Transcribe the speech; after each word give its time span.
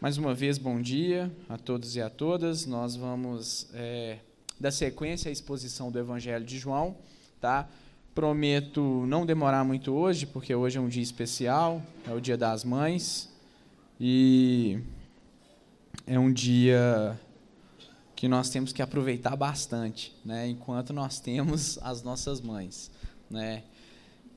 Mais 0.00 0.16
uma 0.16 0.32
vez, 0.32 0.56
bom 0.56 0.80
dia 0.80 1.30
a 1.46 1.58
todos 1.58 1.94
e 1.94 2.00
a 2.00 2.08
todas. 2.08 2.64
Nós 2.64 2.96
vamos 2.96 3.68
é, 3.74 4.16
dar 4.58 4.70
sequência 4.70 5.28
à 5.28 5.32
exposição 5.32 5.92
do 5.92 5.98
Evangelho 5.98 6.42
de 6.42 6.58
João, 6.58 6.96
tá? 7.38 7.68
Prometo 8.14 9.04
não 9.06 9.26
demorar 9.26 9.62
muito 9.62 9.92
hoje, 9.92 10.24
porque 10.24 10.54
hoje 10.54 10.78
é 10.78 10.80
um 10.80 10.88
dia 10.88 11.02
especial, 11.02 11.82
é 12.08 12.14
o 12.14 12.18
Dia 12.18 12.38
das 12.38 12.64
Mães 12.64 13.30
e 14.00 14.78
é 16.06 16.18
um 16.18 16.32
dia 16.32 17.20
que 18.16 18.26
nós 18.26 18.48
temos 18.48 18.72
que 18.72 18.80
aproveitar 18.80 19.36
bastante, 19.36 20.16
né? 20.24 20.48
Enquanto 20.48 20.94
nós 20.94 21.20
temos 21.20 21.78
as 21.82 22.02
nossas 22.02 22.40
mães, 22.40 22.90
né? 23.28 23.64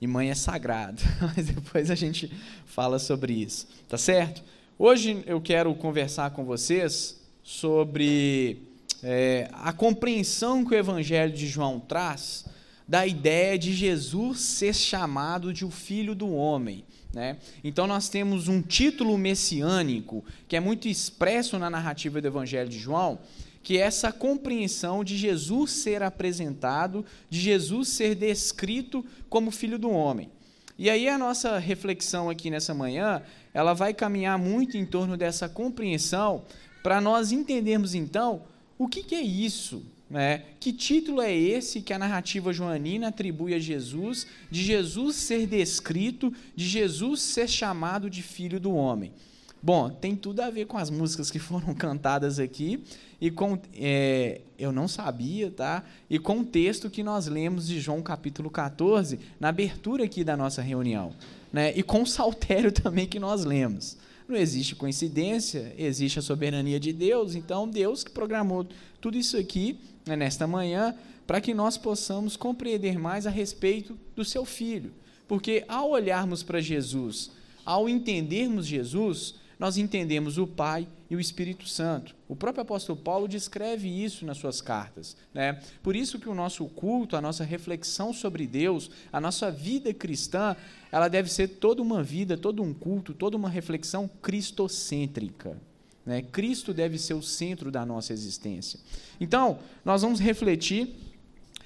E 0.02 0.08
mãe 0.08 0.30
é 0.30 0.36
sagrado, 0.36 1.02
mas 1.38 1.48
depois 1.48 1.90
a 1.90 1.96
gente 1.96 2.30
fala 2.66 3.00
sobre 3.00 3.32
isso, 3.32 3.66
tá 3.88 3.98
certo? 3.98 4.44
Hoje 4.78 5.24
eu 5.28 5.40
quero 5.40 5.74
conversar 5.76 6.32
com 6.32 6.44
vocês 6.46 7.22
sobre 7.44 8.64
é, 9.04 9.48
a 9.54 9.72
compreensão 9.72 10.66
que 10.66 10.74
o 10.74 10.78
Evangelho 10.78 11.32
de 11.32 11.48
João 11.48 11.80
traz 11.80 12.46
da 12.88 13.06
ideia 13.06 13.58
de 13.58 13.72
Jesus 13.72 14.40
ser 14.40 14.74
chamado 14.74 15.54
de 15.54 15.64
o 15.64 15.70
Filho 15.70 16.16
do 16.16 16.34
Homem. 16.34 16.84
Né? 17.14 17.38
Então, 17.64 17.86
nós 17.86 18.10
temos 18.10 18.48
um 18.48 18.64
título 18.64 19.16
messiânico 19.16 20.26
que 20.48 20.56
é 20.56 20.60
muito 20.60 20.88
expresso 20.88 21.60
na 21.60 21.70
narrativa 21.70 22.20
do 22.20 22.28
Evangelho 22.28 22.68
de 22.68 22.80
João, 22.80 23.20
que 23.62 23.78
é 23.78 23.82
essa 23.82 24.12
compreensão 24.12 25.04
de 25.04 25.16
Jesus 25.16 25.70
ser 25.72 26.02
apresentado, 26.02 27.06
de 27.30 27.40
Jesus 27.40 27.90
ser 27.90 28.16
descrito 28.16 29.06
como 29.30 29.52
Filho 29.52 29.78
do 29.78 29.92
Homem. 29.92 30.32
E 30.78 30.90
aí, 30.90 31.08
a 31.08 31.18
nossa 31.18 31.58
reflexão 31.60 32.30
aqui 32.30 32.50
nessa 32.50 32.74
manhã 32.74 33.22
ela 33.54 33.74
vai 33.74 33.94
caminhar 33.94 34.38
muito 34.38 34.78
em 34.78 34.86
torno 34.86 35.16
dessa 35.16 35.48
compreensão 35.48 36.44
para 36.82 37.00
nós 37.00 37.32
entendermos 37.32 37.94
então 37.94 38.42
o 38.78 38.88
que, 38.88 39.04
que 39.04 39.16
é 39.16 39.22
isso, 39.22 39.86
né? 40.10 40.44
Que 40.60 40.74
título 40.74 41.22
é 41.22 41.34
esse 41.34 41.82
que 41.82 41.94
a 41.94 42.00
narrativa 42.00 42.52
joanina 42.52 43.10
atribui 43.10 43.54
a 43.54 43.60
Jesus, 43.60 44.28
de 44.50 44.64
Jesus 44.64 45.16
ser 45.16 45.46
descrito, 45.46 46.34
de 46.56 46.68
Jesus 46.68 47.22
ser 47.22 47.48
chamado 47.48 48.10
de 48.10 48.24
filho 48.24 48.60
do 48.60 48.74
homem? 48.74 49.14
Bom, 49.62 49.90
tem 49.90 50.16
tudo 50.16 50.42
a 50.42 50.50
ver 50.50 50.66
com 50.66 50.78
as 50.78 50.90
músicas 50.90 51.32
que 51.32 51.40
foram 51.40 51.72
cantadas 51.76 52.40
aqui 52.40 52.84
e 53.24 53.32
com 53.32 53.58
é, 53.74 54.42
eu 54.60 54.74
não 54.74 54.86
sabia, 54.86 55.50
tá? 55.50 55.86
E 56.10 56.20
com 56.20 56.42
o 56.42 56.44
texto 56.44 56.90
que 56.90 57.02
nós 57.02 57.26
lemos 57.26 57.66
de 57.66 57.80
João 57.80 58.02
capítulo 58.02 58.50
14 58.50 59.18
na 59.40 59.48
abertura 59.48 60.04
aqui 60.04 60.26
da 60.26 60.36
nossa 60.36 60.62
reunião 60.62 61.14
né? 61.54 61.72
e 61.74 61.82
com 61.82 62.02
o 62.02 62.06
saltério 62.06 62.70
também 62.76 63.08
que 63.08 63.22
nós 63.22 63.46
lemos. 63.46 63.96
Não 64.28 64.36
existe 64.36 64.76
coincidência, 64.76 65.74
existe 65.78 66.20
a 66.20 66.22
soberania 66.22 66.78
de 66.78 66.92
Deus, 66.92 67.34
então 67.34 67.66
Deus 67.66 68.04
que 68.04 68.12
programou 68.12 68.68
tudo 69.00 69.18
isso 69.18 69.38
aqui 69.38 69.80
né, 70.06 70.18
nesta 70.18 70.46
manhã 70.46 70.94
para 71.26 71.40
que 71.40 71.54
nós 71.54 71.78
possamos 71.78 72.36
compreender 72.36 73.00
mais 73.00 73.26
a 73.26 73.30
respeito 73.30 73.98
do 74.18 74.26
seu 74.26 74.44
filho. 74.44 74.92
Porque 75.30 75.64
ao 75.70 75.92
olharmos 75.92 76.44
para 76.44 76.60
Jesus, 76.60 77.32
ao 77.66 77.88
entendermos 77.88 78.66
Jesus, 78.66 79.36
nós 79.58 79.78
entendemos 79.78 80.38
o 80.38 80.46
Pai 80.46 80.86
e 81.14 81.16
o 81.16 81.20
Espírito 81.20 81.68
Santo. 81.68 82.16
O 82.28 82.36
próprio 82.36 82.64
apóstolo 82.64 82.98
Paulo 82.98 83.28
descreve 83.28 83.88
isso 83.88 84.26
nas 84.26 84.40
suas 84.40 84.62
cartas. 84.62 85.16
Né? 85.32 85.62
Por 85.84 85.96
isso 85.96 86.18
que 86.18 86.28
o 86.28 86.34
nosso 86.34 86.66
culto, 86.66 87.16
a 87.16 87.22
nossa 87.22 87.44
reflexão 87.44 88.12
sobre 88.12 88.48
Deus, 88.48 88.90
a 89.12 89.22
nossa 89.22 89.52
vida 89.52 89.94
cristã, 89.94 90.56
ela 90.92 91.08
deve 91.08 91.30
ser 91.30 91.48
toda 91.50 91.84
uma 91.84 92.02
vida, 92.02 92.36
todo 92.36 92.64
um 92.64 92.74
culto, 92.74 93.14
toda 93.14 93.38
uma 93.38 93.48
reflexão 93.48 94.10
cristocêntrica. 94.24 95.56
Né? 96.04 96.24
Cristo 96.24 96.74
deve 96.74 96.98
ser 96.98 97.14
o 97.14 97.22
centro 97.22 97.70
da 97.70 97.86
nossa 97.86 98.12
existência. 98.12 98.80
Então, 99.22 99.60
nós 99.86 100.02
vamos 100.02 100.20
refletir 100.20 100.96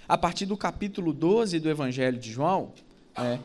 a 0.10 0.18
partir 0.18 0.46
do 0.46 0.58
capítulo 0.58 1.14
12 1.14 1.58
do 1.62 1.70
Evangelho 1.70 2.20
de 2.20 2.34
João, 2.34 2.74
né? 3.18 3.40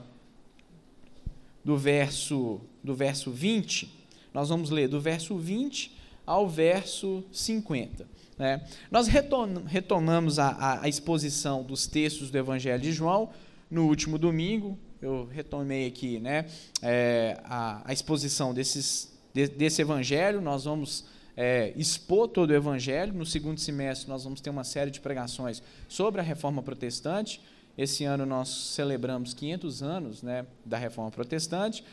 do, 1.65 1.77
verso, 1.79 2.61
do 2.83 2.93
verso 2.93 3.31
20 3.31 4.02
nós 4.33 4.49
vamos 4.49 4.71
ler 4.71 4.89
do 4.89 5.01
verso 5.01 5.37
20 5.37 5.97
ao 6.27 6.49
verso 6.49 7.25
50. 7.33 8.07
Né? 8.39 8.65
Nós 8.91 9.07
retomamos 9.07 10.39
a, 10.39 10.81
a, 10.83 10.89
exposição 10.89 11.63
dos 11.63 11.87
textos 11.87 12.31
do 12.31 12.39
Evangelho 12.39 12.83
de 12.83 12.93
João 12.93 13.31
no 13.71 13.87
último 13.87 14.19
domingo. 14.19 14.79
Eu 15.01 15.29
retomei 15.31 15.87
aqui 15.87 16.19
né, 16.19 16.47
é, 16.81 17.39
a, 17.45 17.83
a, 17.85 17.93
exposição 17.93 18.55
desses, 18.55 19.13
de, 19.35 19.49
desse 19.49 19.83
Evangelho. 19.83 20.41
Nós 20.41 20.65
vamos 20.65 21.05
é, 21.37 21.73
expor 21.77 22.29
todo 22.29 22.51
o 22.51 22.55
Evangelho. 22.55 23.13
No 23.13 23.27
segundo 23.27 23.61
semestre, 23.61 24.09
nós 24.09 24.25
vamos 24.25 24.41
ter 24.41 24.51
uma 24.51 24.65
série 24.65 24.91
de 24.91 25.01
pregações 25.01 25.63
sobre 25.89 26.21
a 26.21 26.25
reforma 26.25 26.63
protestante. 26.63 27.41
Esse 27.77 28.05
ano 28.05 28.27
nós 28.27 28.49
celebramos 28.49 29.35
500 29.35 29.83
anos 29.83 30.23
né, 30.23 30.47
da 30.65 30.79
reforma 30.79 31.11
protestante. 31.11 31.85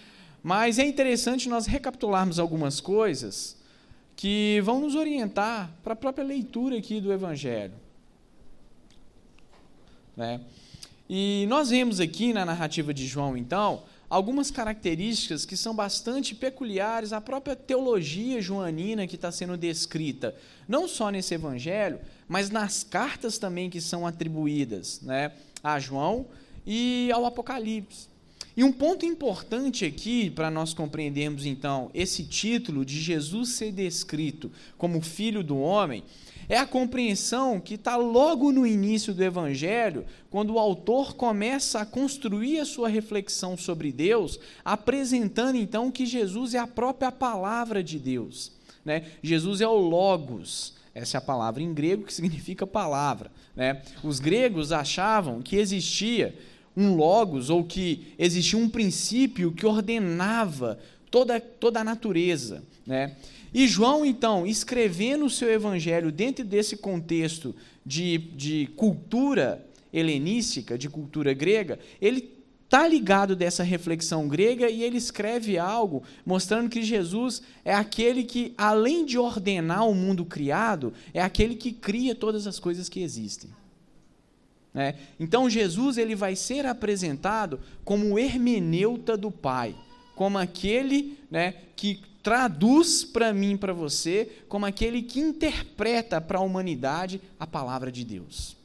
Mas 0.42 0.80
é 0.80 0.86
interessante 0.86 1.50
nós 1.50 1.66
recapitularmos 1.66 2.40
algumas 2.40 2.80
coisas 2.80 3.58
que 4.16 4.62
vão 4.64 4.82
nos 4.82 4.96
orientar 4.96 5.72
para 5.84 5.94
a 5.94 5.96
própria 5.96 6.24
leitura 6.24 6.78
aqui 6.78 7.00
do 7.00 7.12
Evangelho. 7.12 7.74
Né? 10.16 10.42
E 11.10 11.46
nós 11.48 11.70
vemos 11.70 12.00
aqui 12.00 12.34
na 12.34 12.46
narrativa 12.46 12.94
de 12.94 13.08
João, 13.08 13.38
então, 13.38 13.84
algumas 14.10 14.52
características 14.52 15.46
que 15.46 15.56
são 15.56 15.74
bastante 15.74 16.36
peculiares 16.36 17.14
à 17.14 17.22
própria 17.22 17.56
teologia 17.56 18.42
joanina 18.42 19.08
que 19.08 19.16
está 19.16 19.32
sendo 19.32 19.56
descrita, 19.56 20.36
não 20.68 20.88
só 20.88 21.10
nesse 21.10 21.36
evangelho, 21.36 22.00
mas 22.28 22.50
nas 22.50 22.84
cartas 22.84 23.38
também 23.38 23.70
que 23.70 23.80
são 23.80 24.06
atribuídas 24.06 25.00
né, 25.02 25.32
a 25.64 25.80
João 25.80 26.26
e 26.66 27.10
ao 27.14 27.26
Apocalipse. 27.26 28.10
E 28.60 28.64
um 28.66 28.74
ponto 28.74 29.06
importante 29.06 29.86
aqui, 29.86 30.30
para 30.30 30.52
nós 30.52 30.74
compreendermos 30.74 31.46
então 31.46 31.90
esse 31.94 32.26
título 32.26 32.84
de 32.84 33.00
Jesus 33.00 33.52
ser 33.52 33.72
descrito 33.72 34.52
como 34.78 35.00
Filho 35.00 35.42
do 35.42 35.58
Homem, 35.58 36.04
é 36.50 36.58
a 36.58 36.66
compreensão 36.66 37.58
que 37.58 37.76
está 37.76 37.96
logo 37.96 38.52
no 38.52 38.68
início 38.68 39.14
do 39.14 39.24
Evangelho, 39.24 40.06
quando 40.30 40.56
o 40.56 40.60
autor 40.60 41.16
começa 41.16 41.80
a 41.80 41.86
construir 41.86 42.60
a 42.60 42.66
sua 42.66 42.90
reflexão 42.90 43.56
sobre 43.56 43.94
Deus, 43.94 44.38
apresentando 44.66 45.56
então 45.56 45.90
que 45.90 46.06
Jesus 46.06 46.54
é 46.54 46.60
a 46.60 46.68
própria 46.68 47.14
palavra 47.14 47.82
de 47.82 47.98
Deus. 47.98 48.52
Né? 48.84 49.06
Jesus 49.24 49.62
é 49.62 49.68
o 49.70 49.78
Logos, 49.78 50.74
essa 50.94 51.16
é 51.16 51.20
a 51.20 51.22
palavra 51.22 51.64
em 51.64 51.74
grego 51.74 52.04
que 52.04 52.14
significa 52.14 52.68
palavra. 52.68 53.32
Né? 53.56 53.82
Os 54.04 54.20
gregos 54.20 54.74
achavam 54.74 55.42
que 55.42 55.56
existia 55.56 56.36
um 56.76 56.96
logos, 56.96 57.50
ou 57.50 57.64
que 57.64 58.14
existia 58.18 58.58
um 58.58 58.70
princípio 58.70 59.52
que 59.52 59.66
ordenava 59.66 60.80
toda, 61.10 61.40
toda 61.40 61.82
a 61.82 61.84
natureza. 61.84 62.64
Né? 62.86 63.16
E 63.54 63.68
João, 63.68 64.06
então, 64.06 64.46
escrevendo 64.46 65.26
o 65.26 65.30
seu 65.30 65.52
evangelho 65.52 66.12
dentro 66.12 66.46
desse 66.46 66.78
contexto 66.78 67.56
de, 67.86 68.18
de 68.18 68.70
cultura 68.76 69.66
helenística, 69.92 70.78
de 70.78 70.88
cultura 70.88 71.34
grega, 71.34 71.80
ele 72.00 72.40
está 72.64 72.88
ligado 72.88 73.36
dessa 73.36 73.64
reflexão 73.64 74.28
grega 74.28 74.70
e 74.70 74.84
ele 74.84 74.98
escreve 74.98 75.58
algo 75.58 76.04
mostrando 76.24 76.70
que 76.70 76.84
Jesus 76.84 77.42
é 77.66 77.74
aquele 77.74 78.24
que, 78.24 78.54
além 78.56 79.04
de 79.04 79.18
ordenar 79.18 79.88
o 79.88 79.96
mundo 79.96 80.24
criado, 80.24 80.94
é 81.12 81.20
aquele 81.20 81.56
que 81.56 81.72
cria 81.72 82.14
todas 82.14 82.46
as 82.46 82.60
coisas 82.60 82.88
que 82.88 83.02
existem. 83.02 83.50
Né? 84.74 84.96
Então 85.20 85.50
Jesus 85.50 85.98
ele 85.98 86.16
vai 86.16 86.36
ser 86.36 86.66
apresentado 86.66 87.60
como 87.84 88.14
o 88.14 88.20
hermeneuta 88.20 89.18
do 89.18 89.32
Pai, 89.32 89.76
como 90.16 90.38
aquele 90.38 91.18
né, 91.30 91.56
que 91.76 92.02
traduz 92.22 93.04
para 93.04 93.34
mim, 93.34 93.58
para 93.58 93.74
você, 93.74 94.30
como 94.48 94.66
aquele 94.66 95.02
que 95.02 95.20
interpreta 95.20 96.20
para 96.22 96.40
a 96.40 96.44
humanidade 96.44 97.22
a 97.40 97.48
palavra 97.48 97.92
de 97.92 98.04
Deus. 98.04 98.58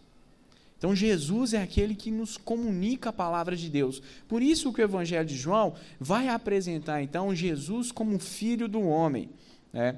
Então 0.76 0.94
Jesus 0.94 1.54
é 1.54 1.62
aquele 1.62 1.94
que 1.94 2.10
nos 2.10 2.36
comunica 2.36 3.08
a 3.08 3.12
palavra 3.12 3.56
de 3.56 3.70
Deus. 3.70 4.02
Por 4.28 4.42
isso 4.42 4.72
que 4.72 4.82
o 4.82 4.84
Evangelho 4.84 5.26
de 5.26 5.36
João 5.36 5.74
vai 5.98 6.28
apresentar 6.28 7.02
então 7.02 7.34
Jesus 7.34 7.90
como 7.90 8.18
filho 8.18 8.68
do 8.68 8.82
homem. 8.82 9.30
Né? 9.72 9.96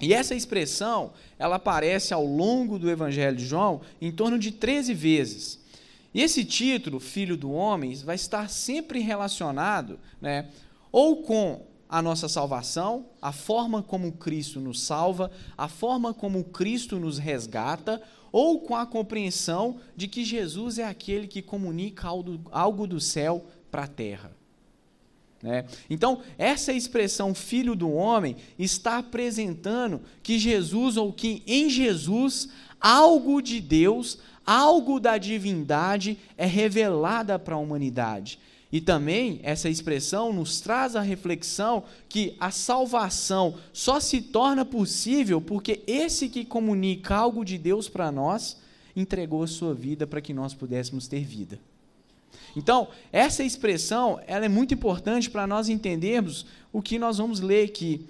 E 0.00 0.12
essa 0.12 0.34
expressão, 0.34 1.12
ela 1.38 1.56
aparece 1.56 2.12
ao 2.12 2.24
longo 2.24 2.78
do 2.78 2.90
Evangelho 2.90 3.36
de 3.36 3.46
João 3.46 3.80
em 4.00 4.12
torno 4.12 4.38
de 4.38 4.50
13 4.50 4.92
vezes. 4.92 5.58
E 6.12 6.22
esse 6.22 6.44
título, 6.44 7.00
Filho 7.00 7.36
do 7.36 7.50
Homem, 7.50 7.94
vai 7.96 8.14
estar 8.14 8.48
sempre 8.50 9.00
relacionado 9.00 9.98
né, 10.20 10.50
ou 10.92 11.22
com 11.22 11.66
a 11.88 12.02
nossa 12.02 12.28
salvação, 12.28 13.06
a 13.22 13.32
forma 13.32 13.82
como 13.82 14.12
Cristo 14.12 14.60
nos 14.60 14.82
salva, 14.82 15.30
a 15.56 15.68
forma 15.68 16.12
como 16.12 16.44
Cristo 16.44 16.98
nos 16.98 17.18
resgata, 17.18 18.02
ou 18.32 18.60
com 18.60 18.74
a 18.74 18.84
compreensão 18.84 19.78
de 19.96 20.08
que 20.08 20.24
Jesus 20.24 20.78
é 20.78 20.84
aquele 20.84 21.26
que 21.26 21.40
comunica 21.40 22.08
algo 22.50 22.86
do 22.86 23.00
céu 23.00 23.46
para 23.70 23.84
a 23.84 23.88
terra. 23.88 24.35
Né? 25.46 25.64
Então, 25.88 26.22
essa 26.36 26.72
expressão 26.72 27.32
filho 27.32 27.76
do 27.76 27.88
homem 27.88 28.34
está 28.58 28.98
apresentando 28.98 30.00
que 30.20 30.40
Jesus, 30.40 30.96
ou 30.96 31.12
que 31.12 31.44
em 31.46 31.70
Jesus, 31.70 32.48
algo 32.80 33.40
de 33.40 33.60
Deus, 33.60 34.18
algo 34.44 34.98
da 34.98 35.16
divindade 35.16 36.18
é 36.36 36.46
revelada 36.46 37.38
para 37.38 37.54
a 37.54 37.58
humanidade. 37.58 38.40
E 38.72 38.80
também 38.80 39.38
essa 39.44 39.68
expressão 39.68 40.32
nos 40.32 40.60
traz 40.60 40.96
a 40.96 41.00
reflexão 41.00 41.84
que 42.08 42.36
a 42.40 42.50
salvação 42.50 43.54
só 43.72 44.00
se 44.00 44.20
torna 44.20 44.64
possível 44.64 45.40
porque 45.40 45.80
esse 45.86 46.28
que 46.28 46.44
comunica 46.44 47.14
algo 47.14 47.44
de 47.44 47.56
Deus 47.56 47.88
para 47.88 48.10
nós 48.10 48.56
entregou 48.96 49.44
a 49.44 49.46
sua 49.46 49.72
vida 49.72 50.08
para 50.08 50.20
que 50.20 50.34
nós 50.34 50.54
pudéssemos 50.54 51.06
ter 51.06 51.24
vida. 51.24 51.60
Então, 52.56 52.88
essa 53.12 53.44
expressão 53.44 54.20
ela 54.26 54.44
é 54.44 54.48
muito 54.48 54.72
importante 54.74 55.28
para 55.28 55.46
nós 55.46 55.68
entendermos 55.68 56.46
o 56.72 56.80
que 56.80 56.98
nós 56.98 57.18
vamos 57.18 57.40
ler 57.40 57.64
aqui. 57.68 58.06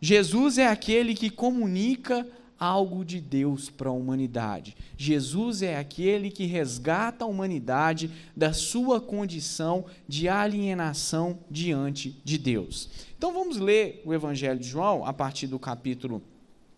Jesus 0.00 0.56
é 0.56 0.66
aquele 0.66 1.14
que 1.14 1.28
comunica 1.28 2.26
algo 2.58 3.04
de 3.04 3.20
Deus 3.20 3.70
para 3.70 3.88
a 3.88 3.92
humanidade. 3.92 4.76
Jesus 4.96 5.62
é 5.62 5.78
aquele 5.78 6.30
que 6.30 6.44
resgata 6.44 7.24
a 7.24 7.28
humanidade 7.28 8.10
da 8.36 8.52
sua 8.52 9.00
condição 9.00 9.86
de 10.06 10.28
alienação 10.28 11.38
diante 11.50 12.20
de 12.22 12.36
Deus. 12.36 12.90
Então 13.16 13.32
vamos 13.32 13.56
ler 13.56 14.02
o 14.04 14.12
Evangelho 14.12 14.60
de 14.60 14.68
João 14.68 15.06
a 15.06 15.12
partir 15.12 15.46
do 15.46 15.58
capítulo 15.58 16.22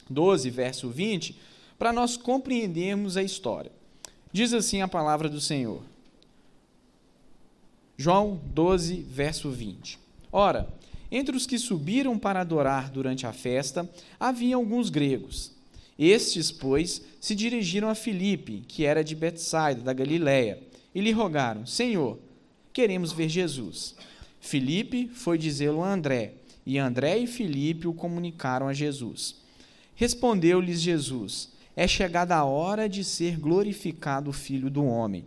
12, 0.09 0.51
verso 0.51 0.89
20, 0.89 1.37
para 1.77 1.93
nós 1.93 2.17
compreendermos 2.17 3.17
a 3.17 3.23
história. 3.23 3.73
Diz 4.33 4.53
assim 4.53 4.83
a 4.83 4.89
palavra 4.89 5.29
do 5.29 5.41
Senhor. 5.41 5.83
João 8.03 8.41
12, 8.53 9.07
verso 9.09 9.49
20. 9.49 9.97
Ora, 10.33 10.69
entre 11.09 11.37
os 11.37 11.47
que 11.47 11.57
subiram 11.57 12.19
para 12.19 12.41
adorar 12.41 12.91
durante 12.91 13.29
a 13.29 13.33
festa, 13.33 13.89
havia 14.19 14.57
alguns 14.57 14.91
gregos. 14.91 15.53
Estes, 15.97 16.51
pois, 16.51 17.01
se 17.21 17.33
dirigiram 17.37 17.89
a 17.89 17.95
Filipe, 17.95 18.65
que 18.67 18.85
era 18.85 19.05
de 19.05 19.15
Betsaida, 19.15 19.83
da 19.83 19.93
Galiléia, 19.93 20.59
e 20.93 21.01
lhe 21.01 21.13
rogaram: 21.13 21.65
Senhor, 21.65 22.19
queremos 22.73 23.13
ver 23.13 23.29
Jesus. 23.29 23.95
Filipe 24.41 25.07
foi 25.07 25.39
dizê-lo 25.39 25.81
a 25.81 25.93
André, 25.93 26.35
e 26.67 26.79
André 26.79 27.19
e 27.19 27.29
Filipe 27.29 27.87
o 27.87 27.95
comunicaram 27.95 28.67
a 28.67 28.73
Jesus. 28.73 29.37
Respondeu-lhes 29.95 30.81
Jesus: 30.81 31.53
É 31.77 31.87
chegada 31.87 32.35
a 32.35 32.45
hora 32.45 32.89
de 32.89 33.05
ser 33.05 33.39
glorificado 33.39 34.31
o 34.31 34.33
Filho 34.33 34.69
do 34.69 34.85
homem. 34.85 35.25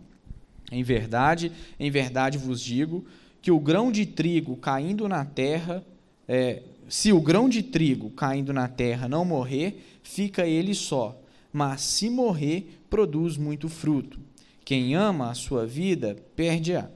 Em 0.70 0.82
verdade, 0.82 1.52
em 1.78 1.90
verdade 1.90 2.38
vos 2.38 2.60
digo 2.60 3.04
que 3.40 3.50
o 3.50 3.60
grão 3.60 3.92
de 3.92 4.04
trigo 4.04 4.56
caindo 4.56 5.08
na 5.08 5.24
terra, 5.24 5.84
é, 6.26 6.62
se 6.88 7.12
o 7.12 7.20
grão 7.20 7.48
de 7.48 7.62
trigo 7.62 8.10
caindo 8.10 8.52
na 8.52 8.66
terra 8.66 9.08
não 9.08 9.24
morrer, 9.24 9.98
fica 10.02 10.46
ele 10.46 10.74
só, 10.74 11.20
mas 11.52 11.80
se 11.82 12.10
morrer, 12.10 12.80
produz 12.90 13.36
muito 13.36 13.68
fruto. 13.68 14.18
Quem 14.64 14.96
ama 14.96 15.30
a 15.30 15.34
sua 15.34 15.64
vida, 15.64 16.16
perde-a. 16.34 16.90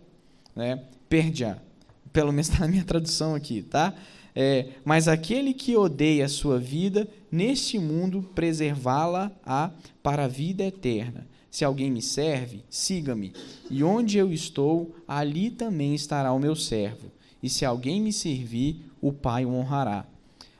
Né? 0.56 0.82
Perde-a. 1.08 1.58
Pelo 2.12 2.32
menos 2.32 2.48
está 2.48 2.60
na 2.66 2.68
minha 2.68 2.84
tradução 2.84 3.34
aqui, 3.34 3.62
tá? 3.62 3.94
É, 4.34 4.70
mas 4.84 5.06
aquele 5.06 5.54
que 5.54 5.76
odeia 5.76 6.24
a 6.24 6.28
sua 6.28 6.58
vida, 6.58 7.08
neste 7.30 7.78
mundo, 7.78 8.28
preservá-la-á 8.34 9.70
para 10.02 10.24
a 10.24 10.28
vida 10.28 10.64
eterna. 10.64 11.26
Se 11.50 11.64
alguém 11.64 11.90
me 11.90 12.00
serve, 12.00 12.62
siga-me, 12.70 13.32
e 13.68 13.82
onde 13.82 14.16
eu 14.16 14.32
estou, 14.32 14.94
ali 15.06 15.50
também 15.50 15.94
estará 15.94 16.32
o 16.32 16.38
meu 16.38 16.54
servo. 16.54 17.10
E 17.42 17.48
se 17.50 17.64
alguém 17.64 18.00
me 18.00 18.12
servir, 18.12 18.84
o 19.00 19.12
Pai 19.12 19.44
o 19.44 19.52
honrará. 19.52 20.06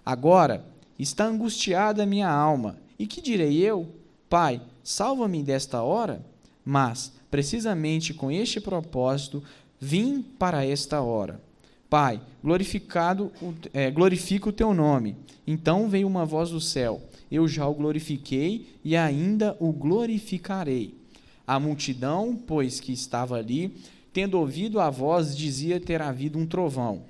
Agora 0.05 0.65
está 0.99 1.27
angustiada 1.27 2.03
a 2.03 2.07
minha 2.07 2.29
alma, 2.29 2.77
e 2.99 3.07
que 3.07 3.21
direi 3.21 3.59
eu? 3.59 3.89
Pai, 4.29 4.61
salva-me 4.83 5.43
desta 5.43 5.83
hora? 5.83 6.25
Mas, 6.65 7.13
precisamente 7.31 8.13
com 8.13 8.31
este 8.31 8.61
propósito, 8.61 9.43
vim 9.79 10.21
para 10.23 10.65
esta 10.65 11.01
hora. 11.01 11.41
Pai, 11.91 12.21
glorificado, 12.43 13.31
é, 13.75 13.91
glorifica 13.91 14.49
o 14.49 14.53
teu 14.53 14.73
nome. 14.73 15.17
Então 15.47 15.89
veio 15.89 16.07
uma 16.07 16.25
voz 16.25 16.51
do 16.51 16.61
céu 16.61 17.03
eu 17.31 17.47
já 17.47 17.67
o 17.67 17.75
glorifiquei 17.75 18.67
e 18.85 18.97
ainda 18.97 19.57
o 19.61 19.73
glorificarei. 19.73 20.95
A 21.47 21.61
multidão, 21.61 22.37
pois 22.47 22.81
que 22.81 22.93
estava 22.93 23.37
ali, 23.37 23.77
tendo 24.13 24.39
ouvido 24.39 24.81
a 24.81 24.91
voz, 24.91 25.37
dizia 25.37 25.81
ter 25.81 26.03
havido 26.03 26.39
um 26.39 26.47
trovão. 26.47 27.05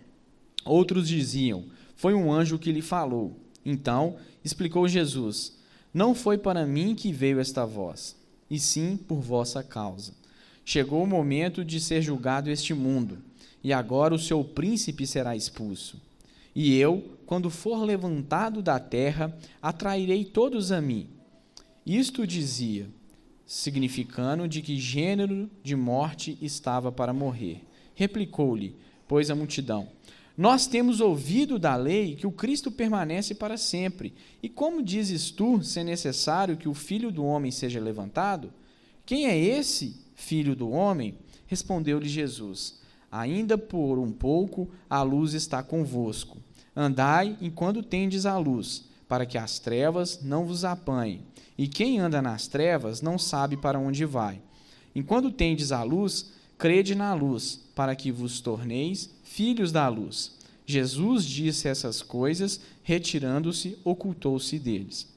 Outros 0.65 1.09
diziam: 1.09 1.65
Foi 1.97 2.13
um 2.13 2.31
anjo 2.31 2.59
que 2.59 2.73
lhe 2.73 2.83
falou. 2.83 3.37
Então 3.65 4.17
explicou 4.45 4.87
Jesus: 4.87 5.59
Não 5.93 6.15
foi 6.15 6.37
para 6.37 6.67
mim 6.67 6.95
que 6.95 7.13
veio 7.13 7.41
esta 7.41 7.65
voz, 7.65 8.17
e 8.51 8.59
sim 8.59 8.97
por 8.97 9.21
vossa 9.21 9.63
causa. 9.63 10.13
Chegou 10.65 11.03
o 11.03 11.07
momento 11.07 11.65
de 11.65 11.81
ser 11.81 12.03
julgado 12.03 12.51
este 12.51 12.75
mundo, 12.75 13.19
e 13.63 13.73
agora 13.73 14.15
o 14.15 14.19
seu 14.19 14.43
príncipe 14.43 15.07
será 15.07 15.37
expulso. 15.37 16.01
E 16.55 16.77
eu, 16.77 17.19
quando 17.27 17.51
for 17.51 17.85
levantado 17.85 18.63
da 18.63 18.79
terra, 18.79 19.37
atrairei 19.63 20.25
todos 20.25 20.73
a 20.73 20.81
mim. 20.81 21.09
Isto 21.87 22.27
dizia, 22.27 22.89
significando 23.47 24.47
de 24.49 24.63
que 24.63 24.77
gênero 24.77 25.51
de 25.63 25.77
morte 25.77 26.37
estava 26.41 26.91
para 26.91 27.13
morrer. 27.13 27.63
Replicou-lhe, 27.95 28.77
pois 29.07 29.31
a 29.31 29.35
multidão: 29.35 29.89
Nós 30.37 30.67
temos 30.67 31.01
ouvido 31.01 31.59
da 31.59 31.77
lei 31.77 32.17
que 32.17 32.27
o 32.27 32.33
Cristo 32.33 32.71
permanece 32.71 33.35
para 33.35 33.57
sempre. 33.57 34.13
E 34.43 34.49
como 34.49 34.83
dizes 34.83 35.31
tu, 35.31 35.63
se 35.63 35.81
é 35.81 35.85
necessário 35.85 36.57
que 36.57 36.69
o 36.69 36.75
filho 36.75 37.11
do 37.11 37.25
homem 37.25 37.51
seja 37.51 37.81
levantado? 37.81 38.53
Quem 39.05 39.27
é 39.27 39.37
esse 39.37 39.97
filho 40.15 40.55
do 40.55 40.71
homem? 40.71 41.15
Respondeu-lhe 41.47 42.09
Jesus: 42.09 42.81
Ainda 43.11 43.59
por 43.59 43.99
um 43.99 44.13
pouco 44.13 44.69
a 44.89 45.03
luz 45.03 45.35
está 45.35 45.63
convosco. 45.63 46.39
Andai 46.75 47.37
enquanto 47.41 47.83
tendes 47.83 48.27
a 48.27 48.39
luz, 48.39 48.85
para 49.09 49.27
que 49.27 49.37
as 49.37 49.59
trevas 49.59 50.21
não 50.23 50.45
vos 50.45 50.65
apanhem. 50.65 51.23
E 51.59 51.67
quem 51.67 51.99
anda 51.99 52.23
nas 52.23 52.47
trevas 52.47 53.03
não 53.03 53.19
sabe 53.19 53.57
para 53.57 53.79
onde 53.79 54.05
vai. 54.05 54.41
Enquanto 54.95 55.31
tendes 55.31 55.73
a 55.73 55.83
luz, 55.83 56.33
crede 56.57 56.95
na 56.95 57.13
luz, 57.13 57.61
para 57.75 57.95
que 57.97 58.13
vos 58.13 58.41
torneis 58.41 59.11
filhos 59.25 59.73
da 59.73 59.89
luz. 59.89 60.39
Jesus 60.65 61.25
disse 61.25 61.67
essas 61.67 62.03
coisas, 62.03 62.61
retirando-se, 62.83 63.77
ocultou-se 63.85 64.59
deles. 64.59 65.09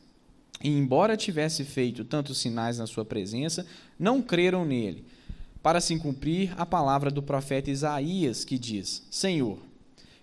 E 0.64 0.70
embora 0.70 1.18
tivesse 1.18 1.64
feito 1.64 2.04
tantos 2.04 2.40
sinais 2.40 2.78
na 2.78 2.88
sua 2.88 3.04
presença, 3.04 3.66
não 4.00 4.22
creram 4.22 4.66
nele, 4.66 5.06
para 5.64 5.80
se 5.80 5.98
cumprir 5.98 6.54
a 6.58 6.66
palavra 6.66 7.10
do 7.10 7.24
profeta 7.24 7.72
Isaías, 7.72 8.44
que 8.44 8.60
diz: 8.60 9.02
Senhor, 9.10 9.58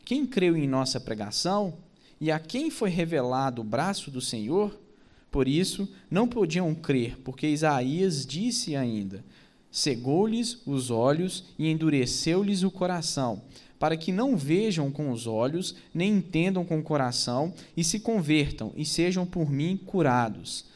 quem 0.04 0.26
creu 0.26 0.54
em 0.54 0.68
nossa 0.68 1.00
pregação 1.00 1.78
e 2.20 2.30
a 2.30 2.38
quem 2.38 2.70
foi 2.70 2.90
revelado 2.90 3.62
o 3.62 3.64
braço 3.64 4.10
do 4.10 4.20
Senhor? 4.20 4.78
Por 5.30 5.48
isso, 5.48 5.88
não 6.10 6.28
podiam 6.28 6.74
crer, 6.74 7.16
porque 7.24 7.46
Isaías 7.46 8.26
disse 8.26 8.76
ainda: 8.76 9.24
Cegou-lhes 9.70 10.58
os 10.66 10.90
olhos 10.90 11.44
e 11.58 11.70
endureceu-lhes 11.70 12.62
o 12.62 12.70
coração, 12.70 13.40
para 13.78 13.96
que 13.96 14.12
não 14.12 14.36
vejam 14.36 14.90
com 14.90 15.10
os 15.10 15.26
olhos, 15.26 15.74
nem 15.94 16.12
entendam 16.16 16.66
com 16.66 16.78
o 16.78 16.82
coração, 16.82 17.54
e 17.74 17.82
se 17.82 18.00
convertam 18.00 18.72
e 18.76 18.84
sejam 18.84 19.24
por 19.24 19.50
mim 19.50 19.78
curados. 19.86 20.66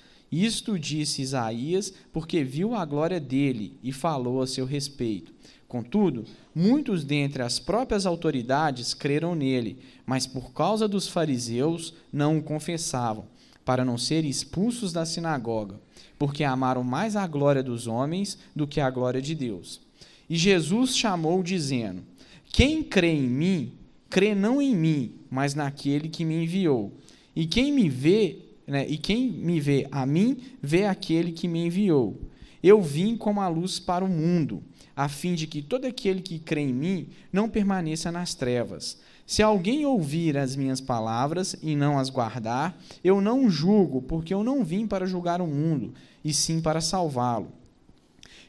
Isto 0.42 0.76
disse 0.76 1.22
Isaías, 1.22 1.94
porque 2.12 2.42
viu 2.42 2.74
a 2.74 2.84
glória 2.84 3.20
dele 3.20 3.78
e 3.84 3.92
falou 3.92 4.42
a 4.42 4.48
seu 4.48 4.66
respeito. 4.66 5.32
Contudo, 5.68 6.24
muitos 6.52 7.04
dentre 7.04 7.40
as 7.40 7.60
próprias 7.60 8.04
autoridades 8.04 8.94
creram 8.94 9.36
nele, 9.36 9.78
mas 10.04 10.26
por 10.26 10.52
causa 10.52 10.88
dos 10.88 11.06
fariseus 11.06 11.94
não 12.12 12.38
o 12.38 12.42
confessavam, 12.42 13.26
para 13.64 13.84
não 13.84 13.96
serem 13.96 14.28
expulsos 14.28 14.92
da 14.92 15.06
sinagoga, 15.06 15.80
porque 16.18 16.42
amaram 16.42 16.82
mais 16.82 17.14
a 17.14 17.28
glória 17.28 17.62
dos 17.62 17.86
homens 17.86 18.36
do 18.56 18.66
que 18.66 18.80
a 18.80 18.90
glória 18.90 19.22
de 19.22 19.36
Deus. 19.36 19.80
E 20.28 20.34
Jesus 20.34 20.96
chamou, 20.96 21.44
dizendo: 21.44 22.02
Quem 22.46 22.82
crê 22.82 23.12
em 23.12 23.28
mim, 23.28 23.72
crê 24.10 24.34
não 24.34 24.60
em 24.60 24.74
mim, 24.74 25.12
mas 25.30 25.54
naquele 25.54 26.08
que 26.08 26.24
me 26.24 26.42
enviou. 26.42 26.92
E 27.36 27.46
quem 27.46 27.70
me 27.70 27.88
vê, 27.88 28.43
né, 28.66 28.86
e 28.88 28.96
quem 28.96 29.30
me 29.30 29.60
vê 29.60 29.86
a 29.90 30.04
mim, 30.06 30.38
vê 30.62 30.84
aquele 30.86 31.32
que 31.32 31.48
me 31.48 31.66
enviou. 31.66 32.20
Eu 32.62 32.80
vim 32.80 33.16
como 33.16 33.40
a 33.40 33.48
luz 33.48 33.78
para 33.78 34.04
o 34.04 34.08
mundo 34.08 34.62
a 34.96 35.08
fim 35.08 35.34
de 35.34 35.46
que 35.46 35.60
todo 35.60 35.86
aquele 35.86 36.20
que 36.20 36.38
crê 36.38 36.62
em 36.62 36.72
mim 36.72 37.08
não 37.32 37.48
permaneça 37.48 38.12
nas 38.12 38.34
trevas. 38.34 38.98
Se 39.26 39.42
alguém 39.42 39.84
ouvir 39.84 40.36
as 40.36 40.54
minhas 40.54 40.80
palavras 40.80 41.56
e 41.62 41.74
não 41.74 41.98
as 41.98 42.10
guardar, 42.10 42.78
eu 43.02 43.20
não 43.20 43.50
julgo, 43.50 44.02
porque 44.02 44.32
eu 44.32 44.44
não 44.44 44.64
vim 44.64 44.86
para 44.86 45.06
julgar 45.06 45.40
o 45.40 45.46
mundo, 45.46 45.94
e 46.22 46.32
sim 46.32 46.60
para 46.60 46.80
salvá-lo. 46.80 47.48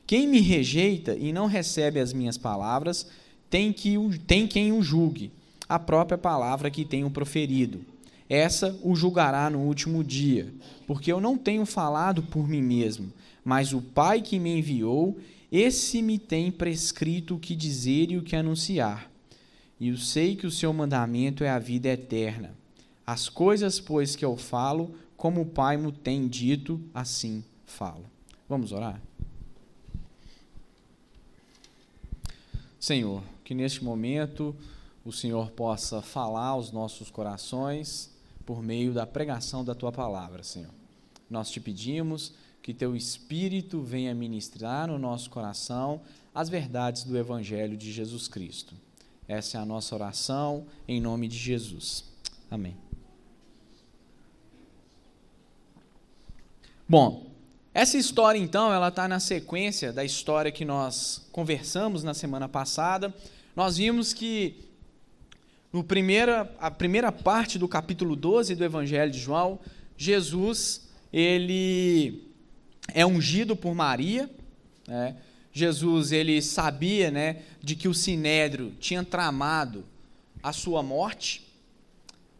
Quem 0.05 0.27
me 0.27 0.41
rejeita 0.41 1.15
e 1.15 1.34
não 1.34 1.48
recebe 1.48 2.00
as 2.00 2.13
minhas 2.13 2.38
palavras, 2.38 3.07
tem, 3.50 3.72
que, 3.72 3.95
tem 4.27 4.48
quem 4.48 4.72
o 4.72 4.81
julgue. 4.81 5.31
a 5.67 5.79
própria 5.79 6.17
palavra 6.17 6.69
que 6.69 6.86
tenho 6.86 7.10
proferido. 7.10 7.81
Essa 8.29 8.77
o 8.82 8.96
julgará 8.96 9.50
no 9.50 9.60
último 9.60 10.03
dia, 10.03 10.51
porque 10.88 11.12
eu 11.12 11.22
não 11.22 11.38
tenho 11.38 11.65
falado 11.65 12.24
por 12.24 12.48
mim 12.48 12.62
mesmo, 12.62 13.13
mas 13.44 13.72
o 13.72 13.82
Pai 13.82 14.22
que 14.22 14.39
me 14.39 14.58
enviou, 14.58 15.17
esse 15.51 16.01
me 16.01 16.17
tem 16.17 16.51
prescrito 16.51 17.36
o 17.36 17.39
que 17.39 17.55
dizer 17.55 18.12
e 18.12 18.17
o 18.17 18.24
que 18.24 18.36
anunciar. 18.36 19.12
E 19.79 19.89
eu 19.89 19.98
sei 19.98 20.36
que 20.36 20.48
o 20.48 20.51
seu 20.51 20.74
mandamento 20.74 21.44
é 21.44 21.50
a 21.50 21.60
vida 21.60 21.89
eterna. 21.89 22.55
As 23.05 23.29
coisas, 23.29 23.79
pois, 23.79 24.15
que 24.15 24.25
eu 24.25 24.36
falo, 24.36 24.96
como 25.15 25.41
o 25.41 25.46
Pai 25.46 25.77
me 25.77 25.91
tem 25.91 26.27
dito, 26.27 26.82
assim 26.94 27.44
falo. 27.65 28.05
Vamos 28.48 28.72
orar? 28.72 29.01
Senhor, 32.79 33.22
que 33.44 33.53
neste 33.53 33.84
momento 33.84 34.55
o 35.03 35.12
Senhor 35.12 35.51
possa 35.51 36.01
falar 36.01 36.48
aos 36.48 36.72
nossos 36.72 37.12
corações 37.12 38.14
por 38.46 38.62
meio 38.62 38.94
da 38.94 39.06
pregação 39.06 39.64
da 39.64 39.74
tua 39.74 39.92
palavra, 39.92 40.44
Senhor. 40.44 40.72
Nós 41.30 41.50
te 41.50 41.60
pedimos 41.60 42.34
que 42.62 42.74
teu 42.74 42.96
Espírito 42.96 43.82
venha 43.82 44.14
ministrar 44.14 44.88
no 44.88 44.98
nosso 44.98 45.30
coração 45.30 46.02
as 46.34 46.50
verdades 46.50 47.04
do 47.04 47.18
Evangelho 47.18 47.78
de 47.78 47.92
Jesus 47.92 48.28
Cristo. 48.28 48.75
Essa 49.28 49.58
é 49.58 49.62
a 49.62 49.66
nossa 49.66 49.96
oração, 49.96 50.66
em 50.88 51.02
nome 51.02 51.28
de 51.28 51.38
Jesus. 51.38 52.06
Amém. 52.50 52.75
Bom, 56.88 57.32
essa 57.74 57.98
história 57.98 58.38
então, 58.38 58.72
ela 58.72 58.90
está 58.90 59.08
na 59.08 59.20
sequência 59.20 59.92
da 59.92 60.06
história 60.06 60.52
que 60.52 60.64
nós 60.64 61.28
conversamos 61.32 62.04
na 62.04 62.14
semana 62.14 62.48
passada. 62.48 63.14
Nós 63.56 63.78
vimos 63.78 64.14
que 64.14 64.64
no 65.75 65.84
primeira, 65.84 66.50
a 66.58 66.72
primeira 66.72 67.12
parte 67.12 67.60
do 67.60 67.67
capítulo 67.67 68.15
12 68.15 68.55
do 68.55 68.63
Evangelho 68.63 69.12
de 69.12 69.20
João, 69.20 69.60
Jesus 69.98 70.88
ele 71.12 72.24
é 72.94 73.05
ungido 73.05 73.58
por 73.58 73.75
Maria. 73.75 74.29
Né? 74.88 75.17
Jesus 75.51 76.13
ele 76.13 76.41
sabia 76.41 77.12
né, 77.12 77.41
de 77.62 77.75
que 77.75 77.89
o 77.89 77.94
Sinédrio 77.94 78.72
tinha 78.79 79.03
tramado 79.03 79.84
a 80.41 80.53
sua 80.53 80.82
morte. 80.82 81.46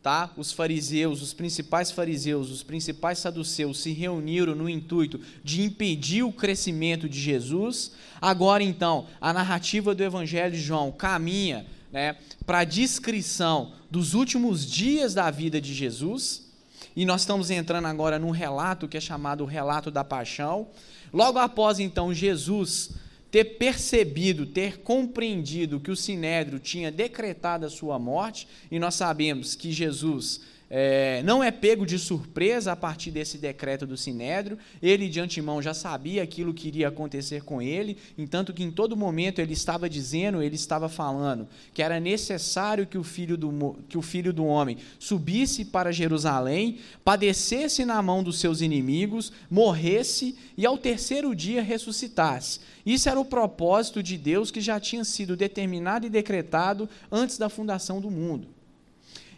Tá? 0.02 0.32
Os 0.38 0.54
fariseus, 0.54 1.22
os 1.22 1.34
principais 1.34 1.92
fariseus, 1.92 2.50
os 2.50 2.64
principais 2.64 3.20
saduceus 3.20 3.80
se 3.82 3.92
reuniram 3.92 4.56
no 4.56 4.70
intuito 4.70 5.20
de 5.44 5.62
impedir 5.62 6.24
o 6.24 6.32
crescimento 6.32 7.10
de 7.10 7.20
Jesus. 7.20 7.92
Agora, 8.22 8.64
então, 8.64 9.08
a 9.20 9.34
narrativa 9.34 9.94
do 9.94 10.02
Evangelho 10.02 10.56
de 10.56 10.62
João 10.62 10.90
caminha 10.90 11.66
né, 11.96 12.18
para 12.46 12.60
a 12.60 12.64
descrição 12.66 13.72
dos 13.90 14.14
últimos 14.14 14.70
dias 14.70 15.14
da 15.14 15.32
vida 15.32 15.62
de 15.62 15.74
Jesus. 15.74 16.52
E 16.94 17.06
nós 17.06 17.22
estamos 17.22 17.50
entrando 17.50 17.86
agora 17.86 18.20
num 18.20 18.32
relato 18.32 18.86
que 18.86 18.98
é 18.98 19.00
chamado 19.00 19.46
o 19.46 19.48
relato 19.48 19.90
da 19.90 20.04
paixão. 20.04 20.68
Logo 21.14 21.40
após 21.40 21.80
então 21.80 22.14
Jesus 22.14 22.92
ter 23.32 23.46
percebido, 23.58 24.46
ter 24.46 24.80
compreendido 24.80 25.80
que 25.80 25.90
o 25.90 25.96
sinédrio 25.96 26.60
tinha 26.60 26.92
decretado 26.92 27.66
a 27.66 27.70
sua 27.70 27.98
morte, 27.98 28.46
e 28.70 28.78
nós 28.78 28.96
sabemos 28.96 29.56
que 29.56 29.72
Jesus 29.72 30.42
é, 30.70 31.22
não 31.24 31.44
é 31.44 31.52
pego 31.52 31.86
de 31.86 32.00
surpresa 32.00 32.72
a 32.72 32.76
partir 32.76 33.12
desse 33.12 33.38
decreto 33.38 33.86
do 33.86 33.96
Sinédrio, 33.96 34.58
ele 34.82 35.08
de 35.08 35.20
antemão 35.20 35.62
já 35.62 35.74
sabia 35.74 36.24
aquilo 36.24 36.54
que 36.54 36.68
iria 36.68 36.88
acontecer 36.88 37.44
com 37.44 37.62
ele, 37.62 37.98
entanto 38.18 38.54
que 38.54 38.64
em 38.64 38.72
todo 38.72 38.98
momento 38.98 39.40
ele 39.40 39.54
estava 39.54 39.90
dizendo, 39.90 40.42
ele 40.42 40.56
estava 40.56 40.90
falando, 40.90 41.48
que 41.74 41.84
era 41.84 42.00
necessário 42.00 42.88
que 42.88 42.98
o 42.98 43.04
filho 43.04 43.38
do, 43.38 43.78
que 43.88 43.98
o 43.98 44.02
filho 44.02 44.34
do 44.34 44.46
homem 44.46 44.78
subisse 44.98 45.66
para 45.66 45.92
Jerusalém, 45.92 46.80
padecesse 47.04 47.86
na 47.86 48.02
mão 48.02 48.24
dos 48.24 48.40
seus 48.40 48.62
inimigos, 48.62 49.32
morresse 49.50 50.36
e 50.58 50.66
ao 50.66 50.78
terceiro 50.78 51.36
dia 51.36 51.62
ressuscitasse. 51.62 52.60
Isso 52.86 53.10
era 53.10 53.20
o 53.20 53.26
propósito 53.26 54.02
de 54.02 54.18
Deus 54.18 54.52
que 54.52 54.62
já 54.62 54.80
tinha 54.80 55.04
sido 55.04 55.36
determinado 55.36 56.06
e 56.06 56.10
decretado 56.10 56.88
antes 57.12 57.38
da 57.38 57.50
fundação 57.50 58.00
do 58.00 58.12
mundo. 58.12 58.55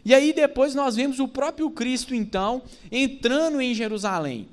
E 0.08 0.14
aí 0.14 0.32
depois 0.32 0.74
nós 0.74 0.96
vemos 0.96 1.20
o 1.20 1.28
próprio 1.28 1.68
Cristo, 1.68 2.14
então, 2.14 2.62
entrando 2.90 3.60
em 3.60 3.74
Jerusalém. 3.74 4.48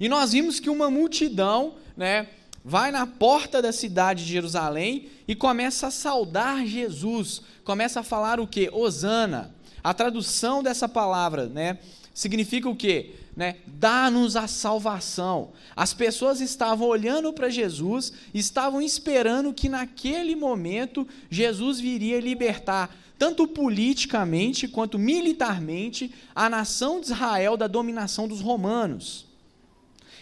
E 0.00 0.08
nós 0.08 0.32
vimos 0.32 0.58
que 0.58 0.70
uma 0.70 0.90
multidão, 0.90 1.74
né, 1.94 2.28
vai 2.64 2.90
na 2.90 3.06
porta 3.06 3.60
da 3.60 3.72
cidade 3.72 4.24
de 4.24 4.32
Jerusalém 4.32 5.10
e 5.28 5.34
começa 5.34 5.88
a 5.88 5.90
saudar 5.90 6.64
Jesus, 6.66 7.42
começa 7.62 8.00
a 8.00 8.02
falar 8.02 8.40
o 8.40 8.46
que? 8.46 8.70
Osana. 8.72 9.54
A 9.84 9.92
tradução 9.92 10.62
dessa 10.62 10.88
palavra, 10.88 11.46
né, 11.46 11.78
significa 12.14 12.70
o 12.70 12.74
quê? 12.74 13.16
Né? 13.36 13.56
Dá-nos 13.66 14.34
a 14.34 14.48
salvação. 14.48 15.52
As 15.76 15.92
pessoas 15.92 16.40
estavam 16.40 16.88
olhando 16.88 17.34
para 17.34 17.50
Jesus, 17.50 18.14
estavam 18.32 18.80
esperando 18.80 19.52
que 19.52 19.68
naquele 19.68 20.34
momento 20.34 21.06
Jesus 21.28 21.78
viria 21.78 22.18
libertar 22.18 22.96
tanto 23.18 23.48
politicamente 23.48 24.68
quanto 24.68 24.98
militarmente, 24.98 26.14
a 26.34 26.48
nação 26.48 27.00
de 27.00 27.06
Israel 27.06 27.56
da 27.56 27.66
dominação 27.66 28.28
dos 28.28 28.40
romanos. 28.40 29.26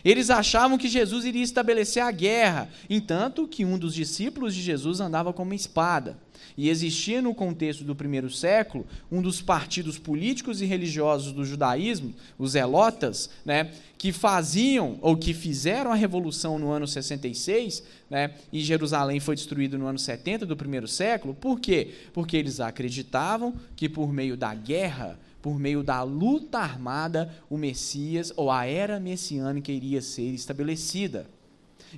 Eles 0.04 0.30
achavam 0.30 0.78
que 0.78 0.88
Jesus 0.88 1.24
iria 1.24 1.42
estabelecer 1.42 2.02
a 2.02 2.10
guerra, 2.10 2.70
entanto 2.88 3.46
que 3.46 3.64
um 3.64 3.76
dos 3.76 3.92
discípulos 3.92 4.54
de 4.54 4.62
Jesus 4.62 5.00
andava 5.00 5.32
com 5.32 5.42
uma 5.42 5.54
espada. 5.54 6.16
E 6.56 6.70
existia 6.70 7.20
no 7.20 7.34
contexto 7.34 7.84
do 7.84 7.94
primeiro 7.94 8.30
século 8.30 8.86
um 9.12 9.20
dos 9.20 9.42
partidos 9.42 9.98
políticos 9.98 10.62
e 10.62 10.64
religiosos 10.64 11.32
do 11.32 11.44
judaísmo, 11.44 12.14
os 12.38 12.52
Zelotas, 12.52 13.28
né, 13.44 13.72
que 13.98 14.12
faziam 14.12 14.98
ou 15.02 15.16
que 15.16 15.34
fizeram 15.34 15.92
a 15.92 15.94
revolução 15.94 16.58
no 16.58 16.70
ano 16.70 16.86
66, 16.86 17.82
né, 18.08 18.34
e 18.52 18.62
Jerusalém 18.62 19.20
foi 19.20 19.34
destruído 19.34 19.78
no 19.78 19.86
ano 19.86 19.98
70 19.98 20.46
do 20.46 20.56
primeiro 20.56 20.88
século. 20.88 21.34
Por 21.34 21.60
quê? 21.60 21.94
Porque 22.14 22.36
eles 22.36 22.58
acreditavam 22.58 23.54
que 23.74 23.88
por 23.88 24.12
meio 24.12 24.36
da 24.36 24.54
guerra, 24.54 25.18
por 25.42 25.58
meio 25.58 25.82
da 25.82 26.02
luta 26.02 26.58
armada, 26.58 27.32
o 27.50 27.58
Messias 27.58 28.32
ou 28.34 28.50
a 28.50 28.64
era 28.64 28.98
messiânica 28.98 29.70
iria 29.70 30.00
ser 30.00 30.32
estabelecida. 30.32 31.28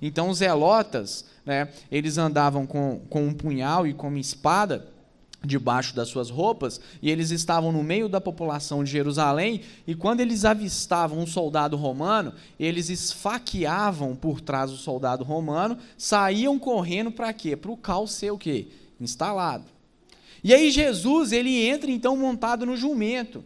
Então 0.02 0.28
os 0.28 0.38
zelotas, 0.38 1.24
né, 1.48 1.68
eles 1.90 2.18
andavam 2.18 2.66
com, 2.66 3.00
com 3.08 3.26
um 3.26 3.32
punhal 3.32 3.86
e 3.86 3.94
com 3.94 4.08
uma 4.08 4.18
espada 4.18 4.86
debaixo 5.42 5.96
das 5.96 6.08
suas 6.08 6.28
roupas, 6.28 6.78
e 7.00 7.10
eles 7.10 7.30
estavam 7.30 7.72
no 7.72 7.82
meio 7.82 8.06
da 8.06 8.20
população 8.20 8.84
de 8.84 8.90
Jerusalém, 8.90 9.62
e 9.86 9.94
quando 9.94 10.20
eles 10.20 10.44
avistavam 10.44 11.20
um 11.20 11.26
soldado 11.26 11.74
romano, 11.74 12.34
eles 12.60 12.90
esfaqueavam 12.90 14.14
por 14.14 14.42
trás 14.42 14.70
do 14.70 14.76
soldado 14.76 15.24
romano, 15.24 15.78
saíam 15.96 16.58
correndo 16.58 17.10
para 17.10 17.32
quê? 17.32 17.56
Para 17.56 17.70
o 17.70 17.76
caos 17.76 18.12
ser 18.12 18.30
o 18.30 18.36
quê? 18.36 18.68
Instalado. 19.00 19.64
E 20.44 20.52
aí 20.52 20.70
Jesus, 20.70 21.32
ele 21.32 21.66
entra 21.66 21.90
então 21.90 22.14
montado 22.14 22.66
no 22.66 22.76
jumento. 22.76 23.42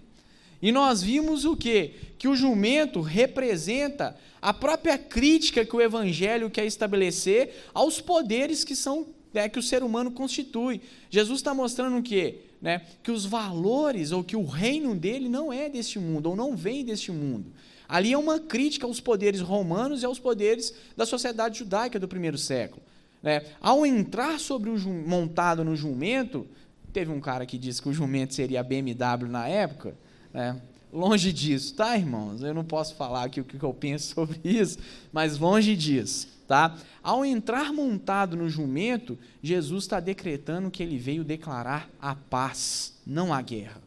E 0.63 0.71
nós 0.71 1.03
vimos 1.03 1.45
o 1.45 1.57
quê? 1.57 1.95
Que 2.17 2.29
o 2.29 2.37
jumento 2.37 3.01
representa 3.01 4.17
a 4.41 4.55
própria 4.55 4.97
crítica 4.97 5.65
que 5.65 5.75
o 5.75 5.81
evangelho 5.81 6.49
quer 6.49 6.65
estabelecer 6.65 7.67
aos 7.75 8.01
poderes 8.01 8.63
que 8.63 8.77
são 8.77 9.07
é, 9.35 9.49
que 9.49 9.59
o 9.59 9.63
ser 9.63 9.83
humano 9.83 10.13
constitui. 10.13 10.81
Jesus 11.11 11.41
está 11.41 11.53
mostrando 11.53 11.99
o 11.99 12.03
quê? 12.03 12.41
Né? 12.61 12.83
Que 13.03 13.11
os 13.11 13.25
valores 13.25 14.13
ou 14.13 14.23
que 14.23 14.37
o 14.37 14.45
reino 14.45 14.95
dele 14.95 15.29
não 15.29 15.53
é 15.53 15.69
deste 15.69 15.99
mundo 15.99 16.27
ou 16.27 16.37
não 16.37 16.57
vem 16.57 16.85
deste 16.85 17.11
mundo. 17.11 17.47
Ali 17.89 18.13
é 18.13 18.19
uma 18.19 18.39
crítica 18.39 18.87
aos 18.87 19.01
poderes 19.01 19.41
romanos 19.41 20.03
e 20.03 20.07
aos 20.07 20.19
poderes 20.19 20.73
da 20.97 21.05
sociedade 21.05 21.59
judaica 21.59 21.99
do 21.99 22.07
primeiro 22.07 22.39
século. 22.39 22.83
Né? 23.23 23.45
Ao 23.61 23.85
entrar 23.85 24.39
sobre 24.39 24.71
o 24.71 24.79
montado 24.79 25.65
no 25.65 25.75
jumento, 25.75 26.47
teve 26.93 27.11
um 27.11 27.21
cara 27.21 27.47
que 27.47 27.59
disse 27.59 27.83
que 27.83 27.89
o 27.89 27.93
jumento 27.93 28.35
seria 28.35 28.61
a 28.61 28.63
BMW 28.63 29.29
na 29.29 29.49
época. 29.49 29.97
Né? 30.33 30.61
Longe 30.93 31.33
disso, 31.33 31.75
tá, 31.75 31.97
irmãos? 31.97 32.43
Eu 32.43 32.53
não 32.53 32.65
posso 32.65 32.95
falar 32.95 33.25
aqui 33.25 33.41
o 33.41 33.45
que 33.45 33.63
eu 33.63 33.73
penso 33.73 34.13
sobre 34.15 34.41
isso, 34.45 34.79
mas 35.13 35.39
longe 35.39 35.75
disso. 35.77 36.29
Tá? 36.47 36.77
Ao 37.03 37.25
entrar 37.25 37.73
montado 37.73 38.37
no 38.37 38.49
jumento, 38.49 39.19
Jesus 39.43 39.85
está 39.85 40.01
decretando 40.01 40.71
que 40.71 40.83
ele 40.83 40.99
veio 40.99 41.25
declarar 41.25 41.89
a 41.99 42.15
paz, 42.15 42.95
não 43.07 43.33
a 43.33 43.41
guerra. 43.41 43.81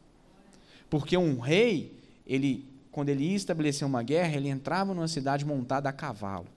Porque 0.89 1.15
um 1.15 1.39
rei, 1.39 1.93
ele, 2.25 2.65
quando 2.91 3.09
ele 3.09 3.25
ia 3.25 3.35
estabelecer 3.35 3.87
uma 3.87 4.01
guerra, 4.01 4.35
ele 4.35 4.49
entrava 4.49 4.93
numa 4.95 5.07
cidade 5.07 5.45
montada 5.45 5.89
a 5.89 5.93
cavalo. 5.93 6.47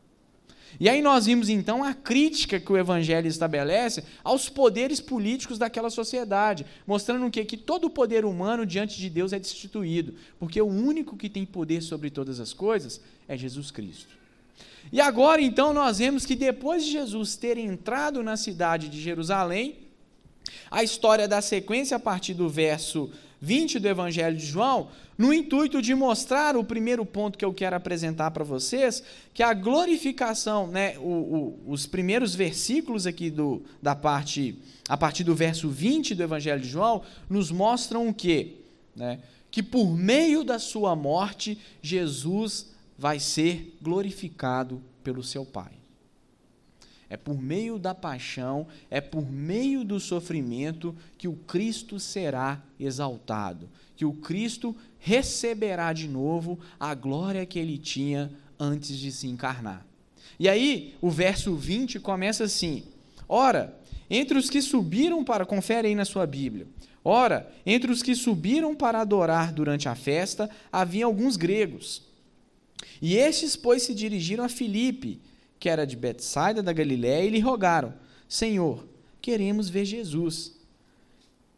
E 0.81 0.89
aí 0.89 1.03
nós 1.03 1.27
vimos 1.27 1.49
então 1.49 1.83
a 1.83 1.95
crítica 1.95 2.61
que 2.61 2.73
o 2.73 2.77
evangelho 2.77 3.27
estabelece 3.27 4.05
aos 4.23 4.49
poderes 4.49 5.01
políticos 5.01 5.59
daquela 5.59 5.91
sociedade, 5.91 6.67
mostrando 6.87 7.27
o 7.27 7.31
que 7.31 7.45
que 7.45 7.57
todo 7.57 7.87
o 7.87 7.91
poder 7.91 8.25
humano 8.25 8.65
diante 8.65 8.97
de 8.97 9.11
Deus 9.11 9.33
é 9.33 9.39
destituído, 9.39 10.15
porque 10.39 10.61
o 10.61 10.67
único 10.67 11.17
que 11.17 11.29
tem 11.29 11.45
poder 11.45 11.83
sobre 11.83 12.11
todas 12.11 12.39
as 12.39 12.53
coisas 12.53 13.01
é 13.27 13.37
Jesus 13.37 13.71
Cristo. 13.71 14.19
E 14.93 15.01
agora 15.01 15.43
então 15.43 15.75
nós 15.75 15.99
vemos 15.99 16.25
que 16.25 16.35
depois 16.35 16.85
de 16.85 16.93
Jesus 16.93 17.37
ter 17.37 17.59
entrado 17.59 18.23
na 18.23 18.37
cidade 18.37 18.89
de 18.89 19.01
Jerusalém, 19.01 19.77
a 20.71 20.83
história 20.83 21.29
da 21.29 21.41
sequência 21.41 21.97
a 21.97 22.01
partir 22.01 22.35
do 22.35 22.49
verso 22.49 23.11
20 23.41 23.79
do 23.79 23.89
Evangelho 23.89 24.37
de 24.37 24.45
João, 24.45 24.89
no 25.17 25.33
intuito 25.33 25.81
de 25.81 25.95
mostrar 25.95 26.57
o 26.57 26.65
primeiro 26.65 27.05
ponto 27.05 27.39
que 27.39 27.45
eu 27.45 27.53
quero 27.53 27.77
apresentar 27.77 28.31
para 28.31 28.45
vocês, 28.45 29.03
que 29.33 29.43
a 29.43 29.55
glorificação, 29.55 30.67
né, 30.67 30.99
o, 30.99 31.03
o, 31.03 31.61
os 31.67 31.87
primeiros 31.87 32.35
versículos 32.35 33.07
aqui 33.07 33.31
do, 33.31 33.63
da 33.83 33.95
parte, 33.95 34.59
a 34.89 34.97
partir 34.97 35.25
do 35.25 35.35
verso 35.35 35.69
20 35.69 36.15
do 36.15 36.23
Evangelho 36.23 36.61
de 36.61 36.69
João, 36.69 37.03
nos 37.29 37.51
mostram 37.51 38.09
o 38.09 38.15
quê? 38.15 38.57
Né? 38.95 39.21
Que 39.51 39.63
por 39.63 39.97
meio 39.97 40.45
da 40.45 40.59
sua 40.59 40.95
morte, 40.95 41.59
Jesus 41.81 42.71
vai 42.99 43.21
ser 43.21 43.77
glorificado 43.81 44.83
pelo 45.03 45.23
seu 45.23 45.45
Pai. 45.45 45.78
É 47.11 47.17
por 47.17 47.41
meio 47.41 47.79
da 47.79 47.95
paixão, 47.95 48.67
é 48.91 49.01
por 49.01 49.31
meio 49.31 49.83
do 49.83 49.99
sofrimento 49.99 50.95
que 51.17 51.27
o 51.27 51.35
Cristo 51.35 51.99
será 51.99 52.63
exaltado, 52.79 53.69
que 53.97 54.05
o 54.05 54.13
Cristo 54.13 54.77
receberá 54.99 55.93
de 55.93 56.07
novo 56.07 56.59
a 56.79 56.95
glória 56.95 57.47
que 57.47 57.59
ele 57.59 57.79
tinha 57.79 58.31
antes 58.59 58.99
de 58.99 59.11
se 59.11 59.27
encarnar. 59.27 59.87
E 60.39 60.49
aí, 60.49 60.95
o 61.01 61.11
verso 61.11 61.55
20 61.57 61.99
começa 61.99 62.45
assim: 62.45 62.85
Ora, 63.29 63.79
entre 64.11 64.39
os 64.39 64.51
que 64.51 64.61
subiram 64.61 65.25
para, 65.25 65.47
confere 65.47 65.89
aí 65.89 65.95
na 65.95 66.05
sua 66.05 66.27
Bíblia. 66.27 66.67
Ora, 67.05 67.51
entre 67.65 67.91
os 67.91 68.03
que 68.03 68.15
subiram 68.15 68.75
para 68.75 69.01
adorar 69.01 69.53
durante 69.53 69.89
a 69.89 69.95
festa, 69.95 70.51
havia 70.71 71.07
alguns 71.07 71.37
gregos. 71.37 72.03
E 73.01 73.17
estes, 73.17 73.57
pois, 73.57 73.83
se 73.83 73.95
dirigiram 73.95 74.45
a 74.45 74.49
Filipe, 74.49 75.21
que 75.59 75.69
era 75.69 75.87
de 75.87 75.97
Betsaida 75.97 76.63
da 76.63 76.73
Galiléia, 76.73 77.25
e 77.27 77.31
lhe 77.31 77.41
rogaram: 77.41 77.95
Senhor, 78.29 78.87
queremos 79.21 79.69
ver 79.69 79.85
Jesus. 79.85 80.57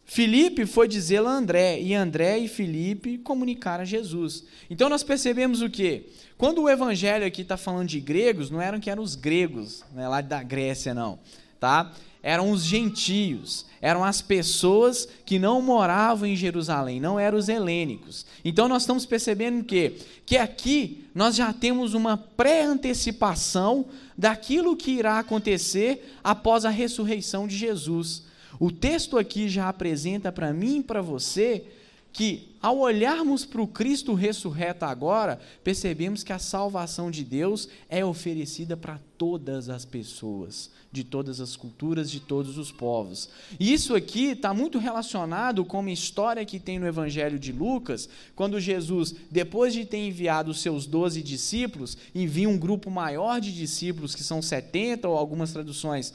Filipe 0.04 0.66
foi 0.66 0.88
dizê-lo 0.88 1.28
a 1.28 1.33
André, 1.33 1.80
e 1.80 1.95
André 1.95 2.38
e 2.38 2.49
Filipe 2.49 3.19
comunicaram 3.19 3.83
a 3.83 3.85
Jesus. 3.85 4.45
Então 4.69 4.88
nós 4.88 5.04
percebemos 5.04 5.62
o 5.62 5.71
quê? 5.71 6.07
Quando 6.37 6.62
o 6.62 6.69
evangelho 6.69 7.25
aqui 7.25 7.42
está 7.42 7.57
falando 7.57 7.88
de 7.88 8.00
gregos, 8.00 8.50
não 8.50 8.61
eram 8.61 8.80
que 8.80 8.90
eram 8.90 9.04
os 9.04 9.14
gregos, 9.14 9.85
não 9.95 10.02
é 10.02 10.09
lá 10.09 10.21
da 10.21 10.42
Grécia, 10.42 10.92
não. 10.92 11.21
Tá? 11.61 11.92
Eram 12.23 12.50
os 12.50 12.64
gentios, 12.64 13.66
eram 13.80 14.04
as 14.04 14.20
pessoas 14.20 15.08
que 15.25 15.38
não 15.38 15.62
moravam 15.62 16.28
em 16.28 16.37
Jerusalém, 16.37 17.00
não 17.00 17.18
eram 17.18 17.38
os 17.38 17.49
helênicos. 17.49 18.26
Então 18.44 18.68
nós 18.68 18.82
estamos 18.82 19.06
percebendo 19.06 19.64
que, 19.64 19.94
que 20.26 20.37
aqui 20.37 21.06
nós 21.14 21.34
já 21.34 21.52
temos 21.52 21.94
uma 21.94 22.16
pré-antecipação 22.16 23.87
daquilo 24.16 24.76
que 24.76 24.90
irá 24.90 25.18
acontecer 25.18 26.14
após 26.22 26.64
a 26.64 26.70
ressurreição 26.70 27.46
de 27.46 27.56
Jesus. 27.56 28.25
O 28.58 28.70
texto 28.70 29.16
aqui 29.16 29.49
já 29.49 29.68
apresenta 29.68 30.30
para 30.30 30.52
mim 30.52 30.78
e 30.78 30.82
para 30.82 31.00
você 31.00 31.64
que, 32.12 32.48
ao 32.60 32.78
olharmos 32.78 33.44
para 33.44 33.62
o 33.62 33.66
Cristo 33.66 34.14
ressurreto 34.14 34.84
agora, 34.84 35.40
percebemos 35.62 36.22
que 36.22 36.32
a 36.32 36.38
salvação 36.38 37.10
de 37.10 37.24
Deus 37.24 37.68
é 37.88 38.04
oferecida 38.04 38.76
para 38.76 39.00
todas 39.16 39.68
as 39.68 39.84
pessoas, 39.84 40.70
de 40.90 41.04
todas 41.04 41.40
as 41.40 41.54
culturas, 41.54 42.10
de 42.10 42.18
todos 42.18 42.58
os 42.58 42.72
povos. 42.72 43.30
E 43.60 43.72
isso 43.72 43.94
aqui 43.94 44.30
está 44.30 44.52
muito 44.52 44.78
relacionado 44.78 45.64
com 45.64 45.80
uma 45.80 45.90
história 45.90 46.44
que 46.44 46.58
tem 46.58 46.78
no 46.78 46.86
Evangelho 46.86 47.38
de 47.38 47.52
Lucas, 47.52 48.08
quando 48.34 48.58
Jesus, 48.58 49.14
depois 49.30 49.72
de 49.72 49.84
ter 49.84 49.98
enviado 49.98 50.50
os 50.50 50.60
seus 50.60 50.86
doze 50.86 51.22
discípulos, 51.22 51.96
envia 52.14 52.48
um 52.48 52.58
grupo 52.58 52.90
maior 52.90 53.40
de 53.40 53.54
discípulos, 53.54 54.14
que 54.14 54.24
são 54.24 54.42
70, 54.42 55.08
ou 55.08 55.16
algumas 55.16 55.52
traduções 55.52 56.12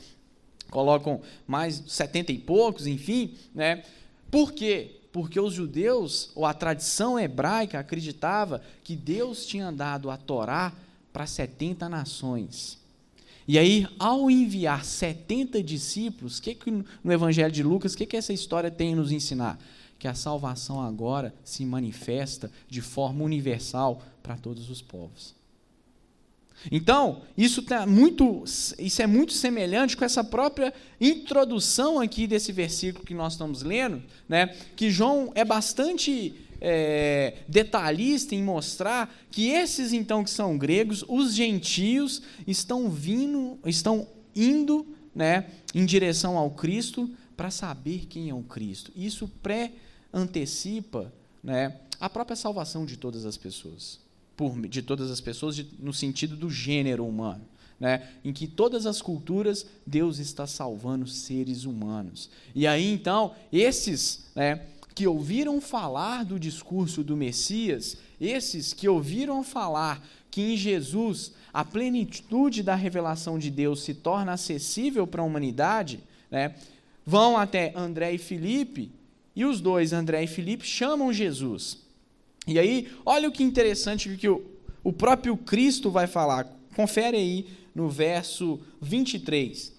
colocam 0.70 1.22
mais 1.48 1.84
70 1.88 2.34
e 2.34 2.38
poucos, 2.38 2.86
enfim, 2.86 3.36
né? 3.54 3.84
Por 4.30 4.52
quê? 4.52 4.95
Porque 5.16 5.40
os 5.40 5.54
judeus, 5.54 6.30
ou 6.36 6.46
a 6.46 6.54
tradição 6.54 7.18
hebraica, 7.18 7.80
acreditava 7.80 8.62
que 8.84 8.98
Deus 8.98 9.46
tinha 9.46 9.72
dado 9.72 10.12
a 10.12 10.18
Torá 10.18 10.74
para 11.14 11.26
70 11.26 11.88
nações. 11.88 12.78
E 13.48 13.58
aí, 13.58 13.88
ao 13.98 14.30
enviar 14.30 14.84
70 14.84 15.64
discípulos, 15.64 16.42
que, 16.42 16.54
que 16.54 16.70
no 16.70 17.14
Evangelho 17.14 17.50
de 17.50 17.64
Lucas, 17.64 17.94
o 17.94 17.98
que, 17.98 18.06
que 18.06 18.18
essa 18.18 18.34
história 18.34 18.70
tem 18.70 18.92
a 18.92 18.98
nos 18.98 19.10
ensinar? 19.10 19.58
Que 19.98 20.10
a 20.10 20.14
salvação 20.14 20.82
agora 20.82 21.34
se 21.46 21.64
manifesta 21.64 22.52
de 22.68 22.82
forma 22.82 23.24
universal 23.24 24.02
para 24.22 24.36
todos 24.36 24.70
os 24.70 24.82
povos. 24.82 25.34
Então, 26.72 27.22
isso, 27.38 27.62
tá 27.62 27.86
muito, 27.86 28.44
isso 28.80 29.02
é 29.02 29.08
muito 29.08 29.34
semelhante 29.34 29.96
com 29.96 30.04
essa 30.04 30.24
própria 30.24 30.74
introdução 31.00 32.00
aqui 32.00 32.26
desse 32.26 32.52
versículo 32.52 33.06
que 33.06 33.14
nós 33.14 33.34
estamos 33.34 33.62
lendo, 33.62 34.02
né? 34.28 34.56
que 34.76 34.90
João 34.90 35.32
é 35.36 35.46
bastante 35.46 36.34
é, 36.60 37.36
detalhista 37.48 38.34
em 38.34 38.44
mostrar 38.44 39.14
que 39.30 39.50
esses, 39.50 39.94
então, 39.94 40.24
que 40.24 40.30
são 40.30 40.58
gregos, 40.58 41.04
os 41.08 41.34
gentios, 41.34 42.22
estão 42.48 42.90
vindo, 42.90 43.60
estão 43.66 44.08
indo 44.36 44.86
né, 45.14 45.46
em 45.74 45.86
direção 45.86 46.38
ao 46.38 46.52
Cristo 46.52 47.10
para 47.38 47.52
saber 47.52 48.06
quem 48.10 48.30
é 48.30 48.34
o 48.34 48.44
Cristo. 48.44 48.92
Isso 48.96 49.28
pré-antecipa 49.44 51.14
né, 51.44 51.78
a 52.00 52.10
própria 52.10 52.36
salvação 52.36 52.86
de 52.86 52.98
todas 52.98 53.26
as 53.26 53.38
pessoas 53.38 54.05
por, 54.36 54.60
de 54.68 54.82
todas 54.82 55.10
as 55.12 55.22
pessoas, 55.22 55.56
de, 55.56 55.68
no 55.80 55.94
sentido 55.94 56.36
do 56.36 56.50
gênero 56.50 57.06
humano. 57.06 57.42
Né, 57.78 58.08
em 58.24 58.32
que 58.32 58.48
todas 58.48 58.86
as 58.86 59.02
culturas 59.02 59.66
Deus 59.86 60.18
está 60.18 60.48
salvando 60.48 61.06
seres 61.08 61.66
humanos. 61.66 62.30
E 62.56 62.66
aí 62.66 62.90
então, 62.90 63.36
esses 63.52 64.28
né, 64.34 64.62
que 64.96 65.06
ouviram 65.06 65.60
falar 65.60 66.24
do 66.24 66.40
discurso 66.40 67.04
do 67.04 67.18
Messias, 67.18 67.98
esses 68.20 68.72
que 68.72 68.88
ouviram 68.88 69.44
falar 69.44 70.02
que 70.32 70.54
em 70.54 70.56
Jesus 70.56 71.34
a 71.54 71.66
plenitude 71.66 72.64
da 72.64 72.76
revelação 72.76 73.38
de 73.38 73.50
Deus 73.50 73.84
se 73.84 73.94
torna 73.94 74.32
acessível 74.32 75.06
para 75.06 75.22
a 75.22 75.26
humanidade, 75.26 76.00
né, 76.32 76.56
vão 77.06 77.38
até 77.38 77.74
André 77.76 78.14
e 78.14 78.18
Filipe, 78.18 78.90
e 79.36 79.44
os 79.44 79.60
dois, 79.60 79.92
André 79.92 80.24
e 80.24 80.28
Filipe, 80.28 80.66
chamam 80.66 81.12
Jesus. 81.12 81.85
E 82.48 82.60
aí, 82.60 82.92
olha 83.06 83.28
o 83.28 83.32
que 83.32 83.44
interessante 83.44 84.16
que 84.18 84.30
o, 84.30 84.94
próprio 84.94 85.36
Cristo 85.36 85.90
vai 85.90 86.06
falar. 86.06 86.48
Confere 86.76 87.18
aí 87.18 87.48
no 87.74 87.90
verso 87.90 88.60
23. 88.82 89.74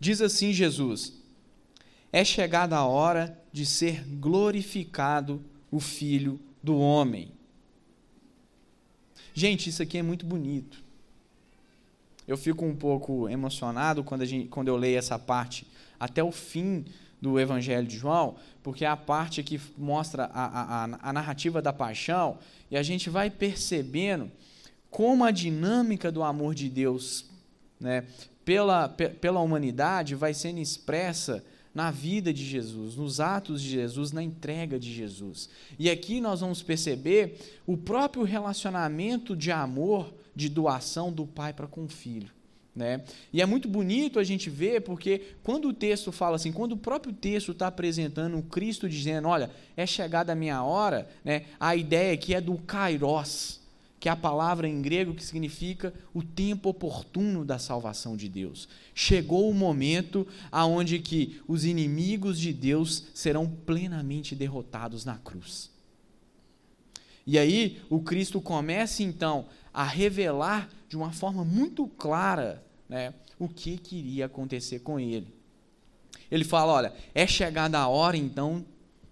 Diz 0.00 0.20
assim 0.20 0.52
Jesus: 0.52 1.12
É 2.12 2.24
chegada 2.24 2.76
a 2.76 2.86
hora 2.86 3.40
de 3.52 3.64
ser 3.64 4.04
glorificado 4.04 5.42
o 5.70 5.78
Filho 5.78 6.40
do 6.62 6.76
Homem. 6.76 7.30
Gente, 9.32 9.70
isso 9.70 9.82
aqui 9.82 9.98
é 9.98 10.02
muito 10.02 10.26
bonito. 10.26 10.82
Eu 12.26 12.36
fico 12.36 12.64
um 12.64 12.74
pouco 12.74 13.28
emocionado 13.28 14.02
quando, 14.02 14.26
gente, 14.26 14.48
quando 14.48 14.68
eu 14.68 14.76
leio 14.76 14.98
essa 14.98 15.18
parte 15.18 15.66
até 15.98 16.22
o 16.22 16.32
fim 16.32 16.84
do 17.20 17.38
Evangelho 17.38 17.86
de 17.86 17.96
João, 17.96 18.36
porque 18.62 18.84
é 18.84 18.88
a 18.88 18.96
parte 18.96 19.42
que 19.42 19.60
mostra 19.76 20.24
a, 20.32 20.84
a, 20.84 21.10
a 21.10 21.12
narrativa 21.12 21.60
da 21.60 21.72
paixão, 21.72 22.38
e 22.70 22.76
a 22.76 22.82
gente 22.82 23.10
vai 23.10 23.30
percebendo 23.30 24.30
como 24.90 25.24
a 25.24 25.30
dinâmica 25.30 26.10
do 26.10 26.22
amor 26.22 26.54
de 26.54 26.68
Deus 26.68 27.28
né, 27.80 28.04
pela, 28.44 28.88
pela 28.88 29.40
humanidade 29.40 30.14
vai 30.14 30.32
sendo 30.32 30.58
expressa 30.58 31.44
na 31.74 31.90
vida 31.90 32.32
de 32.32 32.44
Jesus, 32.44 32.96
nos 32.96 33.20
atos 33.20 33.62
de 33.62 33.68
Jesus, 33.68 34.10
na 34.10 34.22
entrega 34.22 34.78
de 34.78 34.92
Jesus. 34.92 35.48
E 35.78 35.90
aqui 35.90 36.20
nós 36.20 36.40
vamos 36.40 36.62
perceber 36.62 37.60
o 37.66 37.76
próprio 37.76 38.24
relacionamento 38.24 39.36
de 39.36 39.52
amor, 39.52 40.12
de 40.34 40.48
doação 40.48 41.12
do 41.12 41.26
pai 41.26 41.52
para 41.52 41.66
com 41.66 41.84
o 41.84 41.88
filho. 41.88 42.30
Né? 42.74 43.02
E 43.32 43.42
é 43.42 43.46
muito 43.46 43.68
bonito 43.68 44.18
a 44.20 44.24
gente 44.24 44.48
ver, 44.48 44.82
porque 44.82 45.34
quando 45.42 45.68
o 45.68 45.72
texto 45.72 46.12
fala 46.12 46.36
assim, 46.36 46.52
quando 46.52 46.72
o 46.72 46.76
próprio 46.76 47.12
texto 47.12 47.50
está 47.52 47.66
apresentando 47.66 48.38
o 48.38 48.42
Cristo 48.42 48.88
dizendo, 48.88 49.26
olha, 49.26 49.50
é 49.76 49.84
chegada 49.84 50.32
a 50.32 50.36
minha 50.36 50.62
hora, 50.62 51.08
né? 51.24 51.46
a 51.58 51.74
ideia 51.74 52.14
aqui 52.14 52.34
é 52.34 52.40
do 52.40 52.56
kairos, 52.58 53.60
que 53.98 54.08
é 54.08 54.12
a 54.12 54.16
palavra 54.16 54.68
em 54.68 54.80
grego 54.80 55.14
que 55.14 55.24
significa 55.24 55.92
o 56.14 56.22
tempo 56.22 56.68
oportuno 56.68 57.44
da 57.44 57.58
salvação 57.58 58.16
de 58.16 58.28
Deus. 58.28 58.68
Chegou 58.94 59.50
o 59.50 59.54
momento 59.54 60.26
aonde 60.52 61.00
que 61.00 61.40
os 61.48 61.64
inimigos 61.64 62.38
de 62.38 62.52
Deus 62.52 63.06
serão 63.12 63.48
plenamente 63.48 64.36
derrotados 64.36 65.04
na 65.04 65.16
cruz. 65.16 65.70
E 67.26 67.38
aí 67.38 67.82
o 67.90 68.00
Cristo 68.00 68.40
começa 68.40 69.02
então 69.02 69.46
a 69.78 69.84
revelar 69.84 70.68
de 70.88 70.96
uma 70.96 71.12
forma 71.12 71.44
muito 71.44 71.86
clara 71.86 72.66
né, 72.88 73.14
o 73.38 73.48
que 73.48 73.78
queria 73.78 74.26
acontecer 74.26 74.80
com 74.80 74.98
ele. 74.98 75.32
Ele 76.28 76.42
fala: 76.42 76.72
olha, 76.72 76.92
é 77.14 77.24
chegada 77.28 77.78
a 77.78 77.86
hora 77.86 78.16
então 78.16 78.66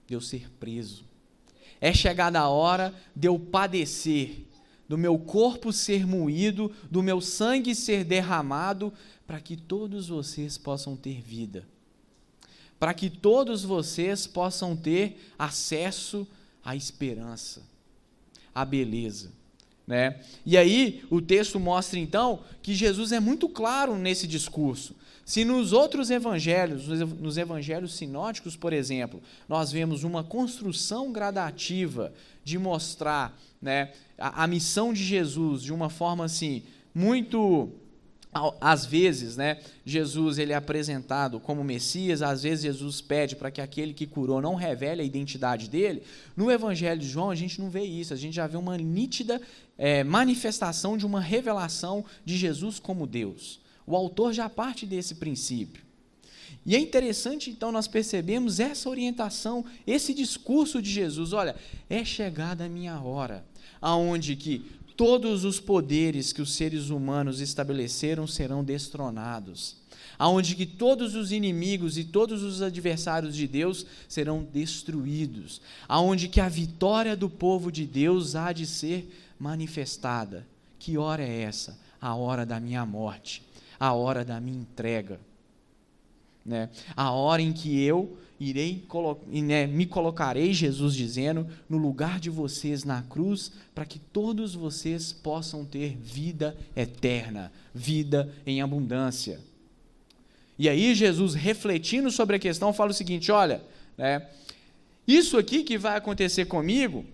de 0.09 0.15
eu 0.15 0.21
ser 0.21 0.51
preso. 0.59 1.05
É 1.81 1.95
chegada 1.95 2.41
a 2.41 2.49
hora 2.49 2.93
de 3.15 3.29
eu 3.29 3.39
padecer, 3.39 4.45
do 4.89 4.99
meu 4.99 5.17
corpo 5.21 5.73
ser 5.73 6.05
moído, 6.05 6.75
do 6.91 7.01
meu 7.01 7.21
sangue 7.21 7.73
ser 7.73 8.03
derramado, 8.03 8.93
para 9.25 9.41
que 9.41 9.57
todos 9.57 10.09
vocês 10.09 10.59
possam 10.59 10.97
ter 10.97 11.23
vida. 11.23 11.65
para 12.77 12.93
que 12.93 13.09
todos 13.09 13.63
vocês 13.63 14.27
possam 14.27 14.77
ter 14.77 15.33
acesso 15.39 16.27
à 16.65 16.75
esperança, 16.75 17.63
à 18.53 18.65
beleza. 18.65 19.31
Né? 19.87 20.19
E 20.45 20.57
aí 20.57 21.05
o 21.09 21.21
texto 21.21 21.61
mostra 21.61 21.99
então 21.99 22.41
que 22.61 22.75
Jesus 22.75 23.13
é 23.13 23.21
muito 23.21 23.49
claro 23.49 23.97
nesse 23.97 24.27
discurso. 24.27 24.97
Se 25.25 25.45
nos 25.45 25.73
outros 25.73 26.11
evangelhos, 26.11 26.87
nos 26.87 27.37
evangelhos 27.37 27.97
sinóticos, 27.97 28.57
por 28.57 28.73
exemplo, 28.73 29.21
nós 29.49 29.73
vemos 29.73 30.05
uma 30.05 30.23
construção 30.23 31.13
gradativa 31.13 32.13
de 32.45 32.59
mostrar 32.59 33.37
né, 33.61 33.93
a, 34.17 34.45
a 34.45 34.47
missão 34.47 34.93
de 34.93 35.03
Jesus 35.03 35.63
de 35.63 35.73
uma 35.73 35.91
forma 35.91 36.25
assim, 36.25 36.63
muito 36.95 37.71
às 38.61 38.85
vezes, 38.85 39.37
né, 39.37 39.59
Jesus 39.85 40.39
ele 40.39 40.53
é 40.53 40.57
apresentado 40.57 41.41
como 41.41 41.65
Messias, 41.65 42.23
às 42.23 42.43
vezes 42.43 42.65
Jesus 42.65 43.01
pede 43.01 43.37
para 43.37 43.51
que 43.51 43.61
aquele 43.61 43.95
que 43.95 44.07
curou 44.07 44.41
não 44.41 44.55
revele 44.55 45.03
a 45.03 45.05
identidade 45.05 45.69
dele. 45.69 46.03
No 46.37 46.51
Evangelho 46.51 47.01
de 47.01 47.09
João 47.09 47.31
a 47.31 47.35
gente 47.35 47.61
não 47.61 47.71
vê 47.71 47.83
isso, 47.83 48.13
a 48.13 48.17
gente 48.17 48.35
já 48.35 48.47
vê 48.47 48.57
uma 48.57 48.77
nítida 48.77 49.41
é, 49.79 50.03
manifestação 50.05 50.97
de 50.97 51.07
uma 51.07 51.21
revelação 51.21 52.05
de 52.25 52.37
Jesus 52.37 52.79
como 52.79 53.07
Deus. 53.07 53.61
O 53.87 53.95
autor 53.95 54.33
já 54.33 54.49
parte 54.49 54.85
desse 54.85 55.15
princípio. 55.15 55.87
E 56.65 56.75
é 56.75 56.81
interessante, 56.81 57.49
então, 57.49 57.71
nós 57.71 57.87
percebemos 57.87 58.59
essa 58.59 58.91
orientação, 58.91 59.65
esse 59.87 60.13
discurso 60.13 60.83
de 60.83 60.91
Jesus. 60.91 61.33
Olha, 61.33 61.55
é 61.89 62.05
chegada 62.05 62.65
a 62.65 62.69
minha 62.69 63.01
hora, 63.01 63.45
aonde 63.81 64.35
que 64.35 64.67
todos 64.97 65.45
os 65.45 65.61
poderes 65.61 66.33
que 66.33 66.43
os 66.43 66.55
seres 66.55 66.91
humanos 66.91 67.41
estabeleceram 67.41 68.27
serão 68.27 68.65
destronados, 68.65 69.77
aonde 70.19 70.55
que 70.55 70.67
todos 70.67 71.15
os 71.15 71.33
inimigos 71.33 71.99
e 71.99 72.05
todos 72.05 72.43
os 72.43 72.63
adversários 72.63 73.37
de 73.37 73.47
Deus 73.47 73.87
serão 74.09 74.43
destruídos, 74.43 75.61
aonde 75.89 76.29
que 76.29 76.41
a 76.41 76.49
vitória 76.49 77.17
do 77.17 77.29
povo 77.29 77.71
de 77.71 77.87
Deus 77.87 78.35
há 78.35 78.53
de 78.53 78.67
ser 78.67 79.09
manifestada. 79.39 80.47
Que 80.79 80.97
hora 80.97 81.23
é 81.23 81.43
essa? 81.43 81.79
A 82.01 82.15
hora 82.15 82.47
da 82.47 82.61
minha 82.61 82.87
morte 82.87 83.47
a 83.79 83.93
hora 83.93 84.25
da 84.25 84.41
minha 84.41 84.59
entrega. 84.59 85.21
Né? 86.45 86.71
A 86.97 87.11
hora 87.11 87.43
em 87.43 87.53
que 87.53 87.81
eu 87.83 88.17
irei 88.39 88.87
né, 89.43 89.67
me 89.67 89.87
colocarei, 89.87 90.53
Jesus 90.53 90.95
dizendo, 90.95 91.47
no 91.69 91.79
lugar 91.79 92.21
de 92.21 92.31
vocês 92.31 92.85
na 92.85 93.03
cruz, 93.03 93.53
para 93.75 93.85
que 93.85 93.99
todos 93.99 94.55
vocês 94.55 95.13
possam 95.13 95.65
ter 95.65 95.97
vida 95.97 96.57
eterna, 96.75 97.53
vida 97.75 98.33
em 98.47 98.61
abundância. 98.61 99.41
E 100.59 100.69
aí 100.69 100.95
Jesus, 100.95 101.35
refletindo 101.35 102.11
sobre 102.11 102.37
a 102.37 102.39
questão, 102.39 102.73
fala 102.73 102.91
o 102.91 102.95
seguinte: 102.95 103.31
olha, 103.31 103.63
né, 103.97 104.27
isso 105.07 105.39
aqui 105.39 105.63
que 105.63 105.79
vai 105.79 105.97
acontecer 105.97 106.47
comigo, 106.47 107.05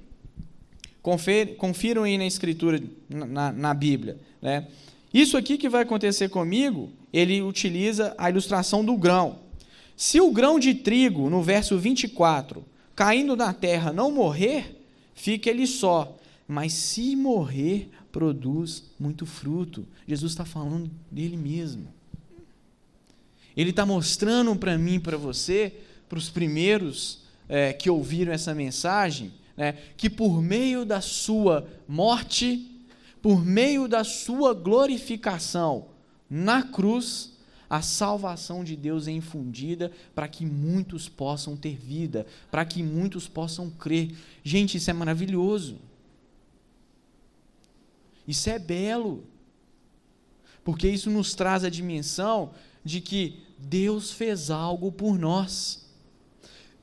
confiram 1.59 2.05
aí 2.05 2.17
na 2.17 2.27
Escritura, 2.27 2.81
na, 3.09 3.53
na 3.53 3.75
Bíblia, 3.75 4.17
né? 4.41 4.67
Isso 5.13 5.37
aqui 5.37 5.59
que 5.59 5.69
vai 5.69 5.83
acontecer 5.83 6.31
comigo, 6.31 6.91
ele 7.13 7.43
utiliza 7.43 8.15
a 8.17 8.31
ilustração 8.31 8.83
do 8.83 8.97
grão. 8.97 9.41
Se 10.03 10.21
o 10.21 10.33
grão 10.33 10.59
de 10.59 10.75
trigo, 10.75 11.31
no 11.31 11.45
verso 11.45 11.79
24, 11.79 12.65
caindo 12.93 13.37
na 13.37 13.53
terra 13.53 13.93
não 13.93 14.11
morrer, 14.11 14.85
fica 15.15 15.49
ele 15.49 15.65
só. 15.65 16.19
Mas 16.49 16.73
se 16.73 17.15
morrer, 17.15 17.89
produz 18.11 18.83
muito 18.99 19.25
fruto. 19.25 19.87
Jesus 20.05 20.33
está 20.33 20.45
falando 20.45 20.91
dele 21.09 21.37
mesmo. 21.37 21.87
Ele 23.57 23.71
está 23.71 23.87
mostrando 23.87 24.57
para 24.57 24.77
mim, 24.77 24.99
para 24.99 25.17
você, 25.17 25.73
para 26.09 26.19
os 26.19 26.29
primeiros 26.29 27.21
é, 27.49 27.73
que 27.73 27.89
ouviram 27.89 28.33
essa 28.33 28.53
mensagem, 28.53 29.33
né, 29.57 29.79
que 29.97 30.11
por 30.11 30.43
meio 30.43 30.85
da 30.85 31.01
sua 31.01 31.65
morte, 31.87 32.69
por 33.23 33.47
meio 33.47 33.87
da 33.87 34.03
sua 34.03 34.53
glorificação 34.53 35.87
na 36.29 36.61
cruz, 36.61 37.32
a 37.73 37.81
salvação 37.81 38.63
de 38.63 38.77
Deus 38.77 39.09
é 39.09 39.13
infundida 39.13 39.91
para 40.15 40.29
que 40.29 40.45
muitos 40.45 41.09
possam 41.09 41.57
ter 41.57 41.75
vida, 41.75 42.27
para 42.51 42.67
que 42.67 42.83
muitos 42.83 43.27
possam 43.27 43.71
crer. 43.71 44.15
Gente, 44.45 44.77
isso 44.77 44.91
é 44.91 44.93
maravilhoso. 44.93 45.79
Isso 48.29 48.51
é 48.51 48.59
belo. 48.59 49.25
Porque 50.63 50.87
isso 50.87 51.09
nos 51.09 51.35
traz 51.35 51.65
a 51.65 51.71
dimensão 51.71 52.51
de 52.85 53.01
que 53.01 53.43
Deus 53.57 54.13
fez 54.13 54.51
algo 54.51 54.93
por 54.93 55.19
nós. 55.19 55.89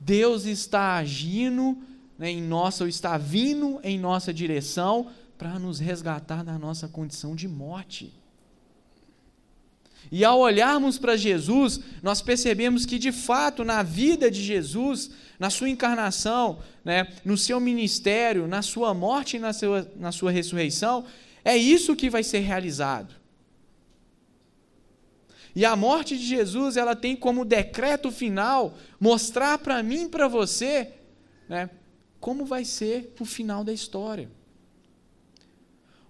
Deus 0.00 0.44
está 0.44 0.96
agindo 0.96 1.78
né, 2.18 2.32
em 2.32 2.42
nossa, 2.42 2.82
ou 2.82 2.88
está 2.88 3.16
vindo 3.16 3.78
em 3.84 3.96
nossa 3.96 4.34
direção 4.34 5.08
para 5.38 5.56
nos 5.56 5.78
resgatar 5.78 6.42
da 6.42 6.58
nossa 6.58 6.88
condição 6.88 7.36
de 7.36 7.46
morte. 7.46 8.12
E 10.12 10.24
ao 10.24 10.40
olharmos 10.40 10.98
para 10.98 11.16
Jesus, 11.16 11.80
nós 12.02 12.20
percebemos 12.20 12.84
que, 12.84 12.98
de 12.98 13.12
fato, 13.12 13.64
na 13.64 13.82
vida 13.82 14.30
de 14.30 14.42
Jesus, 14.42 15.10
na 15.38 15.50
sua 15.50 15.68
encarnação, 15.68 16.58
né, 16.84 17.12
no 17.24 17.36
seu 17.36 17.60
ministério, 17.60 18.48
na 18.48 18.62
sua 18.62 18.92
morte 18.92 19.36
e 19.36 19.40
na 19.40 19.52
sua, 19.52 19.90
na 19.96 20.12
sua 20.12 20.30
ressurreição, 20.30 21.04
é 21.44 21.56
isso 21.56 21.96
que 21.96 22.10
vai 22.10 22.22
ser 22.22 22.40
realizado. 22.40 23.14
E 25.54 25.64
a 25.64 25.74
morte 25.74 26.16
de 26.16 26.24
Jesus, 26.24 26.76
ela 26.76 26.94
tem 26.94 27.16
como 27.16 27.44
decreto 27.44 28.10
final 28.10 28.76
mostrar 28.98 29.58
para 29.58 29.82
mim 29.82 30.04
e 30.04 30.08
para 30.08 30.28
você 30.28 30.92
né, 31.48 31.70
como 32.20 32.44
vai 32.44 32.64
ser 32.64 33.14
o 33.18 33.24
final 33.24 33.64
da 33.64 33.72
história. 33.72 34.30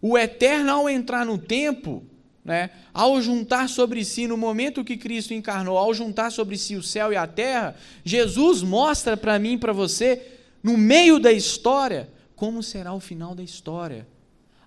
O 0.02 0.16
eterno, 0.16 0.70
ao 0.70 0.88
entrar 0.88 1.24
no 1.24 1.38
tempo, 1.38 2.04
né, 2.44 2.70
ao 2.92 3.20
juntar 3.20 3.68
sobre 3.68 4.04
si, 4.04 4.26
no 4.26 4.36
momento 4.36 4.84
que 4.84 4.96
Cristo 4.96 5.34
encarnou, 5.34 5.76
ao 5.76 5.92
juntar 5.92 6.30
sobre 6.30 6.56
si 6.56 6.74
o 6.76 6.82
céu 6.82 7.12
e 7.12 7.16
a 7.16 7.26
terra, 7.26 7.76
Jesus 8.04 8.62
mostra 8.62 9.16
para 9.16 9.38
mim 9.38 9.52
e 9.52 9.58
para 9.58 9.72
você, 9.72 10.38
no 10.62 10.76
meio 10.76 11.18
da 11.18 11.32
história, 11.32 12.08
como 12.34 12.62
será 12.62 12.94
o 12.94 13.00
final 13.00 13.34
da 13.34 13.42
história. 13.42 14.06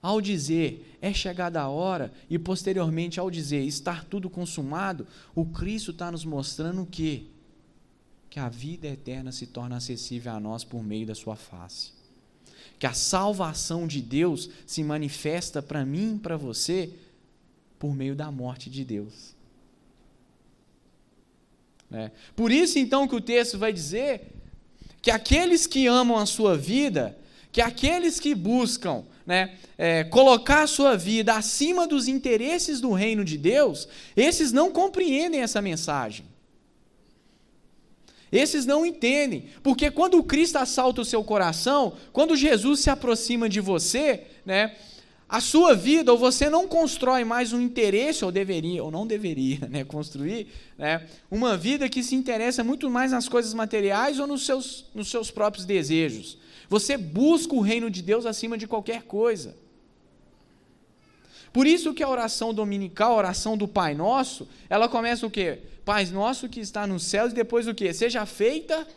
Ao 0.02 0.22
dizer, 0.22 0.98
é 1.02 1.14
chegada 1.14 1.62
a 1.62 1.70
hora, 1.70 2.12
e 2.30 2.38
posteriormente 2.38 3.20
ao 3.20 3.32
dizer, 3.32 3.64
estar 3.64 4.04
tudo 4.06 4.30
consumado, 4.30 5.08
o 5.34 5.46
Cristo 5.46 5.92
está 5.92 6.12
nos 6.12 6.26
mostrando 6.26 6.84
o 6.84 6.86
quê? 6.86 7.24
Que 8.30 8.40
a 8.40 8.50
vida 8.50 8.88
eterna 8.88 9.32
se 9.32 9.48
torna 9.48 9.78
acessível 9.78 10.34
a 10.34 10.40
nós 10.40 10.64
por 10.64 10.84
meio 10.84 11.08
da 11.08 11.16
sua 11.16 11.36
face 11.36 12.04
que 12.80 12.88
a 12.88 12.94
salvação 12.94 13.88
de 13.88 14.02
Deus 14.02 14.50
se 14.66 14.84
manifesta 14.84 15.62
para 15.62 15.86
mim 15.86 16.16
e 16.16 16.20
para 16.20 16.36
você 16.36 16.94
por 17.84 17.94
meio 17.94 18.16
da 18.16 18.32
morte 18.32 18.70
de 18.70 18.86
Deus. 18.86 19.36
É. 21.92 22.12
Por 22.34 22.50
isso, 22.50 22.80
então, 22.80 23.06
que 23.10 23.14
o 23.14 23.20
texto 23.20 23.58
vai 23.58 23.74
dizer 23.74 24.32
que 25.02 25.12
aqueles 25.12 25.68
que 25.68 25.86
amam 25.86 26.18
a 26.18 26.26
sua 26.26 26.56
vida, 26.56 27.18
que 27.52 27.60
aqueles 27.60 28.22
que 28.22 28.34
buscam 28.34 29.04
né, 29.26 29.58
é, 29.78 30.06
colocar 30.06 30.64
a 30.64 30.68
sua 30.68 30.96
vida 30.96 31.36
acima 31.36 31.86
dos 31.86 32.08
interesses 32.08 32.80
do 32.80 32.94
reino 32.94 33.26
de 33.26 33.38
Deus, 33.38 33.86
esses 34.16 34.54
não 34.54 34.72
compreendem 34.72 35.42
essa 35.42 35.62
mensagem. 35.62 36.26
Esses 38.32 38.66
não 38.66 38.86
entendem, 38.86 39.48
porque 39.62 39.92
quando 39.92 40.18
o 40.18 40.24
Cristo 40.24 40.56
assalta 40.56 41.02
o 41.02 41.06
seu 41.06 41.22
coração, 41.22 41.98
quando 42.14 42.34
Jesus 42.34 42.80
se 42.80 42.90
aproxima 42.90 43.50
de 43.50 43.60
você, 43.60 44.24
né, 44.46 44.74
a 45.34 45.42
sua 45.42 45.74
vida, 45.74 46.12
ou 46.12 46.18
você 46.20 46.48
não 46.48 46.68
constrói 46.68 47.24
mais 47.24 47.54
um 47.54 47.60
interesse, 47.60 48.24
ou 48.24 48.32
deveria, 48.32 48.84
ou 48.84 48.92
não 48.92 49.08
deveria 49.08 49.68
né, 49.68 49.84
construir, 49.84 50.46
né, 50.78 51.08
uma 51.32 51.58
vida 51.58 51.90
que 51.90 52.04
se 52.04 52.14
interessa 52.14 52.64
muito 52.64 52.88
mais 52.88 53.12
nas 53.12 53.28
coisas 53.28 53.52
materiais 53.52 54.20
ou 54.20 54.28
nos 54.28 54.46
seus, 54.46 54.86
nos 54.94 55.10
seus 55.10 55.32
próprios 55.32 55.66
desejos. 55.66 56.38
Você 56.70 56.98
busca 56.98 57.56
o 57.56 57.62
reino 57.62 57.90
de 57.90 58.04
Deus 58.04 58.28
acima 58.28 58.60
de 58.60 58.68
qualquer 58.68 59.06
coisa. 59.06 59.58
Por 61.52 61.66
isso 61.66 61.96
que 61.96 62.04
a 62.04 62.10
oração 62.10 62.54
dominical, 62.54 63.14
a 63.14 63.18
oração 63.18 63.58
do 63.58 63.68
Pai 63.68 63.96
Nosso, 63.96 64.48
ela 64.70 64.88
começa 64.88 65.26
o 65.26 65.32
quê? 65.32 65.62
Pai 65.84 66.06
Nosso 66.06 66.48
que 66.48 66.60
está 66.60 66.86
nos 66.86 67.06
céus 67.06 67.32
e 67.32 67.36
depois 67.36 67.68
o 67.68 67.74
quê? 67.74 67.92
Seja 67.92 68.24
feita 68.28 68.88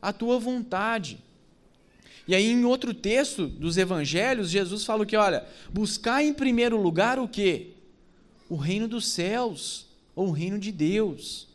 a 0.00 0.10
tua 0.10 0.38
vontade. 0.38 1.22
E 2.28 2.34
aí 2.34 2.50
em 2.50 2.64
outro 2.64 2.92
texto 2.92 3.46
dos 3.46 3.76
evangelhos, 3.76 4.50
Jesus 4.50 4.84
fala 4.84 5.06
que, 5.06 5.16
olha, 5.16 5.46
buscar 5.72 6.24
em 6.24 6.34
primeiro 6.34 6.80
lugar 6.80 7.18
o 7.18 7.28
quê? 7.28 7.68
O 8.48 8.56
reino 8.56 8.88
dos 8.88 9.06
céus, 9.08 9.86
ou 10.14 10.28
o 10.28 10.32
reino 10.32 10.58
de 10.58 10.72
Deus. 10.72 11.46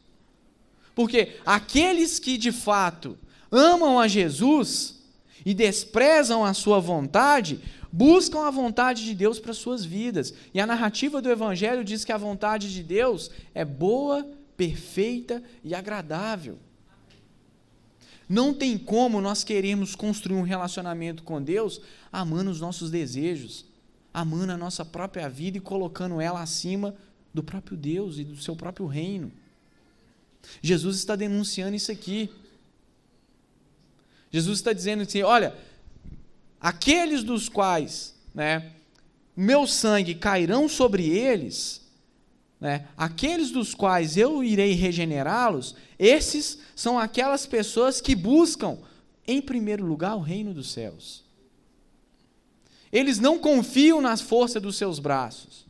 Porque 0.95 1.37
aqueles 1.45 2.19
que 2.19 2.37
de 2.37 2.51
fato 2.51 3.17
amam 3.51 3.99
a 3.99 4.07
Jesus 4.07 5.01
e 5.45 5.53
desprezam 5.53 6.45
a 6.45 6.53
sua 6.53 6.79
vontade, 6.79 7.59
buscam 7.91 8.45
a 8.45 8.51
vontade 8.51 9.03
de 9.03 9.13
Deus 9.13 9.39
para 9.39 9.53
suas 9.53 9.83
vidas. 9.83 10.33
E 10.53 10.61
a 10.61 10.67
narrativa 10.67 11.21
do 11.21 11.29
Evangelho 11.29 11.83
diz 11.83 12.05
que 12.05 12.11
a 12.11 12.17
vontade 12.17 12.71
de 12.71 12.83
Deus 12.83 13.31
é 13.53 13.65
boa, 13.65 14.25
perfeita 14.55 15.43
e 15.63 15.73
agradável. 15.73 16.57
Não 18.31 18.53
tem 18.53 18.77
como 18.77 19.19
nós 19.19 19.43
queremos 19.43 19.93
construir 19.93 20.37
um 20.37 20.41
relacionamento 20.41 21.21
com 21.21 21.41
Deus 21.41 21.81
amando 22.09 22.49
os 22.49 22.61
nossos 22.61 22.89
desejos, 22.89 23.65
amando 24.13 24.53
a 24.53 24.57
nossa 24.57 24.85
própria 24.85 25.27
vida 25.27 25.57
e 25.57 25.59
colocando 25.59 26.21
ela 26.21 26.41
acima 26.41 26.95
do 27.33 27.43
próprio 27.43 27.75
Deus 27.75 28.17
e 28.17 28.23
do 28.23 28.37
seu 28.37 28.55
próprio 28.55 28.87
reino. 28.87 29.33
Jesus 30.61 30.95
está 30.95 31.17
denunciando 31.17 31.75
isso 31.75 31.91
aqui. 31.91 32.29
Jesus 34.31 34.59
está 34.59 34.71
dizendo 34.71 35.03
assim: 35.03 35.23
olha, 35.23 35.53
aqueles 36.57 37.25
dos 37.25 37.49
quais 37.49 38.15
né, 38.33 38.71
meu 39.35 39.67
sangue 39.67 40.15
cairão 40.15 40.69
sobre 40.69 41.05
eles, 41.05 41.80
né, 42.61 42.87
aqueles 42.95 43.49
dos 43.49 43.73
quais 43.73 44.15
eu 44.15 44.43
irei 44.43 44.73
regenerá-los, 44.73 45.75
esses 45.97 46.59
são 46.75 46.99
aquelas 46.99 47.47
pessoas 47.47 47.99
que 47.99 48.15
buscam, 48.15 48.77
em 49.27 49.41
primeiro 49.41 49.83
lugar, 49.83 50.15
o 50.15 50.21
reino 50.21 50.53
dos 50.53 50.71
céus. 50.71 51.23
Eles 52.93 53.19
não 53.19 53.39
confiam 53.39 53.99
nas 53.99 54.21
forças 54.21 54.61
dos 54.61 54.75
seus 54.75 54.99
braços, 54.99 55.65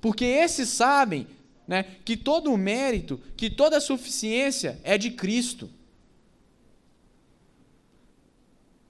porque 0.00 0.24
esses 0.24 0.70
sabem 0.70 1.26
né, 1.68 1.84
que 2.04 2.16
todo 2.16 2.50
o 2.50 2.56
mérito, 2.56 3.20
que 3.36 3.50
toda 3.50 3.76
a 3.76 3.80
suficiência 3.80 4.80
é 4.82 4.96
de 4.96 5.10
Cristo. 5.10 5.68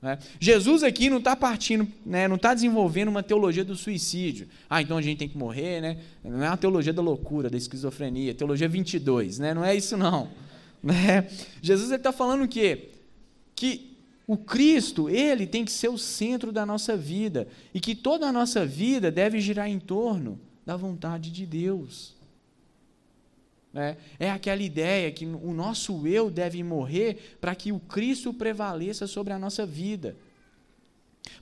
Né? 0.04 0.18
Jesus 0.38 0.82
aqui 0.82 1.08
não 1.08 1.16
está 1.16 1.34
partindo, 1.34 1.88
né, 2.04 2.28
não 2.28 2.36
está 2.36 2.52
desenvolvendo 2.52 3.08
uma 3.08 3.22
teologia 3.22 3.64
do 3.64 3.74
suicídio. 3.74 4.46
Ah, 4.68 4.82
então 4.82 4.98
a 4.98 5.02
gente 5.02 5.16
tem 5.16 5.26
que 5.26 5.38
morrer, 5.38 5.80
né? 5.80 5.96
Não 6.22 6.44
é 6.44 6.50
uma 6.50 6.58
teologia 6.58 6.92
da 6.92 7.00
loucura, 7.00 7.48
da 7.48 7.56
esquizofrenia, 7.56 8.34
teologia 8.34 8.68
22, 8.68 9.38
né? 9.38 9.54
Não 9.54 9.64
é 9.64 9.74
isso 9.74 9.96
não. 9.96 10.28
Né? 10.84 11.26
Jesus 11.62 11.90
está 11.90 12.12
falando 12.12 12.44
o 12.44 12.48
quê? 12.48 12.90
Que 13.56 13.96
o 14.26 14.36
Cristo, 14.36 15.08
ele 15.08 15.46
tem 15.46 15.64
que 15.64 15.72
ser 15.72 15.88
o 15.88 15.96
centro 15.96 16.52
da 16.52 16.66
nossa 16.66 16.94
vida 16.94 17.48
e 17.72 17.80
que 17.80 17.94
toda 17.94 18.26
a 18.26 18.32
nossa 18.32 18.66
vida 18.66 19.10
deve 19.10 19.40
girar 19.40 19.66
em 19.66 19.78
torno 19.78 20.38
da 20.66 20.76
vontade 20.76 21.30
de 21.30 21.46
Deus. 21.46 22.14
Né? 23.74 23.96
É 24.20 24.30
aquela 24.30 24.62
ideia 24.62 25.10
que 25.10 25.26
o 25.26 25.52
nosso 25.52 26.06
eu 26.06 26.30
deve 26.30 26.62
morrer 26.62 27.36
para 27.40 27.56
que 27.56 27.72
o 27.72 27.80
Cristo 27.80 28.32
prevaleça 28.32 29.08
sobre 29.08 29.32
a 29.32 29.38
nossa 29.38 29.66
vida, 29.66 30.16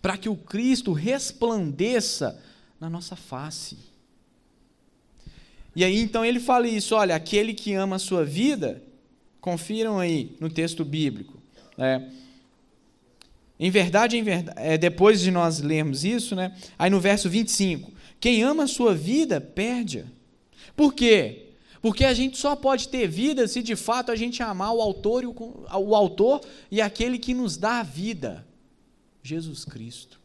para 0.00 0.16
que 0.16 0.30
o 0.30 0.34
Cristo 0.34 0.94
resplandeça 0.94 2.42
na 2.80 2.88
nossa 2.88 3.14
face. 3.14 3.76
E 5.76 5.84
aí 5.84 5.98
então 5.98 6.24
ele 6.24 6.40
fala 6.40 6.66
isso: 6.66 6.94
olha, 6.94 7.14
aquele 7.14 7.52
que 7.52 7.74
ama 7.74 7.96
a 7.96 7.98
sua 7.98 8.24
vida, 8.24 8.82
confiram 9.38 9.98
aí 9.98 10.34
no 10.40 10.48
texto 10.48 10.86
bíblico. 10.86 11.38
Né? 11.76 12.10
Em 13.60 13.70
verdade, 13.70 14.16
em 14.16 14.22
verdade 14.22 14.58
é, 14.58 14.78
depois 14.78 15.20
de 15.20 15.30
nós 15.30 15.60
lermos 15.60 16.02
isso, 16.02 16.34
né, 16.34 16.56
aí 16.78 16.88
no 16.88 16.98
verso 16.98 17.28
25: 17.28 17.92
quem 18.18 18.42
ama 18.42 18.64
a 18.64 18.68
sua 18.68 18.94
vida, 18.94 19.38
perde-a. 19.38 20.06
Por 20.74 20.94
quê? 20.94 21.41
Porque 21.82 22.04
a 22.04 22.14
gente 22.14 22.38
só 22.38 22.54
pode 22.54 22.88
ter 22.88 23.08
vida 23.08 23.48
se 23.48 23.60
de 23.60 23.74
fato 23.74 24.12
a 24.12 24.16
gente 24.16 24.40
amar 24.40 24.72
o 24.72 24.80
autor 24.80 25.24
e, 25.24 25.26
o, 25.26 25.34
o 25.80 25.96
autor 25.96 26.40
e 26.70 26.80
aquele 26.80 27.18
que 27.18 27.34
nos 27.34 27.56
dá 27.56 27.80
a 27.80 27.82
vida, 27.82 28.46
Jesus 29.20 29.64
Cristo. 29.64 30.20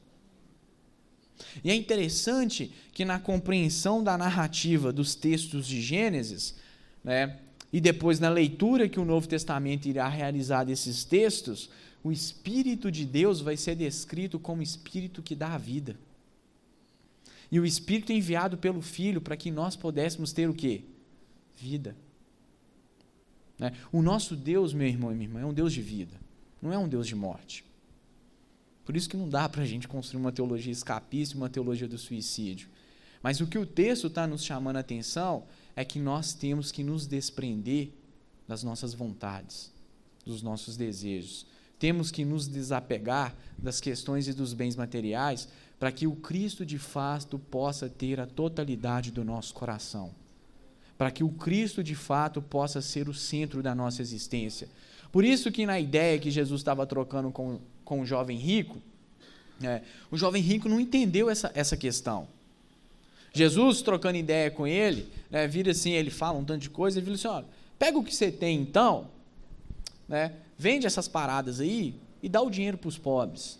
E 1.63 1.72
é 1.72 1.76
interessante 1.76 2.72
que 2.93 3.04
na 3.04 3.20
compreensão 3.20 4.04
da 4.04 4.15
narrativa 4.15 4.93
dos 4.93 5.15
textos 5.15 5.65
de 5.65 5.82
Gênesis, 5.82 6.56
né, 7.04 7.39
e 7.74 7.82
depois 7.82 8.20
na 8.20 8.30
leitura 8.30 8.88
que 8.88 9.00
o 9.00 9.06
Novo 9.06 9.28
Testamento 9.28 9.88
irá 9.88 10.08
realizar 10.08 10.63
desses 10.63 11.04
textos, 11.04 11.72
o 12.04 12.12
Espírito 12.12 12.91
de 12.91 13.04
Deus 13.04 13.41
vai 13.41 13.58
ser 13.58 13.76
descrito 13.76 14.39
como 14.39 14.62
Espírito 14.62 15.24
que 15.24 15.36
dá 15.36 15.56
a 15.56 15.58
vida. 15.58 15.98
E 17.52 17.60
o 17.60 17.65
Espírito 17.65 18.12
enviado 18.12 18.58
pelo 18.58 18.82
Filho 18.82 19.22
para 19.22 19.36
que 19.36 19.50
nós 19.50 19.76
pudéssemos 19.76 20.32
ter 20.32 20.48
o 20.48 20.54
quê? 20.54 20.84
Vida. 21.58 21.96
Né? 23.58 23.74
O 23.91 24.02
nosso 24.02 24.36
Deus, 24.36 24.74
meu 24.74 24.88
irmão 24.88 25.12
e 25.12 25.15
minha 25.15 25.28
irmã, 25.28 25.41
é 25.41 25.46
um 25.46 25.54
Deus 25.54 25.74
de 25.74 25.82
vida, 25.82 26.15
não 26.62 26.72
é 26.72 26.78
um 26.78 26.88
Deus 26.88 27.08
de 27.08 27.15
morte. 27.15 27.65
Por 28.86 28.96
isso 28.96 29.10
que 29.10 29.17
não 29.17 29.28
dá 29.28 29.50
para 29.50 29.63
a 29.63 29.65
gente 29.65 29.88
construir 29.88 30.22
uma 30.22 30.32
teologia 30.32 30.72
escapista, 30.72 31.36
uma 31.36 31.50
teologia 31.50 31.88
do 31.88 31.98
suicídio. 31.98 32.70
Mas 33.22 33.41
o 33.41 33.48
que 33.48 33.58
o 33.58 33.65
texto 33.65 34.08
está 34.08 34.26
nos 34.26 34.46
chamando 34.46 34.78
a 34.78 34.82
atenção 34.82 35.43
é 35.76 35.84
que 35.84 36.00
nós 36.00 36.34
temos 36.34 36.72
que 36.72 36.84
nos 36.84 37.06
desprender 37.06 37.89
das 38.48 38.63
nossas 38.63 38.93
vontades, 38.93 39.74
dos 40.26 40.41
nossos 40.41 40.78
desejos. 40.78 41.46
Temos 41.78 42.12
que 42.12 42.24
nos 42.24 42.48
desapegar 42.48 43.36
das 43.58 43.82
questões 43.82 44.28
e 44.28 44.34
dos 44.34 44.54
bens 44.54 44.76
materiais 44.76 45.50
para 45.78 45.91
que 45.91 46.08
o 46.08 46.15
Cristo 46.15 46.65
de 46.65 46.80
fato 46.80 47.38
possa 47.38 47.89
ter 47.89 48.20
a 48.20 48.26
totalidade 48.26 49.12
do 49.12 49.26
nosso 49.26 49.54
coração 49.54 50.13
para 50.98 51.12
que 51.12 51.24
o 51.24 51.30
Cristo 51.30 51.84
de 51.84 51.96
fato 51.96 52.42
possa 52.42 52.82
ser 52.82 53.08
o 53.08 53.14
centro 53.14 53.62
da 53.62 53.76
nossa 53.76 54.02
existência. 54.02 54.68
Por 55.12 55.24
isso 55.24 55.52
que 55.52 55.66
na 55.66 55.80
ideia 55.80 56.20
que 56.20 56.32
Jesus 56.32 56.62
estava 56.62 56.86
trocando 56.86 57.32
com, 57.32 57.60
com 57.86 58.02
o 58.02 58.06
jovem 58.06 58.38
rico, 58.38 58.78
é, 59.62 59.82
o 60.12 60.18
jovem 60.18 60.42
rico 60.42 60.68
não 60.68 60.80
entendeu 60.80 61.30
essa, 61.30 61.52
essa 61.54 61.78
questão. 61.78 62.28
Jesus, 63.34 63.82
trocando 63.82 64.18
ideia 64.18 64.50
com 64.50 64.66
ele, 64.66 65.12
né, 65.30 65.48
vira 65.48 65.72
assim, 65.72 65.92
ele 65.92 66.10
fala 66.10 66.40
um 66.40 66.44
tanto 66.44 66.62
de 66.62 66.70
coisa, 66.70 66.98
ele 66.98 67.06
vira 67.06 67.16
assim, 67.16 67.28
olha, 67.28 67.46
pega 67.78 67.98
o 67.98 68.04
que 68.04 68.14
você 68.14 68.32
tem 68.32 68.60
então, 68.60 69.10
né, 70.08 70.34
vende 70.58 70.88
essas 70.88 71.08
paradas 71.08 71.60
aí 71.60 71.96
e 72.22 72.28
dá 72.28 72.42
o 72.42 72.50
dinheiro 72.50 72.78
para 72.78 72.88
os 72.88 72.98
pobres. 72.98 73.60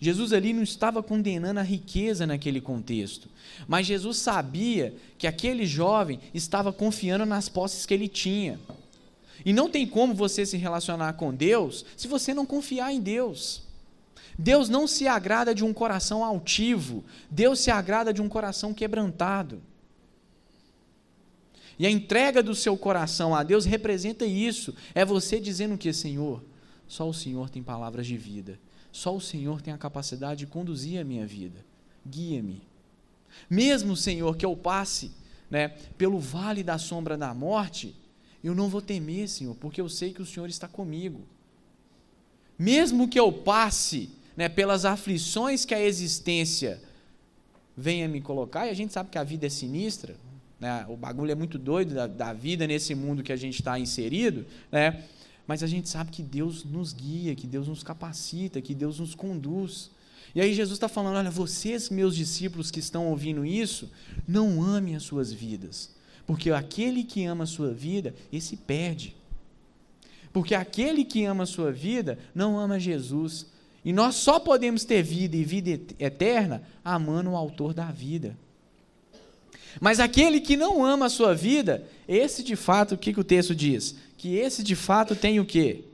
Jesus 0.00 0.32
ali 0.32 0.52
não 0.52 0.62
estava 0.62 1.02
condenando 1.02 1.58
a 1.58 1.62
riqueza 1.62 2.26
naquele 2.26 2.60
contexto, 2.60 3.28
mas 3.66 3.86
Jesus 3.86 4.18
sabia 4.18 4.94
que 5.16 5.26
aquele 5.26 5.66
jovem 5.66 6.20
estava 6.32 6.72
confiando 6.72 7.26
nas 7.26 7.48
posses 7.48 7.84
que 7.84 7.94
ele 7.94 8.06
tinha. 8.06 8.60
E 9.44 9.52
não 9.52 9.68
tem 9.68 9.86
como 9.86 10.14
você 10.14 10.46
se 10.46 10.56
relacionar 10.56 11.14
com 11.14 11.34
Deus 11.34 11.84
se 11.96 12.06
você 12.06 12.32
não 12.32 12.46
confiar 12.46 12.92
em 12.92 13.00
Deus. 13.00 13.62
Deus 14.38 14.68
não 14.68 14.86
se 14.86 15.08
agrada 15.08 15.52
de 15.52 15.64
um 15.64 15.72
coração 15.72 16.24
altivo, 16.24 17.04
Deus 17.28 17.58
se 17.58 17.72
agrada 17.72 18.12
de 18.12 18.22
um 18.22 18.28
coração 18.28 18.72
quebrantado. 18.72 19.60
E 21.76 21.86
a 21.86 21.90
entrega 21.90 22.40
do 22.40 22.54
seu 22.54 22.76
coração 22.76 23.34
a 23.34 23.42
Deus 23.42 23.64
representa 23.64 24.24
isso. 24.24 24.74
É 24.94 25.04
você 25.04 25.40
dizendo 25.40 25.76
que, 25.76 25.92
Senhor, 25.92 26.42
só 26.86 27.08
o 27.08 27.14
Senhor 27.14 27.50
tem 27.50 27.62
palavras 27.62 28.06
de 28.06 28.16
vida. 28.16 28.58
Só 28.98 29.14
o 29.14 29.20
Senhor 29.20 29.62
tem 29.62 29.72
a 29.72 29.78
capacidade 29.78 30.40
de 30.40 30.46
conduzir 30.48 31.00
a 31.00 31.04
minha 31.04 31.24
vida. 31.24 31.64
Guia-me. 32.04 32.60
Mesmo, 33.48 33.96
Senhor, 33.96 34.36
que 34.36 34.44
eu 34.44 34.56
passe 34.56 35.12
né, 35.48 35.68
pelo 35.96 36.18
vale 36.18 36.64
da 36.64 36.78
sombra 36.78 37.16
da 37.16 37.32
morte, 37.32 37.94
eu 38.42 38.56
não 38.56 38.68
vou 38.68 38.82
temer, 38.82 39.28
Senhor, 39.28 39.54
porque 39.54 39.80
eu 39.80 39.88
sei 39.88 40.12
que 40.12 40.20
o 40.20 40.26
Senhor 40.26 40.48
está 40.48 40.66
comigo. 40.66 41.20
Mesmo 42.58 43.06
que 43.06 43.20
eu 43.20 43.30
passe 43.30 44.10
né, 44.36 44.48
pelas 44.48 44.84
aflições 44.84 45.64
que 45.64 45.76
a 45.76 45.80
existência 45.80 46.82
venha 47.76 48.08
me 48.08 48.20
colocar, 48.20 48.66
e 48.66 48.70
a 48.70 48.74
gente 48.74 48.92
sabe 48.92 49.10
que 49.10 49.18
a 49.18 49.22
vida 49.22 49.46
é 49.46 49.48
sinistra, 49.48 50.16
né, 50.58 50.84
o 50.88 50.96
bagulho 50.96 51.30
é 51.30 51.36
muito 51.36 51.56
doido 51.56 51.94
da, 51.94 52.08
da 52.08 52.32
vida 52.32 52.66
nesse 52.66 52.96
mundo 52.96 53.22
que 53.22 53.32
a 53.32 53.36
gente 53.36 53.60
está 53.60 53.78
inserido, 53.78 54.44
né? 54.72 55.04
Mas 55.48 55.62
a 55.62 55.66
gente 55.66 55.88
sabe 55.88 56.10
que 56.10 56.22
Deus 56.22 56.62
nos 56.62 56.92
guia, 56.92 57.34
que 57.34 57.46
Deus 57.46 57.66
nos 57.66 57.82
capacita, 57.82 58.60
que 58.60 58.74
Deus 58.74 59.00
nos 59.00 59.14
conduz. 59.14 59.90
E 60.34 60.42
aí 60.42 60.52
Jesus 60.52 60.76
está 60.76 60.90
falando: 60.90 61.16
olha, 61.16 61.30
vocês, 61.30 61.88
meus 61.88 62.14
discípulos 62.14 62.70
que 62.70 62.80
estão 62.80 63.08
ouvindo 63.08 63.46
isso, 63.46 63.90
não 64.26 64.62
amem 64.62 64.94
as 64.94 65.04
suas 65.04 65.32
vidas, 65.32 65.90
porque 66.26 66.50
aquele 66.50 67.02
que 67.02 67.24
ama 67.24 67.44
a 67.44 67.46
sua 67.46 67.72
vida, 67.72 68.14
esse 68.30 68.58
perde. 68.58 69.16
Porque 70.34 70.54
aquele 70.54 71.02
que 71.02 71.24
ama 71.24 71.44
a 71.44 71.46
sua 71.46 71.72
vida 71.72 72.18
não 72.34 72.58
ama 72.58 72.78
Jesus. 72.78 73.46
E 73.82 73.90
nós 73.90 74.16
só 74.16 74.38
podemos 74.38 74.84
ter 74.84 75.02
vida 75.02 75.34
e 75.34 75.44
vida 75.44 75.70
eterna 75.98 76.62
amando 76.84 77.30
o 77.30 77.36
autor 77.36 77.72
da 77.72 77.90
vida. 77.90 78.36
Mas 79.80 79.98
aquele 79.98 80.40
que 80.40 80.58
não 80.58 80.84
ama 80.84 81.06
a 81.06 81.10
sua 81.10 81.34
vida, 81.34 81.86
esse 82.06 82.42
de 82.42 82.54
fato, 82.54 82.94
o 82.94 82.98
que, 82.98 83.14
que 83.14 83.20
o 83.20 83.24
texto 83.24 83.54
diz? 83.54 83.96
Que 84.18 84.34
esse 84.34 84.64
de 84.64 84.74
fato 84.74 85.14
tem 85.14 85.38
o 85.38 85.46
quê? 85.46 85.84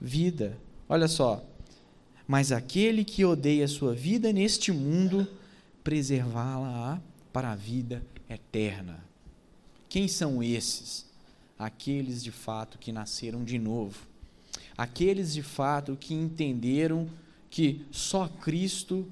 Vida. 0.00 0.58
Olha 0.88 1.06
só. 1.06 1.44
Mas 2.26 2.50
aquele 2.50 3.04
que 3.04 3.24
odeia 3.24 3.68
sua 3.68 3.94
vida 3.94 4.32
neste 4.32 4.72
mundo, 4.72 5.28
preservá-la 5.84 7.00
para 7.32 7.52
a 7.52 7.54
vida 7.54 8.02
eterna. 8.28 9.04
Quem 9.88 10.08
são 10.08 10.42
esses? 10.42 11.06
Aqueles 11.58 12.22
de 12.24 12.32
fato 12.32 12.78
que 12.78 12.92
nasceram 12.92 13.44
de 13.44 13.58
novo. 13.58 14.06
Aqueles 14.76 15.34
de 15.34 15.42
fato 15.42 15.96
que 15.96 16.14
entenderam 16.14 17.08
que 17.50 17.84
só 17.90 18.26
Cristo 18.28 19.06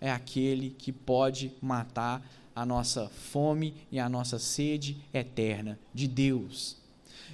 é 0.00 0.10
aquele 0.10 0.70
que 0.70 0.92
pode 0.92 1.52
matar 1.60 2.24
a 2.54 2.64
nossa 2.66 3.08
fome 3.08 3.74
e 3.90 3.98
a 3.98 4.08
nossa 4.08 4.38
sede 4.38 4.96
eterna 5.12 5.78
de 5.94 6.06
Deus. 6.06 6.76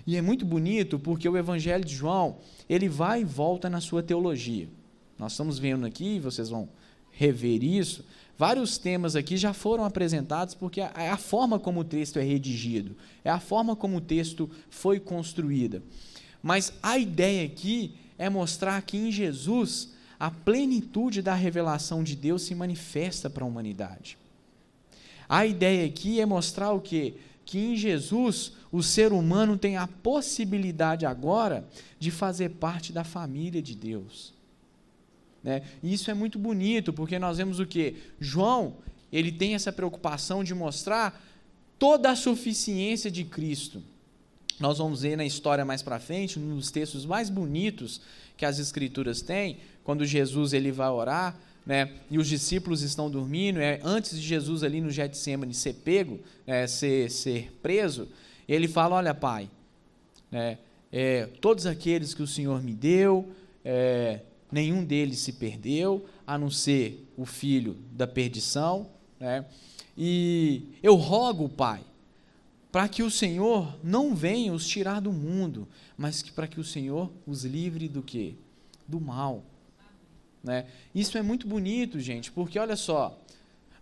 E 0.07 0.17
é 0.17 0.23
muito 0.23 0.45
bonito 0.45 0.99
porque 0.99 1.29
o 1.29 1.37
Evangelho 1.37 1.85
de 1.85 1.95
João, 1.95 2.39
ele 2.69 2.89
vai 2.89 3.23
e 3.23 3.25
volta 3.25 3.71
na 3.71 3.81
sua 3.81 4.03
teologia. 4.03 4.69
Nós 5.19 5.33
estamos 5.33 5.59
vendo 5.59 5.87
aqui, 5.87 6.19
vocês 6.19 6.49
vão 6.49 6.69
rever 7.11 7.63
isso, 7.63 8.05
vários 8.37 8.77
temas 8.77 9.15
aqui 9.15 9.37
já 9.37 9.53
foram 9.53 9.85
apresentados 9.85 10.55
porque 10.55 10.81
é 10.81 11.09
a 11.09 11.17
forma 11.17 11.59
como 11.59 11.81
o 11.81 11.85
texto 11.85 12.19
é 12.19 12.23
redigido, 12.23 12.97
é 13.25 13.31
a 13.31 13.39
forma 13.39 13.77
como 13.77 13.99
o 13.99 14.01
texto 14.01 14.51
foi 14.69 14.99
construído. 14.99 15.83
Mas 16.43 16.73
a 16.83 16.99
ideia 16.99 17.47
aqui 17.47 17.95
é 18.19 18.29
mostrar 18.29 18.83
que 18.83 18.97
em 18.97 19.11
Jesus 19.11 19.95
a 20.19 20.31
plenitude 20.31 21.23
da 21.23 21.35
revelação 21.35 22.03
de 22.03 22.17
Deus 22.17 22.43
se 22.43 22.55
manifesta 22.55 23.31
para 23.31 23.45
a 23.45 23.47
humanidade. 23.47 24.19
A 25.29 25.47
ideia 25.47 25.87
aqui 25.87 26.21
é 26.21 26.27
mostrar 26.27 26.73
o 26.73 26.81
quê? 26.81 27.15
Que 27.45 27.59
em 27.59 27.77
Jesus 27.77 28.53
o 28.75 28.83
ser 28.83 29.13
humano 29.13 29.57
tem 29.57 29.77
a 29.77 29.87
possibilidade 29.87 31.07
agora 31.07 31.65
de 31.97 32.11
fazer 32.11 32.49
parte 32.49 32.93
da 32.93 33.05
família 33.05 33.63
de 33.63 33.73
Deus. 33.73 34.35
Né? 35.45 35.63
E 35.81 35.95
isso 35.95 36.11
é 36.11 36.15
muito 36.15 36.41
bonito, 36.41 36.93
porque 36.93 37.17
nós 37.17 37.39
vemos 37.39 37.61
o 37.61 37.67
que? 37.67 37.95
João, 38.19 38.79
ele 39.13 39.31
tem 39.31 39.55
essa 39.55 39.73
preocupação 39.73 40.43
de 40.43 40.53
mostrar 40.57 41.25
toda 41.79 42.11
a 42.11 42.17
suficiência 42.17 43.13
de 43.13 43.23
Cristo. 43.23 43.81
Nós 44.59 44.79
vamos 44.79 45.03
ver 45.03 45.15
na 45.15 45.25
história 45.25 45.65
mais 45.65 45.81
para 45.81 46.01
frente, 46.01 46.41
um 46.41 46.57
dos 46.57 46.73
textos 46.73 47.07
mais 47.07 47.31
bonitos 47.31 48.01
que 48.37 48.45
as 48.45 48.59
escrituras 48.59 49.23
têm, 49.23 49.59
quando 49.85 50.05
Jesus 50.05 50.53
ele 50.53 50.73
vai 50.73 50.89
orar, 50.89 51.39
né, 51.65 51.93
e 52.11 52.19
os 52.19 52.27
discípulos 52.27 52.83
estão 52.83 53.09
dormindo, 53.09 53.61
é, 53.61 53.79
antes 53.85 54.19
de 54.21 54.27
Jesus 54.27 54.65
ali 54.65 54.81
no 54.81 54.91
Getsemane 54.91 55.55
ser 55.55 55.75
pego, 55.75 56.19
é, 56.45 56.67
ser, 56.67 57.09
ser 57.09 57.53
preso, 57.63 58.09
ele 58.49 58.69
fala, 58.69 58.97
olha 58.97 59.15
pai, 59.15 59.51
né, 60.31 60.59
é, 60.93 61.27
todos 61.41 61.67
aqueles 61.67 62.15
que 62.15 62.23
o 62.23 62.27
Senhor 62.27 62.63
me 62.63 62.75
deu, 62.75 63.33
é, 63.65 64.21
nenhum 64.51 64.85
deles 64.85 65.19
se 65.19 65.33
perdeu, 65.33 66.07
a 66.27 66.39
não 66.39 66.51
ser 66.51 67.11
o 67.17 67.25
filho 67.25 67.77
da 67.93 68.07
perdição, 68.07 68.89
né, 69.19 69.45
e 69.97 70.69
eu 70.83 70.95
rogo, 70.97 71.49
pai, 71.49 71.83
para 72.75 72.89
que 72.89 73.05
o 73.05 73.11
Senhor 73.11 73.79
não 73.85 74.15
venha 74.15 74.53
os 74.53 74.67
tirar 74.67 75.01
do 75.01 75.13
mundo, 75.13 75.69
mas 75.97 76.23
que 76.23 76.33
para 76.33 76.49
que 76.49 76.59
o 76.59 76.65
Senhor 76.65 77.13
os 77.25 77.45
livre 77.45 77.89
do 77.89 78.03
quê? 78.03 78.35
Do 78.89 79.01
mal. 79.01 79.45
Né? 80.43 80.67
Isso 80.93 81.17
é 81.17 81.23
muito 81.23 81.47
bonito, 81.47 82.01
gente, 82.01 82.33
porque 82.33 82.59
olha 82.59 82.75
só, 82.75 83.24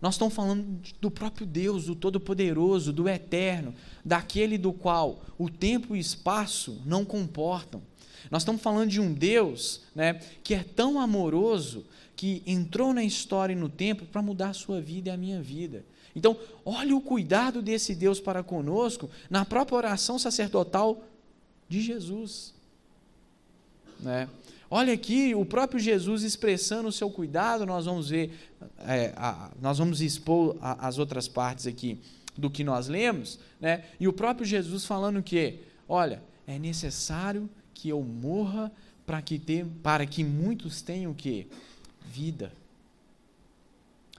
nós 0.03 0.15
estamos 0.15 0.33
falando 0.33 0.81
do 0.99 1.09
próprio 1.09 1.47
Deus, 1.47 1.85
do 1.85 1.95
Todo-Poderoso, 1.95 2.91
do 2.91 3.07
Eterno, 3.07 3.73
daquele 4.03 4.57
do 4.57 4.73
qual 4.73 5.23
o 5.37 5.49
tempo 5.49 5.95
e 5.95 5.97
o 5.97 6.01
espaço 6.01 6.81
não 6.85 7.05
comportam. 7.05 7.81
Nós 8.29 8.41
estamos 8.41 8.61
falando 8.61 8.89
de 8.89 8.99
um 8.99 9.13
Deus 9.13 9.79
né, 9.95 10.15
que 10.43 10.55
é 10.55 10.61
tão 10.61 10.99
amoroso 10.99 11.85
que 12.17 12.43
entrou 12.45 12.93
na 12.93 13.01
história 13.01 13.53
e 13.53 13.55
no 13.55 13.69
tempo 13.69 14.05
para 14.05 14.21
mudar 14.21 14.49
a 14.49 14.53
sua 14.53 14.81
vida 14.81 15.07
e 15.07 15.13
a 15.13 15.15
minha 15.15 15.41
vida. 15.41 15.85
Então, 16.13 16.37
olhe 16.65 16.91
o 16.91 16.99
cuidado 16.99 17.61
desse 17.61 17.95
Deus 17.95 18.19
para 18.19 18.43
conosco 18.43 19.09
na 19.29 19.45
própria 19.45 19.77
oração 19.77 20.19
sacerdotal 20.19 21.01
de 21.69 21.81
Jesus. 21.81 22.53
Né? 24.01 24.27
Olha 24.75 24.91
aqui, 24.91 25.35
o 25.35 25.45
próprio 25.45 25.79
Jesus 25.79 26.23
expressando 26.23 26.87
o 26.87 26.91
seu 26.91 27.07
cuidado, 27.07 27.63
nós 27.63 27.85
vamos 27.85 28.09
ver, 28.09 28.33
é, 28.79 29.13
a, 29.15 29.51
nós 29.61 29.77
vamos 29.77 30.01
expor 30.01 30.57
a, 30.59 30.87
as 30.87 30.97
outras 30.97 31.27
partes 31.27 31.67
aqui 31.67 31.99
do 32.35 32.49
que 32.49 32.63
nós 32.63 32.87
lemos, 32.87 33.37
né? 33.61 33.85
e 33.99 34.07
o 34.07 34.11
próprio 34.11 34.43
Jesus 34.43 34.83
falando 34.83 35.21
que, 35.21 35.59
olha, 35.87 36.23
é 36.47 36.57
necessário 36.57 37.47
que 37.71 37.87
eu 37.89 38.01
morra 38.01 38.71
para 39.05 39.21
que, 39.21 39.37
ter, 39.37 39.63
para 39.83 40.07
que 40.07 40.23
muitos 40.23 40.81
tenham 40.81 41.11
o 41.11 41.15
quê? 41.15 41.45
Vida. 42.07 42.51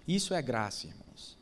Isso 0.07 0.35
é 0.35 0.41
graça, 0.41 0.87
irmãos. 0.87 1.37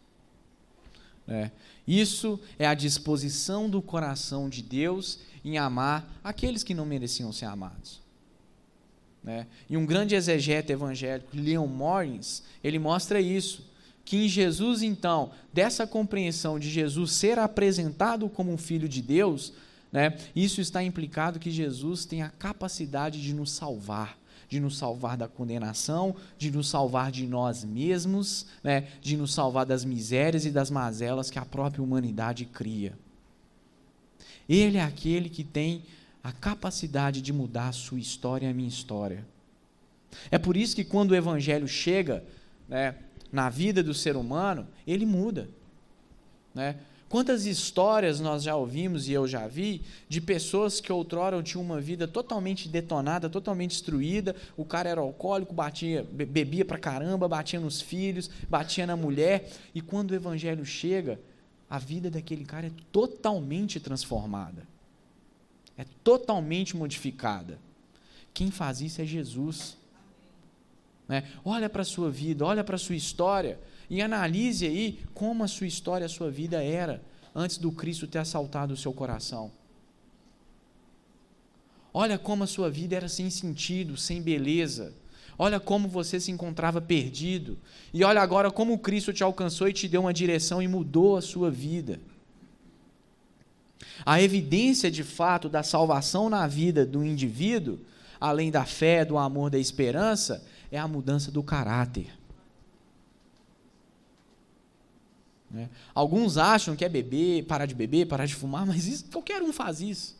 É. 1.29 1.51
Isso 1.87 2.40
é 2.59 2.66
a 2.66 2.72
disposição 2.72 3.68
do 3.68 3.83
coração 3.83 4.48
de 4.48 4.62
Deus 4.62 5.18
em 5.44 5.59
amar 5.59 6.18
aqueles 6.25 6.62
que 6.62 6.72
não 6.72 6.87
mereciam 6.87 7.31
ser 7.31 7.44
amados. 7.44 8.02
Né? 9.22 9.46
E 9.70 9.76
um 9.76 9.87
grande 9.87 10.14
exegeta 10.14 10.72
evangélico, 10.72 11.37
Leon 11.37 11.66
Morris, 11.66 12.42
ele 12.62 12.78
mostra 12.78 13.20
isso, 13.20 13.70
que 14.04 14.16
em 14.24 14.28
Jesus, 14.28 14.82
então, 14.82 15.30
dessa 15.52 15.87
compreensão 15.87 16.58
de 16.58 16.68
Jesus 16.68 17.12
ser 17.12 17.38
apresentado 17.38 18.28
como 18.28 18.52
um 18.52 18.58
filho 18.58 18.88
de 18.88 19.00
Deus, 19.00 19.52
né, 19.92 20.16
isso 20.35 20.61
está 20.61 20.82
implicado 20.82 21.38
que 21.38 21.50
Jesus 21.50 22.04
tem 22.04 22.22
a 22.22 22.30
capacidade 22.30 23.22
de 23.22 23.32
nos 23.32 23.52
salvar, 23.52 24.18
de 24.48 24.58
nos 24.58 24.76
salvar 24.76 25.16
da 25.16 25.28
condenação, 25.28 26.16
de 26.37 26.50
nos 26.50 26.68
salvar 26.68 27.12
de 27.12 27.26
nós 27.26 27.64
mesmos, 27.64 28.46
né, 28.62 28.88
de 29.00 29.16
nos 29.16 29.32
salvar 29.32 29.64
das 29.64 29.85
misérias 29.85 30.44
e 30.44 30.50
das 30.50 30.70
mazelas 30.70 31.30
que 31.30 31.38
a 31.38 31.44
própria 31.44 31.82
humanidade 31.82 32.44
cria. 32.44 32.98
Ele 34.48 34.78
é 34.78 34.82
aquele 34.82 35.28
que 35.28 35.44
tem 35.44 35.85
a 36.22 36.30
capacidade 36.30 37.20
de 37.20 37.32
mudar 37.32 37.68
a 37.68 37.72
sua 37.72 37.98
história 37.98 38.46
e 38.46 38.50
a 38.50 38.54
minha 38.54 38.68
história. 38.68 39.24
É 40.30 40.38
por 40.38 40.56
isso 40.56 40.76
que 40.76 40.85
quando 40.85 41.11
o 41.11 41.16
Evangelho 41.16 41.66
chega 41.66 42.22
né, 42.68 42.94
na 43.32 43.48
vida 43.48 43.82
do 43.82 43.92
ser 43.92 44.14
humano, 44.16 44.68
ele 44.87 45.04
muda. 45.04 45.48
Né? 46.54 46.76
Quantas 47.08 47.44
histórias 47.44 48.20
nós 48.20 48.42
já 48.42 48.54
ouvimos 48.54 49.08
e 49.08 49.12
eu 49.12 49.26
já 49.26 49.46
vi 49.46 49.82
de 50.08 50.20
pessoas 50.20 50.80
que 50.80 50.92
outrora 50.92 51.42
tinham 51.42 51.62
uma 51.62 51.80
vida 51.80 52.06
totalmente 52.06 52.68
detonada, 52.68 53.28
totalmente 53.28 53.72
destruída. 53.72 54.35
O 54.56 54.64
cara 54.64 54.88
era 54.88 55.00
alcoólico, 55.00 55.52
batia, 55.52 56.06
bebia 56.11 56.64
pra 56.64 56.78
caramba, 56.78 57.28
batia 57.28 57.61
nos 57.61 57.80
filhos, 57.80 58.30
batia 58.48 58.87
na 58.87 58.96
mulher. 58.96 59.50
E 59.74 59.80
quando 59.80 60.12
o 60.12 60.14
evangelho 60.14 60.64
chega, 60.64 61.20
a 61.68 61.78
vida 61.78 62.11
daquele 62.11 62.44
cara 62.44 62.68
é 62.68 62.72
totalmente 62.90 63.80
transformada 63.80 64.71
é 65.76 65.85
totalmente 66.04 66.76
modificada. 66.76 67.58
Quem 68.35 68.50
faz 68.50 68.80
isso 68.80 69.00
é 69.00 69.04
Jesus. 69.04 69.76
Né? 71.08 71.24
Olha 71.44 71.68
para 71.68 71.82
a 71.82 71.85
sua 71.85 72.11
vida, 72.11 72.44
olha 72.44 72.64
para 72.64 72.76
a 72.76 72.78
sua 72.78 72.96
história 72.96 73.58
e 73.90 74.00
analise 74.00 74.66
aí 74.66 75.00
como 75.12 75.44
a 75.44 75.48
sua 75.48 75.66
história, 75.66 76.06
a 76.06 76.08
sua 76.08 76.30
vida 76.30 76.62
era 76.62 77.02
antes 77.35 77.58
do 77.58 77.70
Cristo 77.72 78.06
ter 78.06 78.18
assaltado 78.18 78.74
o 78.74 78.76
seu 78.76 78.92
coração. 78.92 79.50
Olha 81.92 82.18
como 82.18 82.44
a 82.44 82.46
sua 82.46 82.70
vida 82.70 82.96
era 82.96 83.08
sem 83.08 83.28
sentido, 83.28 83.96
sem 83.96 84.22
beleza. 84.22 84.94
Olha 85.38 85.61
como 85.61 85.88
você 85.88 86.18
se 86.18 86.30
encontrava 86.30 86.80
perdido. 86.80 87.58
E 87.92 88.02
olha 88.04 88.22
agora 88.22 88.50
como 88.50 88.78
Cristo 88.78 89.12
te 89.12 89.22
alcançou 89.22 89.68
e 89.68 89.72
te 89.72 89.88
deu 89.88 90.02
uma 90.02 90.12
direção 90.12 90.62
e 90.62 90.68
mudou 90.68 91.16
a 91.16 91.22
sua 91.22 91.50
vida. 91.50 92.00
A 94.05 94.21
evidência 94.21 94.90
de 94.90 95.03
fato 95.03 95.49
da 95.49 95.62
salvação 95.62 96.29
na 96.29 96.47
vida 96.47 96.85
do 96.85 97.05
indivíduo, 97.05 97.79
além 98.21 98.51
da 98.51 98.64
fé, 98.64 99.05
do 99.05 99.18
amor, 99.18 99.51
da 99.51 99.59
esperança, 99.59 100.45
é 100.71 100.79
a 100.79 100.88
mudança 100.88 101.31
do 101.31 101.42
caráter. 101.42 102.12
Né? 105.51 105.68
Alguns 105.95 106.38
acham 106.38 106.75
que 106.75 106.85
é 106.85 106.88
beber, 106.88 107.45
parar 107.45 107.66
de 107.66 107.75
beber, 107.75 108.07
parar 108.07 108.27
de 108.27 108.35
fumar, 108.35 108.64
mas 108.64 108.87
isso, 108.87 109.05
qualquer 109.11 109.42
um 109.42 109.53
faz 109.53 109.81
isso. 109.81 110.16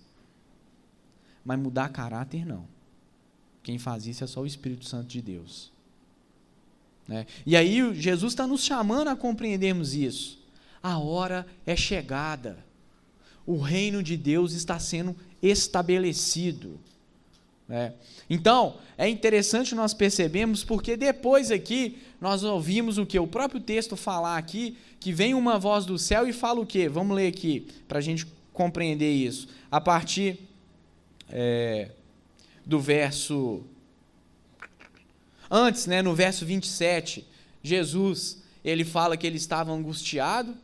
Mas 1.45 1.59
mudar 1.59 1.89
caráter, 1.89 2.45
não. 2.45 2.67
Quem 3.63 3.79
faz 3.79 4.07
isso 4.07 4.23
é 4.23 4.27
só 4.27 4.43
o 4.43 4.47
Espírito 4.47 4.85
Santo 4.85 5.07
de 5.07 5.23
Deus. 5.23 5.73
Né? 7.09 7.27
E 7.47 7.57
aí, 7.57 7.95
Jesus 7.95 8.33
está 8.33 8.47
nos 8.47 8.63
chamando 8.63 9.09
a 9.09 9.17
compreendermos 9.17 9.95
isso. 9.95 10.39
A 10.83 10.99
hora 10.99 11.47
é 11.65 11.75
chegada 11.75 12.59
o 13.47 13.59
reino 13.59 14.03
de 14.03 14.17
Deus 14.17 14.53
está 14.53 14.79
sendo 14.79 15.17
estabelecido. 15.43 16.79
Né? 17.69 17.93
Então, 18.29 18.77
é 18.97 19.09
interessante 19.09 19.75
nós 19.75 19.95
percebemos, 19.95 20.65
porque 20.65 20.97
depois 20.97 21.51
aqui 21.51 21.99
nós 22.21 22.45
ouvimos 22.45 22.99
o 22.99 23.07
que? 23.07 23.19
O 23.19 23.27
próprio 23.27 23.61
texto 23.61 23.97
falar 23.97 24.37
aqui, 24.37 24.77
que 25.01 25.13
vem 25.13 25.35
uma 25.35 25.59
voz 25.59 25.85
do 25.85 25.99
céu 25.99 26.27
e 26.27 26.33
fala 26.33 26.61
o 26.61 26.67
que? 26.67 26.89
Vamos 26.89 27.17
ler 27.17 27.29
aqui, 27.29 27.67
para 27.89 27.99
a 27.99 28.03
gente 28.03 28.27
compreender 28.53 29.13
isso. 29.13 29.49
A 29.71 29.81
partir 29.81 30.39
é, 31.31 31.91
do 32.65 32.79
verso. 32.79 33.65
Antes, 35.51 35.87
né, 35.87 36.01
no 36.01 36.15
verso 36.15 36.47
27, 36.47 37.27
Jesus 37.63 38.43
ele 38.65 38.85
fala 38.85 39.17
que 39.17 39.27
ele 39.27 39.37
estava 39.37 39.73
angustiado, 39.73 40.55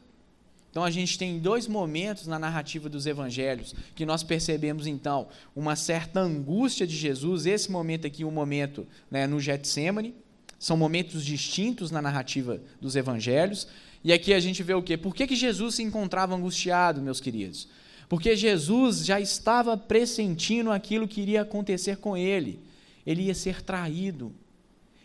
então 0.71 0.85
a 0.85 0.91
gente 0.91 1.19
tem 1.19 1.39
dois 1.39 1.66
momentos 1.66 2.27
na 2.27 2.39
narrativa 2.39 2.89
dos 2.89 3.07
evangelhos 3.07 3.75
que 3.95 4.05
nós 4.05 4.23
percebemos 4.23 4.87
então 4.87 5.29
uma 5.57 5.75
certa 5.75 6.21
angústia 6.21 6.87
de 6.87 6.97
Jesus. 6.97 7.47
Esse 7.47 7.71
momento 7.71 8.07
aqui, 8.07 8.25
o 8.25 8.29
um 8.29 8.33
momento 8.33 8.87
né, 9.11 9.27
no 9.27 9.41
Getsemane, 9.41 10.14
são 10.59 10.77
momentos 10.77 11.25
distintos 11.25 11.91
na 11.91 12.03
narrativa 12.03 12.61
dos 12.81 12.97
evangelhos. 12.97 13.66
E 14.05 14.12
aqui 14.12 14.33
a 14.33 14.41
gente 14.41 14.62
vê 14.62 14.75
o 14.75 14.83
quê? 14.83 14.97
Por 14.97 15.14
que, 15.14 15.27
que 15.27 15.37
Jesus 15.37 15.77
se 15.77 15.83
encontrava 15.83 16.35
angustiado, 16.35 17.01
meus 17.01 17.21
queridos? 17.21 17.69
Porque 18.09 18.37
Jesus 18.37 19.05
já 19.05 19.21
estava 19.21 19.77
pressentindo 19.77 20.71
aquilo 20.71 21.09
que 21.09 21.21
iria 21.21 21.43
acontecer 21.43 21.97
com 21.97 22.16
ele. 22.16 22.61
Ele 23.07 23.23
ia 23.23 23.35
ser 23.35 23.62
traído, 23.62 24.33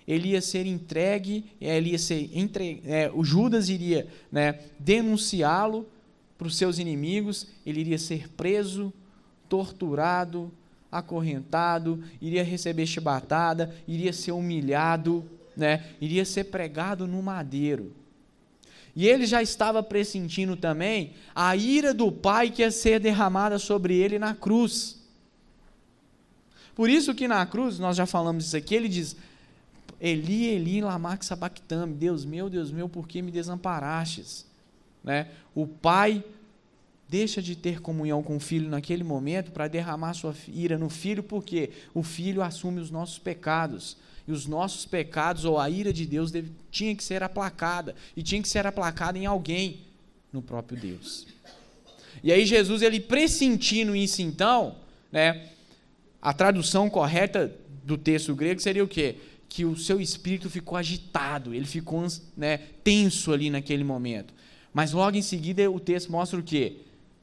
ele 0.08 0.30
ia 0.30 0.42
ser 0.42 0.66
entregue, 0.66 1.46
ele 1.60 1.92
ia 1.92 2.00
ser 2.00 2.30
entre, 2.34 2.82
é, 2.86 3.10
o 3.14 3.24
Judas 3.24 3.70
iria 3.70 4.08
né, 4.32 4.60
denunciá-lo 4.80 5.88
para 6.38 6.48
os 6.48 6.58
seus 6.58 6.78
inimigos, 6.78 7.48
ele 7.66 7.80
iria 7.82 7.98
ser 7.98 8.30
preso, 8.30 8.92
torturado, 9.48 10.52
acorrentado, 10.92 12.04
iria 12.22 12.44
receber 12.44 12.86
chibatada, 12.86 13.74
iria 13.88 14.14
ser 14.14 14.32
humilhado, 14.32 15.24
né, 15.56 15.84
iria 16.02 16.26
ser 16.26 16.46
pregado 16.46 17.08
no 17.08 17.22
madeiro. 17.22 17.94
E 18.96 19.08
ele 19.08 19.26
já 19.26 19.42
estava 19.42 19.82
pressentindo 19.82 20.56
também 20.56 21.14
a 21.34 21.56
ira 21.56 21.94
do 21.94 22.12
Pai 22.12 22.52
que 22.52 22.62
ia 22.62 22.70
ser 22.70 23.00
derramada 23.00 23.58
sobre 23.58 23.96
ele 23.96 24.20
na 24.20 24.36
cruz. 24.36 25.02
Por 26.76 26.90
isso 26.90 27.14
que 27.14 27.28
na 27.28 27.44
cruz, 27.46 27.80
nós 27.80 27.98
já 27.98 28.06
falamos 28.06 28.46
isso 28.46 28.58
aqui, 28.58 28.76
ele 28.76 28.88
diz: 28.88 29.16
Eli, 30.04 30.48
Eli, 30.48 30.82
lamax 30.82 31.28
sabactame, 31.28 31.94
Deus 31.94 32.26
meu, 32.26 32.50
Deus 32.50 32.70
meu, 32.72 32.90
por 32.90 33.08
que 33.08 33.22
me 33.22 33.32
desamparastes? 33.32 34.46
Né? 35.02 35.30
O 35.56 35.66
pai 35.66 36.22
deixa 37.08 37.42
de 37.42 37.56
ter 37.56 37.80
comunhão 37.80 38.22
com 38.22 38.36
o 38.36 38.40
filho 38.40 38.70
naquele 38.70 39.02
momento 39.02 39.52
para 39.52 39.70
derramar 39.70 40.14
sua 40.14 40.36
ira 40.50 40.78
no 40.78 40.90
filho, 40.90 41.24
porque 41.24 41.70
o 41.94 42.04
filho 42.04 42.42
assume 42.42 42.82
os 42.82 42.92
nossos 42.92 43.18
pecados. 43.18 43.96
E 44.28 44.32
os 44.34 44.46
nossos 44.46 44.86
pecados, 44.86 45.46
ou 45.46 45.58
a 45.58 45.70
ira 45.70 45.94
de 45.94 46.06
Deus, 46.06 46.32
deve, 46.32 46.52
tinha 46.70 46.94
que 46.94 47.04
ser 47.04 47.24
aplacada. 47.24 47.96
E 48.16 48.22
tinha 48.22 48.42
que 48.42 48.50
ser 48.50 48.68
aplacada 48.68 49.18
em 49.18 49.26
alguém, 49.26 49.82
no 50.34 50.42
próprio 50.42 50.78
Deus. 50.78 51.28
E 52.22 52.32
aí 52.32 52.46
Jesus, 52.46 52.82
ele 52.82 53.00
pressentindo 53.00 53.96
isso 53.96 54.22
então, 54.22 54.76
né, 55.12 55.50
a 56.22 56.34
tradução 56.34 56.90
correta 56.90 57.54
do 57.84 57.98
texto 57.98 58.34
grego 58.34 58.62
seria 58.62 58.84
o 58.84 58.88
quê? 58.88 59.18
Que 59.54 59.66
o 59.66 59.78
seu 59.78 60.02
espírito 60.02 60.50
ficou 60.50 60.76
agitado, 60.76 61.54
ele 61.54 61.68
ficou 61.68 62.08
né, 62.36 62.58
tenso 62.84 63.32
ali 63.32 63.52
naquele 63.52 63.84
momento. 63.84 64.34
Mas 64.74 64.94
logo 64.94 65.16
em 65.16 65.22
seguida 65.22 65.70
o 65.70 65.80
texto 65.80 66.12
mostra 66.12 66.40
o 66.40 66.44
quê? 66.44 66.78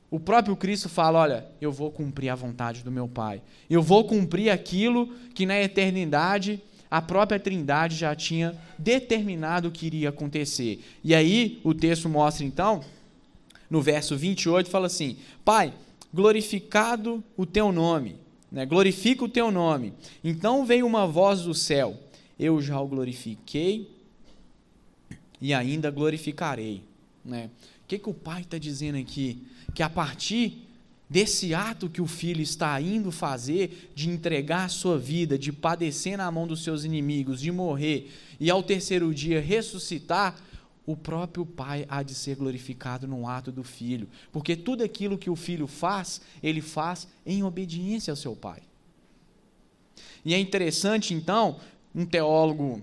O 0.09 0.21
próprio 0.21 0.55
Cristo 0.55 0.89
fala: 0.89 1.19
Olha, 1.19 1.47
eu 1.61 1.73
vou 1.73 1.91
cumprir 1.91 2.29
a 2.29 2.37
vontade 2.37 2.85
do 2.85 2.91
meu 2.91 3.09
Pai. 3.09 3.43
Eu 3.69 3.83
vou 3.83 4.05
cumprir 4.05 4.49
aquilo 4.49 5.09
que 5.35 5.45
na 5.45 5.61
eternidade 5.61 6.63
a 6.89 7.03
própria 7.03 7.41
Trindade 7.41 7.97
já 7.97 8.15
tinha 8.15 8.57
determinado 8.79 9.73
que 9.73 9.87
iria 9.87 10.11
acontecer. 10.11 10.85
E 11.03 11.17
aí 11.17 11.61
o 11.65 11.75
texto 11.75 12.09
mostra 12.09 12.45
então, 12.45 12.85
no 13.69 13.83
verso 13.83 14.17
28, 14.17 14.71
fala 14.71 14.87
assim: 14.87 15.17
Pai, 15.45 15.75
glorificado 16.15 17.25
o 17.37 17.45
teu 17.45 17.73
nome 17.73 18.21
né? 18.51 18.67
glorifica 18.67 19.25
o 19.25 19.29
teu 19.29 19.51
nome. 19.51 19.93
Então 20.25 20.65
veio 20.65 20.87
uma 20.87 21.07
voz 21.07 21.43
do 21.43 21.55
céu: 21.55 21.97
Eu 22.41 22.63
já 22.63 22.81
o 22.81 22.89
glorifiquei 22.89 23.91
e 25.39 25.53
ainda 25.53 25.91
glorificarei. 25.91 26.83
Né? 27.23 27.51
O 27.85 27.87
que, 27.87 27.99
que 27.99 28.09
o 28.09 28.15
pai 28.15 28.41
está 28.41 28.57
dizendo 28.57 28.97
aqui? 28.97 29.43
Que 29.75 29.83
a 29.83 29.91
partir 29.91 30.67
desse 31.09 31.53
ato 31.53 31.91
que 31.91 32.01
o 32.01 32.07
filho 32.07 32.41
está 32.41 32.81
indo 32.81 33.13
fazer, 33.13 33.91
de 33.95 34.09
entregar 34.09 34.65
a 34.65 34.69
sua 34.69 34.99
vida, 34.99 35.39
de 35.39 35.53
padecer 35.53 36.17
na 36.17 36.31
mão 36.31 36.47
dos 36.47 36.65
seus 36.65 36.83
inimigos, 36.83 37.43
de 37.43 37.53
morrer 37.53 38.11
e 38.41 38.49
ao 38.49 38.63
terceiro 38.63 39.13
dia 39.13 39.39
ressuscitar, 39.39 40.41
o 40.87 40.97
próprio 40.97 41.45
Pai 41.45 41.85
há 41.91 42.03
de 42.03 42.15
ser 42.15 42.37
glorificado 42.37 43.07
no 43.07 43.29
ato 43.29 43.53
do 43.53 43.63
Filho, 43.63 44.09
porque 44.33 44.57
tudo 44.57 44.83
aquilo 44.83 45.19
que 45.19 45.29
o 45.29 45.37
Filho 45.37 45.67
faz, 45.67 46.23
ele 46.43 46.63
faz 46.63 47.07
em 47.27 47.45
obediência 47.45 48.11
ao 48.11 48.17
seu 48.17 48.35
Pai. 48.35 48.63
E 50.25 50.33
é 50.33 50.39
interessante, 50.39 51.13
então, 51.13 51.61
um 51.95 52.05
teólogo 52.07 52.83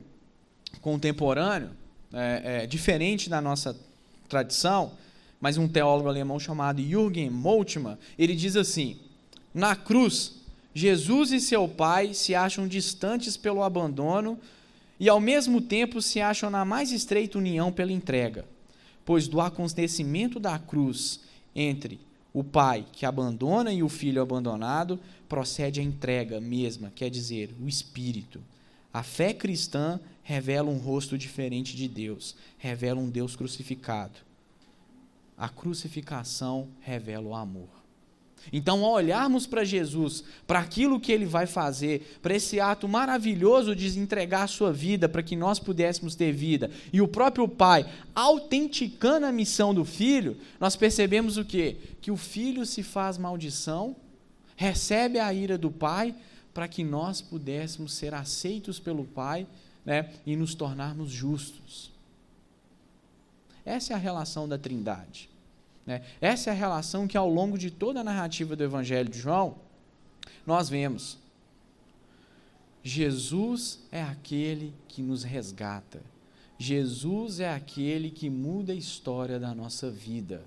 contemporâneo, 0.81 1.69
é, 2.13 2.63
é, 2.63 2.67
diferente 2.67 3.29
da 3.29 3.41
nossa 3.41 3.75
tradição, 4.27 4.91
mas 5.39 5.57
um 5.57 5.67
teólogo 5.67 6.09
alemão 6.09 6.39
chamado 6.39 6.81
Jürgen 6.81 7.29
Moltmann, 7.29 7.97
ele 8.17 8.35
diz 8.35 8.55
assim: 8.55 8.97
na 9.53 9.75
cruz, 9.75 10.35
Jesus 10.73 11.31
e 11.31 11.39
seu 11.39 11.67
Pai 11.67 12.13
se 12.13 12.35
acham 12.35 12.67
distantes 12.67 13.35
pelo 13.35 13.63
abandono 13.63 14.39
e 14.99 15.09
ao 15.09 15.19
mesmo 15.19 15.61
tempo 15.61 16.01
se 16.01 16.19
acham 16.19 16.49
na 16.49 16.65
mais 16.65 16.91
estreita 16.91 17.37
união 17.37 17.71
pela 17.71 17.91
entrega, 17.91 18.45
pois 19.05 19.27
do 19.27 19.39
acontecimento 19.39 20.39
da 20.39 20.57
cruz 20.57 21.19
entre 21.55 21.99
o 22.33 22.43
pai 22.43 22.85
que 22.91 23.05
abandona 23.05 23.73
e 23.73 23.81
o 23.81 23.89
filho 23.89 24.21
abandonado 24.21 24.99
procede 25.27 25.79
a 25.79 25.83
entrega 25.83 26.39
mesma, 26.39 26.91
quer 26.93 27.09
dizer, 27.09 27.53
o 27.59 27.67
espírito. 27.67 28.39
A 28.93 29.03
fé 29.03 29.33
cristã 29.33 29.99
revela 30.23 30.69
um 30.69 30.77
rosto 30.77 31.17
diferente 31.17 31.75
de 31.75 31.87
Deus, 31.87 32.35
revela 32.57 32.99
um 32.99 33.09
Deus 33.09 33.35
crucificado. 33.35 34.19
A 35.37 35.47
crucificação 35.49 36.67
revela 36.81 37.27
o 37.27 37.35
amor. 37.35 37.77
Então, 38.51 38.83
ao 38.83 38.93
olharmos 38.93 39.45
para 39.45 39.63
Jesus, 39.63 40.23
para 40.45 40.59
aquilo 40.59 40.99
que 40.99 41.11
ele 41.11 41.25
vai 41.25 41.45
fazer, 41.45 42.19
para 42.21 42.35
esse 42.35 42.59
ato 42.59 42.87
maravilhoso 42.87 43.75
de 43.75 43.99
entregar 43.99 44.43
a 44.43 44.47
sua 44.47 44.71
vida 44.71 45.09
para 45.09 45.23
que 45.23 45.35
nós 45.35 45.59
pudéssemos 45.59 46.15
ter 46.15 46.31
vida, 46.31 46.71
e 46.91 47.01
o 47.01 47.07
próprio 47.07 47.47
Pai 47.47 47.85
autenticando 48.15 49.25
a 49.25 49.31
missão 49.31 49.73
do 49.73 49.83
filho, 49.83 50.37
nós 50.59 50.75
percebemos 50.75 51.37
o 51.37 51.45
quê? 51.45 51.77
Que 52.01 52.11
o 52.11 52.17
filho 52.17 52.65
se 52.65 52.83
faz 52.83 53.17
maldição, 53.17 53.95
recebe 54.55 55.19
a 55.19 55.33
ira 55.33 55.57
do 55.57 55.69
Pai, 55.69 56.15
para 56.57 56.67
que 56.67 56.83
nós 56.83 57.21
pudéssemos 57.21 57.93
ser 57.93 58.15
aceitos 58.15 58.79
pelo 58.79 59.05
Pai 59.05 59.45
né, 59.85 60.11
e 60.25 60.35
nos 60.35 60.55
tornarmos 60.55 61.11
justos. 61.11 61.91
Essa 63.63 63.93
é 63.93 63.95
a 63.95 63.99
relação 63.99 64.49
da 64.49 64.57
Trindade. 64.57 65.29
Né? 65.85 66.03
Essa 66.19 66.49
é 66.49 66.53
a 66.53 66.55
relação 66.55 67.07
que, 67.07 67.15
ao 67.15 67.29
longo 67.29 67.59
de 67.59 67.69
toda 67.69 67.99
a 67.99 68.03
narrativa 68.03 68.55
do 68.55 68.63
Evangelho 68.63 69.07
de 69.07 69.19
João, 69.19 69.57
nós 70.47 70.67
vemos. 70.67 71.19
Jesus 72.83 73.77
é 73.91 74.01
aquele 74.01 74.73
que 74.87 75.03
nos 75.03 75.21
resgata. 75.23 76.01
Jesus 76.57 77.39
é 77.39 77.53
aquele 77.53 78.09
que 78.09 78.31
muda 78.31 78.73
a 78.73 78.75
história 78.75 79.39
da 79.39 79.53
nossa 79.53 79.91
vida. 79.91 80.41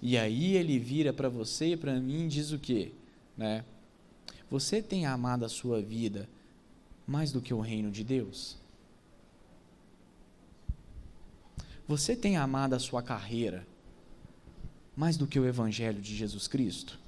E 0.00 0.16
aí 0.16 0.54
ele 0.54 0.78
vira 0.78 1.12
para 1.12 1.28
você 1.28 1.72
e 1.72 1.76
para 1.76 1.98
mim 1.98 2.26
e 2.26 2.28
diz 2.28 2.52
o 2.52 2.58
quê? 2.60 2.92
Né? 3.36 3.64
Você 4.50 4.82
tem 4.82 5.06
amado 5.06 5.44
a 5.44 5.48
sua 5.48 5.80
vida 5.80 6.28
mais 7.06 7.32
do 7.32 7.40
que 7.40 7.52
o 7.52 7.60
reino 7.60 7.90
de 7.90 8.04
Deus? 8.04 8.56
Você 11.86 12.16
tem 12.16 12.36
amado 12.36 12.74
a 12.74 12.78
sua 12.78 13.02
carreira 13.02 13.66
mais 14.96 15.16
do 15.16 15.26
que 15.26 15.38
o 15.38 15.46
Evangelho 15.46 16.00
de 16.00 16.14
Jesus 16.14 16.46
Cristo? 16.46 16.98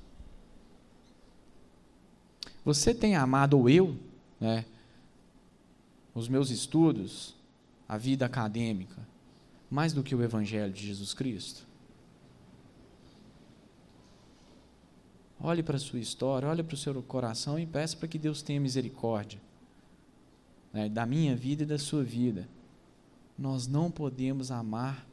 Você 2.65 2.93
tem 2.93 3.15
amado 3.15 3.59
ou 3.59 3.71
eu, 3.71 3.97
né, 4.41 4.65
os 6.15 6.29
meus 6.29 6.51
estudos, 6.51 7.35
a 7.89 7.97
vida 7.97 8.27
acadêmica, 8.27 9.07
mais 9.71 9.93
do 9.93 10.03
que 10.03 10.15
o 10.15 10.23
Evangelho 10.23 10.73
de 10.73 10.87
Jesus 10.87 11.15
Cristo? 11.15 11.66
Olhe 15.41 15.63
para 15.63 15.77
a 15.77 15.81
sua 15.81 15.99
história, 15.99 16.49
olhe 16.49 16.63
para 16.63 16.75
o 16.75 16.79
seu 16.79 17.03
coração 17.03 17.59
e 17.59 17.67
peça 17.67 17.97
para 17.97 18.09
que 18.09 18.19
Deus 18.19 18.43
tenha 18.43 18.61
misericórdia 18.61 19.41
né, 20.77 20.91
da 20.91 21.07
minha 21.07 21.35
vida 21.35 21.63
e 21.63 21.67
da 21.67 21.79
sua 21.79 22.05
vida. 22.05 22.47
Nós 23.39 23.67
não 23.67 23.91
podemos 23.91 24.51
amar 24.51 25.07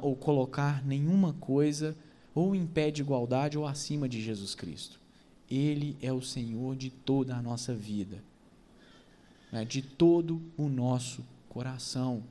ou 0.00 0.16
colocar 0.16 0.82
nenhuma 0.82 1.34
coisa 1.34 1.94
ou 2.34 2.54
em 2.54 2.66
pé 2.66 2.90
de 2.90 3.02
igualdade 3.02 3.58
ou 3.58 3.66
acima 3.66 4.08
de 4.08 4.22
Jesus 4.22 4.54
Cristo. 4.54 4.98
Ele 5.50 5.94
é 6.00 6.10
o 6.10 6.22
Senhor 6.22 6.74
de 6.74 6.88
toda 6.88 7.36
a 7.36 7.42
nossa 7.42 7.74
vida, 7.74 8.22
né, 9.50 9.64
de 9.64 9.82
todo 9.82 10.40
o 10.56 10.68
nosso 10.68 11.22
coração. 11.50 12.22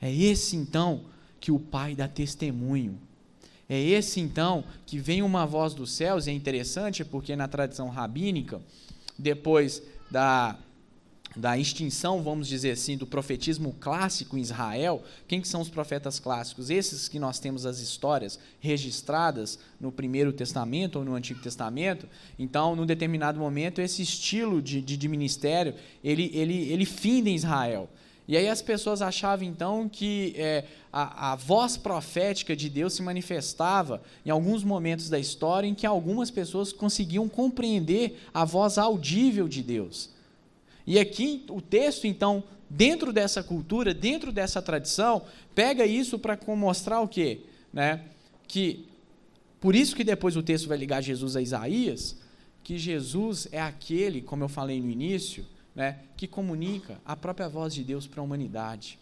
É 0.00 0.12
esse 0.12 0.54
então 0.54 1.04
que 1.40 1.50
o 1.50 1.58
Pai 1.58 1.94
dá 1.94 2.06
testemunho. 2.06 2.98
É 3.70 3.80
esse 3.80 4.18
então 4.18 4.64
que 4.84 4.98
vem 4.98 5.22
uma 5.22 5.46
voz 5.46 5.72
dos 5.74 5.92
céus, 5.92 6.26
e 6.26 6.30
é 6.30 6.32
interessante 6.32 7.04
porque 7.04 7.36
na 7.36 7.46
tradição 7.46 7.88
rabínica, 7.88 8.60
depois 9.16 9.80
da 10.10 10.58
da 11.36 11.56
extinção, 11.56 12.22
vamos 12.22 12.48
dizer 12.48 12.72
assim, 12.72 12.96
do 12.96 13.06
profetismo 13.06 13.72
clássico 13.78 14.36
em 14.36 14.40
Israel, 14.40 15.02
quem 15.28 15.40
que 15.40 15.46
são 15.46 15.60
os 15.60 15.68
profetas 15.68 16.18
clássicos? 16.18 16.70
Esses 16.70 17.06
que 17.06 17.20
nós 17.20 17.38
temos 17.38 17.64
as 17.64 17.78
histórias 17.78 18.36
registradas 18.58 19.56
no 19.80 19.92
Primeiro 19.92 20.32
Testamento 20.32 20.98
ou 20.98 21.04
no 21.04 21.14
Antigo 21.14 21.40
Testamento. 21.40 22.08
Então, 22.36 22.74
num 22.74 22.84
determinado 22.84 23.38
momento, 23.38 23.80
esse 23.80 24.02
estilo 24.02 24.60
de, 24.60 24.82
de, 24.82 24.96
de 24.96 25.08
ministério, 25.08 25.74
ele, 26.02 26.32
ele, 26.34 26.72
ele 26.72 26.84
finda 26.84 27.30
em 27.30 27.36
Israel. 27.36 27.88
E 28.30 28.36
aí 28.36 28.48
as 28.48 28.62
pessoas 28.62 29.02
achavam 29.02 29.44
então 29.44 29.88
que 29.88 30.34
é, 30.36 30.64
a, 30.92 31.32
a, 31.32 31.34
voz 31.34 31.76
profética 31.76 32.54
de 32.54 32.70
Deus 32.70 32.92
se 32.92 33.02
manifestava 33.02 34.00
em 34.24 34.30
alguns 34.30 34.62
momentos 34.62 35.10
da 35.10 35.18
história 35.18 35.66
em 35.66 35.74
que 35.74 35.84
algumas 35.84 36.30
pessoas 36.30 36.72
conseguiam 36.72 37.28
compreender 37.28 38.20
a 38.32 38.44
voz 38.44 38.78
audível 38.78 39.48
de 39.48 39.64
Deus. 39.64 40.10
E 40.86 40.96
aqui 40.96 41.44
o 41.50 41.60
texto, 41.60 42.06
então, 42.06 42.44
dentro 42.68 43.12
dessa 43.12 43.42
cultura, 43.42 43.92
dentro 43.92 44.30
dessa 44.30 44.62
tradição, 44.62 45.22
pega 45.52 45.84
isso 45.84 46.16
para 46.16 46.38
mostrar 46.54 47.00
o 47.00 47.08
quê? 47.08 47.40
Né? 47.72 48.04
Que 48.46 48.86
por 49.60 49.74
isso 49.74 49.96
que 49.96 50.04
depois 50.04 50.36
o 50.36 50.42
texto 50.42 50.68
vai 50.68 50.78
ligar 50.78 51.00
Jesus 51.00 51.34
a 51.34 51.42
Isaías, 51.42 52.16
que 52.62 52.78
Jesus 52.78 53.48
é 53.50 53.60
aquele, 53.60 54.22
como 54.22 54.44
eu 54.44 54.48
falei 54.48 54.80
no 54.80 54.88
início, 54.88 55.44
né, 55.74 56.00
que 56.16 56.26
comunica 56.26 57.00
a 57.04 57.14
própria 57.16 57.48
voz 57.48 57.74
de 57.74 57.84
Deus 57.84 58.06
para 58.06 58.20
a 58.20 58.24
humanidade. 58.24 58.98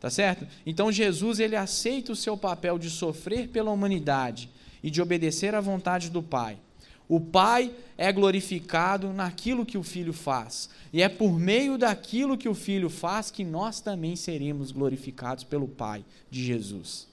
Tá 0.00 0.10
certo? 0.10 0.46
Então 0.64 0.92
Jesus 0.92 1.40
ele 1.40 1.56
aceita 1.56 2.12
o 2.12 2.16
seu 2.16 2.36
papel 2.36 2.78
de 2.78 2.90
sofrer 2.90 3.48
pela 3.48 3.70
humanidade 3.70 4.50
e 4.82 4.90
de 4.90 5.00
obedecer 5.00 5.54
à 5.54 5.60
vontade 5.60 6.10
do 6.10 6.22
Pai. 6.22 6.58
O 7.08 7.20
Pai 7.20 7.72
é 7.96 8.12
glorificado 8.12 9.12
naquilo 9.12 9.64
que 9.64 9.78
o 9.78 9.82
Filho 9.82 10.12
faz, 10.12 10.68
e 10.92 11.00
é 11.00 11.08
por 11.08 11.38
meio 11.38 11.78
daquilo 11.78 12.36
que 12.36 12.48
o 12.48 12.54
Filho 12.54 12.90
faz 12.90 13.30
que 13.30 13.44
nós 13.44 13.80
também 13.80 14.16
seremos 14.16 14.72
glorificados 14.72 15.44
pelo 15.44 15.68
Pai 15.68 16.04
de 16.30 16.44
Jesus. 16.44 17.06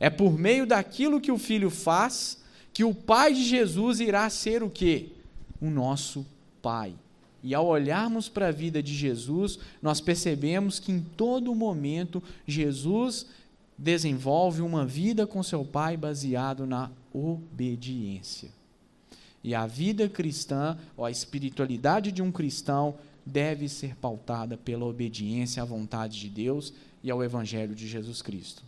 É 0.00 0.10
por 0.10 0.38
meio 0.38 0.66
daquilo 0.66 1.20
que 1.20 1.30
o 1.30 1.38
Filho 1.38 1.70
faz 1.70 2.42
que 2.72 2.82
o 2.82 2.94
Pai 2.94 3.32
de 3.32 3.44
Jesus 3.44 4.00
irá 4.00 4.28
ser 4.28 4.62
o 4.62 4.70
quê? 4.70 5.10
O 5.60 5.70
nosso 5.70 6.26
Pai. 6.64 6.94
E 7.42 7.54
ao 7.54 7.66
olharmos 7.66 8.26
para 8.26 8.48
a 8.48 8.50
vida 8.50 8.82
de 8.82 8.94
Jesus, 8.94 9.58
nós 9.82 10.00
percebemos 10.00 10.80
que 10.80 10.90
em 10.90 11.02
todo 11.02 11.54
momento 11.54 12.22
Jesus 12.46 13.26
desenvolve 13.76 14.62
uma 14.62 14.86
vida 14.86 15.26
com 15.26 15.42
seu 15.42 15.62
Pai 15.62 15.94
baseado 15.94 16.64
na 16.64 16.90
obediência. 17.12 18.48
E 19.42 19.54
a 19.54 19.66
vida 19.66 20.08
cristã, 20.08 20.78
ou 20.96 21.04
a 21.04 21.10
espiritualidade 21.10 22.10
de 22.10 22.22
um 22.22 22.32
cristão, 22.32 22.94
deve 23.26 23.68
ser 23.68 23.94
pautada 23.96 24.56
pela 24.56 24.86
obediência 24.86 25.62
à 25.62 25.66
vontade 25.66 26.18
de 26.18 26.30
Deus 26.30 26.72
e 27.02 27.10
ao 27.10 27.22
Evangelho 27.22 27.74
de 27.74 27.86
Jesus 27.86 28.22
Cristo. 28.22 28.62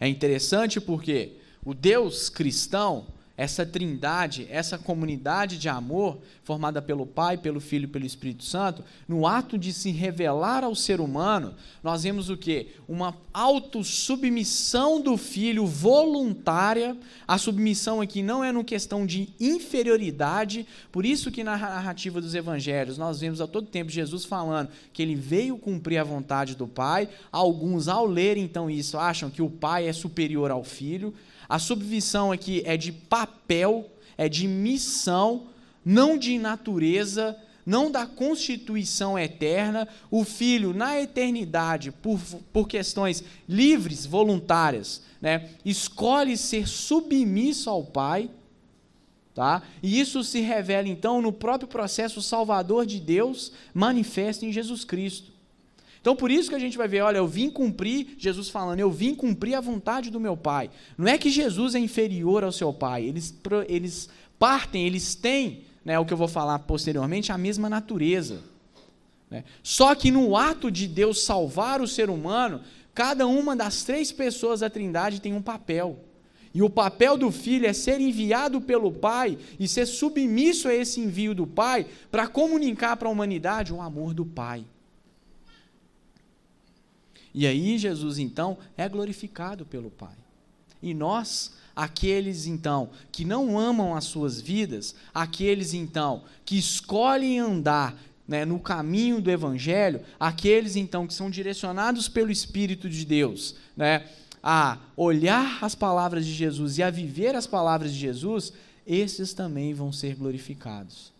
É 0.00 0.08
interessante 0.08 0.80
porque 0.80 1.32
o 1.62 1.74
Deus 1.74 2.30
cristão, 2.30 3.08
essa 3.36 3.66
trindade, 3.66 4.46
essa 4.50 4.78
comunidade 4.78 5.58
de 5.58 5.68
amor, 5.68 6.18
formada 6.42 6.80
pelo 6.80 7.04
Pai, 7.04 7.36
pelo 7.36 7.60
Filho 7.60 7.84
e 7.84 7.88
pelo 7.88 8.06
Espírito 8.06 8.44
Santo, 8.44 8.82
no 9.06 9.26
ato 9.26 9.58
de 9.58 9.72
se 9.72 9.90
revelar 9.90 10.64
ao 10.64 10.74
ser 10.74 11.00
humano, 11.00 11.54
nós 11.82 12.04
vemos 12.04 12.30
o 12.30 12.36
que? 12.36 12.68
Uma 12.88 13.14
autossubmissão 13.34 15.00
do 15.00 15.18
Filho 15.18 15.66
voluntária. 15.66 16.96
A 17.28 17.36
submissão 17.36 18.00
aqui 18.00 18.22
não 18.22 18.42
é 18.42 18.50
no 18.50 18.64
questão 18.64 19.04
de 19.04 19.28
inferioridade, 19.38 20.66
por 20.90 21.04
isso 21.04 21.30
que 21.30 21.44
na 21.44 21.58
narrativa 21.58 22.20
dos 22.20 22.34
evangelhos 22.34 22.96
nós 22.96 23.20
vemos 23.20 23.40
a 23.40 23.46
todo 23.46 23.66
tempo 23.66 23.90
Jesus 23.90 24.24
falando 24.24 24.70
que 24.92 25.02
ele 25.02 25.14
veio 25.14 25.58
cumprir 25.58 25.98
a 25.98 26.04
vontade 26.04 26.54
do 26.54 26.66
Pai. 26.66 27.08
Alguns, 27.30 27.86
ao 27.86 28.06
ler 28.06 28.38
então 28.38 28.70
isso, 28.70 28.96
acham 28.96 29.28
que 29.28 29.42
o 29.42 29.50
Pai 29.50 29.86
é 29.86 29.92
superior 29.92 30.50
ao 30.50 30.64
Filho. 30.64 31.12
A 31.48 31.58
submissão 31.58 32.32
aqui 32.32 32.62
é 32.64 32.76
de 32.76 32.92
papel, 32.92 33.90
é 34.16 34.28
de 34.28 34.46
missão, 34.48 35.46
não 35.84 36.18
de 36.18 36.38
natureza, 36.38 37.36
não 37.64 37.90
da 37.90 38.06
constituição 38.06 39.18
eterna. 39.18 39.88
O 40.10 40.24
filho, 40.24 40.72
na 40.72 41.00
eternidade, 41.00 41.90
por, 41.90 42.20
por 42.52 42.68
questões 42.68 43.22
livres, 43.48 44.06
voluntárias, 44.06 45.02
né, 45.20 45.50
escolhe 45.64 46.36
ser 46.36 46.68
submisso 46.68 47.68
ao 47.68 47.84
Pai. 47.84 48.30
Tá? 49.34 49.62
E 49.82 50.00
isso 50.00 50.24
se 50.24 50.40
revela 50.40 50.88
então 50.88 51.20
no 51.20 51.30
próprio 51.30 51.68
processo 51.68 52.22
salvador 52.22 52.86
de 52.86 52.98
Deus 52.98 53.52
manifesto 53.74 54.46
em 54.46 54.52
Jesus 54.52 54.82
Cristo. 54.82 55.35
Então, 56.06 56.14
por 56.14 56.30
isso 56.30 56.48
que 56.48 56.54
a 56.54 56.58
gente 56.60 56.78
vai 56.78 56.86
ver, 56.86 57.00
olha, 57.00 57.18
eu 57.18 57.26
vim 57.26 57.50
cumprir, 57.50 58.14
Jesus 58.16 58.48
falando, 58.48 58.78
eu 58.78 58.88
vim 58.88 59.12
cumprir 59.12 59.56
a 59.56 59.60
vontade 59.60 60.08
do 60.08 60.20
meu 60.20 60.36
Pai. 60.36 60.70
Não 60.96 61.08
é 61.08 61.18
que 61.18 61.28
Jesus 61.28 61.74
é 61.74 61.80
inferior 61.80 62.44
ao 62.44 62.52
seu 62.52 62.72
Pai, 62.72 63.02
eles, 63.02 63.36
eles 63.66 64.08
partem, 64.38 64.86
eles 64.86 65.16
têm, 65.16 65.64
né, 65.84 65.98
o 65.98 66.04
que 66.04 66.12
eu 66.12 66.16
vou 66.16 66.28
falar 66.28 66.60
posteriormente, 66.60 67.32
a 67.32 67.36
mesma 67.36 67.68
natureza. 67.68 68.38
Né? 69.28 69.42
Só 69.64 69.96
que 69.96 70.12
no 70.12 70.36
ato 70.36 70.70
de 70.70 70.86
Deus 70.86 71.24
salvar 71.24 71.80
o 71.80 71.88
ser 71.88 72.08
humano, 72.08 72.60
cada 72.94 73.26
uma 73.26 73.56
das 73.56 73.82
três 73.82 74.12
pessoas 74.12 74.60
da 74.60 74.70
Trindade 74.70 75.20
tem 75.20 75.34
um 75.34 75.42
papel. 75.42 76.04
E 76.54 76.62
o 76.62 76.70
papel 76.70 77.16
do 77.16 77.32
filho 77.32 77.66
é 77.66 77.72
ser 77.72 78.00
enviado 78.00 78.60
pelo 78.60 78.92
Pai 78.92 79.36
e 79.58 79.66
ser 79.66 79.86
submisso 79.86 80.68
a 80.68 80.72
esse 80.72 81.00
envio 81.00 81.34
do 81.34 81.48
Pai 81.48 81.84
para 82.12 82.28
comunicar 82.28 82.96
para 82.96 83.08
a 83.08 83.10
humanidade 83.10 83.74
o 83.74 83.80
amor 83.80 84.14
do 84.14 84.24
Pai. 84.24 84.64
E 87.36 87.46
aí 87.46 87.76
Jesus 87.76 88.18
então 88.18 88.56
é 88.78 88.88
glorificado 88.88 89.66
pelo 89.66 89.90
Pai. 89.90 90.16
E 90.82 90.94
nós, 90.94 91.52
aqueles 91.76 92.46
então 92.46 92.88
que 93.12 93.26
não 93.26 93.58
amam 93.58 93.94
as 93.94 94.04
suas 94.04 94.40
vidas, 94.40 94.94
aqueles 95.12 95.74
então 95.74 96.24
que 96.46 96.56
escolhem 96.56 97.38
andar 97.38 97.94
né, 98.26 98.46
no 98.46 98.58
caminho 98.58 99.20
do 99.20 99.30
Evangelho, 99.30 100.00
aqueles 100.18 100.76
então 100.76 101.06
que 101.06 101.12
são 101.12 101.28
direcionados 101.28 102.08
pelo 102.08 102.30
Espírito 102.30 102.88
de 102.88 103.04
Deus, 103.04 103.54
né, 103.76 104.08
a 104.42 104.78
olhar 104.96 105.62
as 105.62 105.74
palavras 105.74 106.24
de 106.24 106.32
Jesus 106.32 106.78
e 106.78 106.82
a 106.82 106.88
viver 106.90 107.34
as 107.34 107.46
palavras 107.46 107.92
de 107.92 107.98
Jesus, 107.98 108.50
esses 108.86 109.34
também 109.34 109.74
vão 109.74 109.92
ser 109.92 110.14
glorificados. 110.14 111.12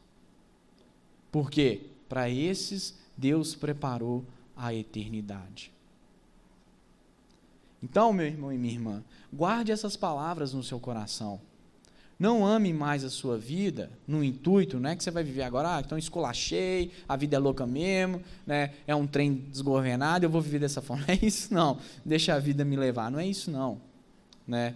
Porque 1.31 1.83
para 2.09 2.31
esses 2.31 2.95
Deus 3.19 3.55
preparou 3.55 4.25
a 4.57 4.73
eternidade. 4.73 5.76
Então, 7.83 8.12
meu 8.12 8.27
irmão 8.27 8.53
e 8.53 8.59
minha 8.59 8.74
irmã, 8.74 9.05
guarde 9.33 9.72
essas 9.72 9.97
palavras 9.97 10.53
no 10.53 10.62
seu 10.62 10.81
coração. 10.81 11.41
Não 12.18 12.47
ame 12.47 12.72
mais 12.72 13.05
a 13.05 13.11
sua 13.11 13.37
vida 13.37 13.91
no 14.09 14.24
intuito, 14.24 14.81
não 14.81 14.89
é 14.89 14.97
que 14.97 15.05
você 15.05 15.11
vai 15.11 15.22
viver 15.22 15.43
agora, 15.43 15.77
ah, 15.77 15.81
então 15.81 15.99
esculachei, 15.99 16.91
a 17.07 17.14
vida 17.14 17.37
é 17.37 17.39
louca 17.39 17.66
mesmo, 17.66 18.22
né? 18.47 18.72
é 18.87 18.95
um 18.95 19.07
trem 19.07 19.35
desgovernado, 19.35 20.24
eu 20.24 20.31
vou 20.31 20.41
viver 20.41 20.59
dessa 20.59 20.81
forma. 20.83 21.05
Não 21.07 21.14
é 21.14 21.18
isso 21.20 21.53
não, 21.53 21.79
deixa 22.05 22.35
a 22.35 22.39
vida 22.39 22.64
me 22.64 22.74
levar, 22.74 23.11
não 23.11 23.18
é 23.18 23.27
isso 23.27 23.51
não. 23.51 23.79
Né? 24.49 24.74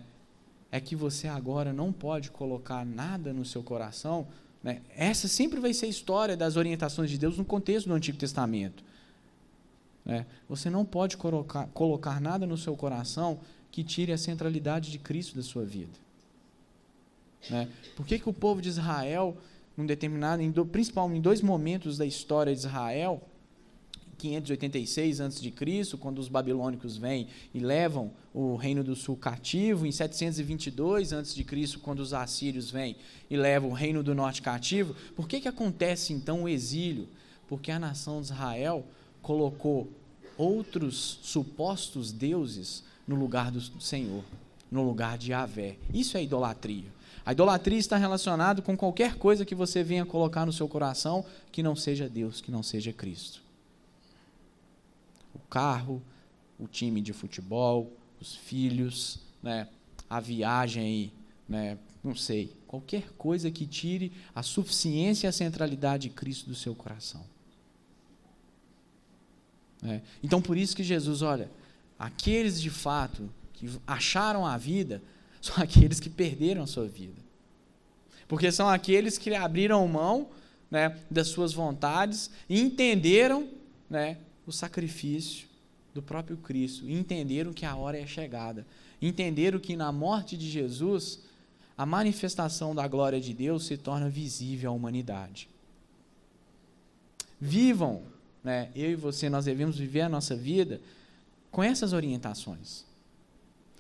É 0.71 0.81
que 0.81 0.95
você 0.95 1.29
agora 1.29 1.73
não 1.73 1.93
pode 1.93 2.31
colocar 2.31 2.85
nada 2.85 3.33
no 3.33 3.45
seu 3.45 3.63
coração. 3.63 4.29
Né? 4.63 4.83
Essa 4.95 5.27
sempre 5.27 5.59
vai 5.61 5.73
ser 5.73 5.87
a 5.87 5.89
história 5.89 6.37
das 6.37 6.57
orientações 6.57 7.11
de 7.11 7.17
Deus 7.17 7.39
no 7.39 7.45
contexto 7.45 7.89
do 7.89 7.95
Antigo 7.95 8.19
Testamento. 8.19 8.85
É, 10.11 10.27
você 10.49 10.69
não 10.69 10.85
pode 10.85 11.17
colocar, 11.17 11.69
colocar 11.69 12.21
nada 12.21 12.45
no 12.45 12.59
seu 12.59 12.77
coração 12.77 13.39
que 13.71 13.85
tire 13.85 14.13
a 14.13 14.19
centralidade 14.19 14.91
de 14.91 14.99
Cristo 14.99 15.37
da 15.37 15.43
sua 15.43 15.65
vida. 15.65 15.97
Né? 17.49 17.69
Por 17.95 18.05
que, 18.05 18.19
que 18.19 18.29
o 18.29 18.33
povo 18.33 18.61
de 18.61 18.69
Israel, 18.69 19.37
num 19.77 19.87
determinado, 19.87 20.43
em 20.43 20.51
do, 20.51 20.67
principalmente 20.67 21.19
em 21.19 21.23
dois 21.23 21.41
momentos 21.41 21.97
da 21.97 22.05
história 22.05 22.53
de 22.53 22.59
Israel, 22.59 23.23
586 24.19 25.21
a.C., 25.21 25.97
quando 25.99 26.19
os 26.19 26.29
babilônicos 26.29 26.97
vêm 26.97 27.29
e 27.55 27.61
levam 27.61 28.11
o 28.35 28.57
reino 28.57 28.83
do 28.83 28.97
sul 28.97 29.17
cativo, 29.17 29.87
em 29.87 29.93
722 29.93 31.13
a.C., 31.13 31.45
quando 31.81 32.01
os 32.01 32.13
assírios 32.13 32.69
vêm 32.69 32.97
e 33.31 33.37
levam 33.37 33.71
o 33.71 33.75
reino 33.75 34.03
do 34.03 34.13
norte 34.13 34.43
cativo, 34.43 34.95
por 35.15 35.29
que, 35.29 35.41
que 35.41 35.49
acontece 35.49 36.13
então 36.13 36.43
o 36.43 36.49
exílio? 36.49 37.09
Porque 37.49 37.71
a 37.71 37.79
nação 37.79 38.21
de 38.21 38.27
Israel 38.27 38.85
colocou 39.23 39.89
outros 40.41 41.19
supostos 41.23 42.13
deuses 42.13 42.83
no 43.07 43.17
lugar 43.17 43.51
do 43.51 43.61
Senhor, 43.81 44.25
no 44.71 44.83
lugar 44.83 45.19
de 45.19 45.33
Yahvé. 45.33 45.77
Isso 45.93 46.17
é 46.17 46.23
idolatria. 46.23 46.89
A 47.27 47.33
idolatria 47.33 47.79
está 47.79 47.97
relacionada 47.97 48.63
com 48.63 48.77
qualquer 48.77 49.17
coisa 49.17 49.45
que 49.45 49.55
você 49.55 49.83
venha 49.83 50.07
colocar 50.07 50.47
no 50.47 50.53
seu 50.53 50.67
coração 50.67 51.25
que 51.53 51.63
não 51.63 51.77
seja 51.77 52.09
Deus, 52.09 52.41
que 52.41 52.51
não 52.51 52.63
seja 52.63 52.93
Cristo. 52.93 53.43
O 55.35 55.39
carro, 55.39 56.03
o 56.59 56.67
time 56.67 57.01
de 57.01 57.13
futebol, 57.13 57.93
os 58.21 58.35
filhos, 58.35 59.19
né, 59.43 59.69
a 60.09 60.21
viagem 60.21 61.13
né, 61.49 61.77
não 62.03 62.15
sei, 62.15 62.55
qualquer 62.67 63.11
coisa 63.19 63.51
que 63.51 63.67
tire 63.67 64.13
a 64.35 64.43
suficiência 64.43 65.27
e 65.27 65.29
a 65.29 65.33
centralidade 65.33 66.09
de 66.09 66.15
Cristo 66.15 66.49
do 66.49 66.55
seu 66.55 66.75
coração. 66.75 67.23
É. 69.83 70.01
Então, 70.23 70.43
por 70.43 70.57
isso 70.57 70.77
que 70.77 70.83
Jesus, 70.83 71.23
olha, 71.23 71.51
aqueles 71.99 72.61
de 72.61 72.71
fato 72.71 73.31
que 73.53 73.69
acharam 73.87 74.47
a 74.47 74.57
vida 74.57 75.03
são 75.41 75.63
aqueles 75.63 76.01
que 76.01 76.11
perderam 76.11 76.63
a 76.63 76.67
sua 76.67 76.87
vida. 76.87 77.21
Porque 78.29 78.53
são 78.53 78.69
aqueles 78.69 79.19
que 79.19 79.35
abriram 79.35 79.87
mão 79.89 80.29
né, 80.71 80.97
das 81.11 81.29
suas 81.29 81.53
vontades 81.53 82.31
e 82.49 82.61
entenderam 82.61 83.49
né, 83.89 84.19
o 84.47 84.53
sacrifício 84.53 85.49
do 85.93 86.01
próprio 86.01 86.37
Cristo. 86.37 86.89
Entenderam 86.89 87.53
que 87.53 87.67
a 87.67 87.75
hora 87.75 87.99
é 87.99 88.07
chegada. 88.07 88.67
Entenderam 89.03 89.59
que 89.59 89.75
na 89.75 89.91
morte 89.91 90.37
de 90.37 90.49
Jesus, 90.49 91.21
a 91.77 91.85
manifestação 91.85 92.75
da 92.75 92.87
glória 92.87 93.21
de 93.21 93.35
Deus 93.35 93.67
se 93.67 93.77
torna 93.77 94.09
visível 94.09 94.71
à 94.71 94.75
humanidade. 94.75 95.49
Vivam, 97.41 98.03
né, 98.43 98.71
eu 98.75 98.91
e 98.91 98.95
você, 98.95 99.29
nós 99.29 99.45
devemos 99.45 99.77
viver 99.77 100.03
a 100.03 100.09
nossa 100.09 100.35
vida 100.35 100.81
com 101.51 101.63
essas 101.63 101.93
orientações, 101.93 102.85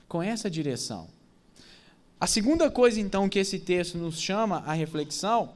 com 0.08 0.22
essa 0.22 0.50
direção. 0.50 1.08
A 2.20 2.26
segunda 2.26 2.70
coisa, 2.70 3.00
então, 3.00 3.28
que 3.28 3.38
esse 3.38 3.58
texto 3.58 3.96
nos 3.96 4.20
chama 4.20 4.58
à 4.66 4.74
reflexão, 4.74 5.54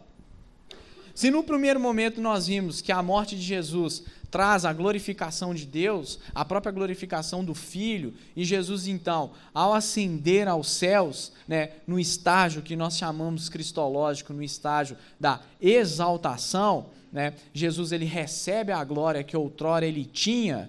se 1.15 1.31
no 1.31 1.45
primeiro 1.45 1.79
momento 1.79 2.21
nós 2.21 2.47
vimos 2.47 2.81
que 2.81 2.91
a 2.91 3.03
morte 3.03 3.37
de 3.37 3.43
Jesus 3.43 4.03
traz 4.35 4.65
a 4.65 4.73
glorificação 4.73 5.55
de 5.55 5.65
Deus, 5.65 6.19
a 6.35 6.45
própria 6.45 6.73
glorificação 6.73 7.45
do 7.45 7.55
Filho, 7.55 8.13
e 8.35 8.45
Jesus, 8.45 8.89
então, 8.89 9.31
ao 9.55 9.73
ascender 9.73 10.49
aos 10.49 10.69
céus, 10.71 11.31
né, 11.47 11.71
no 11.87 12.01
estágio 12.01 12.61
que 12.61 12.75
nós 12.75 12.99
chamamos 12.99 13.49
cristológico, 13.49 14.33
no 14.33 14.43
estágio 14.43 14.97
da 15.21 15.41
exaltação, 15.61 16.87
né, 17.13 17.35
Jesus 17.53 17.93
ele 17.93 18.07
recebe 18.07 18.73
a 18.73 18.83
glória 18.83 19.23
que 19.23 19.37
outrora 19.37 19.87
ele 19.87 20.05
tinha 20.05 20.69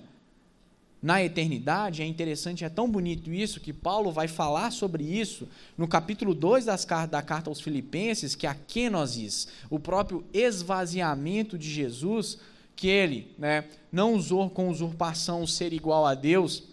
na 1.01 1.23
eternidade, 1.23 2.03
é 2.03 2.05
interessante, 2.05 2.63
é 2.63 2.69
tão 2.69 2.87
bonito 2.87 3.33
isso, 3.33 3.59
que 3.59 3.73
Paulo 3.73 4.11
vai 4.11 4.27
falar 4.27 4.69
sobre 4.69 5.03
isso 5.03 5.47
no 5.75 5.87
capítulo 5.87 6.35
2 6.35 6.65
das, 6.65 6.85
da 7.09 7.21
carta 7.23 7.49
aos 7.49 7.61
Filipenses, 7.61 8.35
que 8.35 8.45
a 8.45 8.53
kenosis, 8.53 9.47
o 9.71 9.79
próprio 9.79 10.23
esvaziamento 10.31 11.57
de 11.57 11.67
Jesus, 11.67 12.37
que 12.75 12.87
ele 12.87 13.33
né, 13.37 13.65
não 13.91 14.13
usou 14.13 14.49
com 14.49 14.69
usurpação 14.69 15.47
ser 15.47 15.73
igual 15.73 16.05
a 16.05 16.13
Deus, 16.13 16.63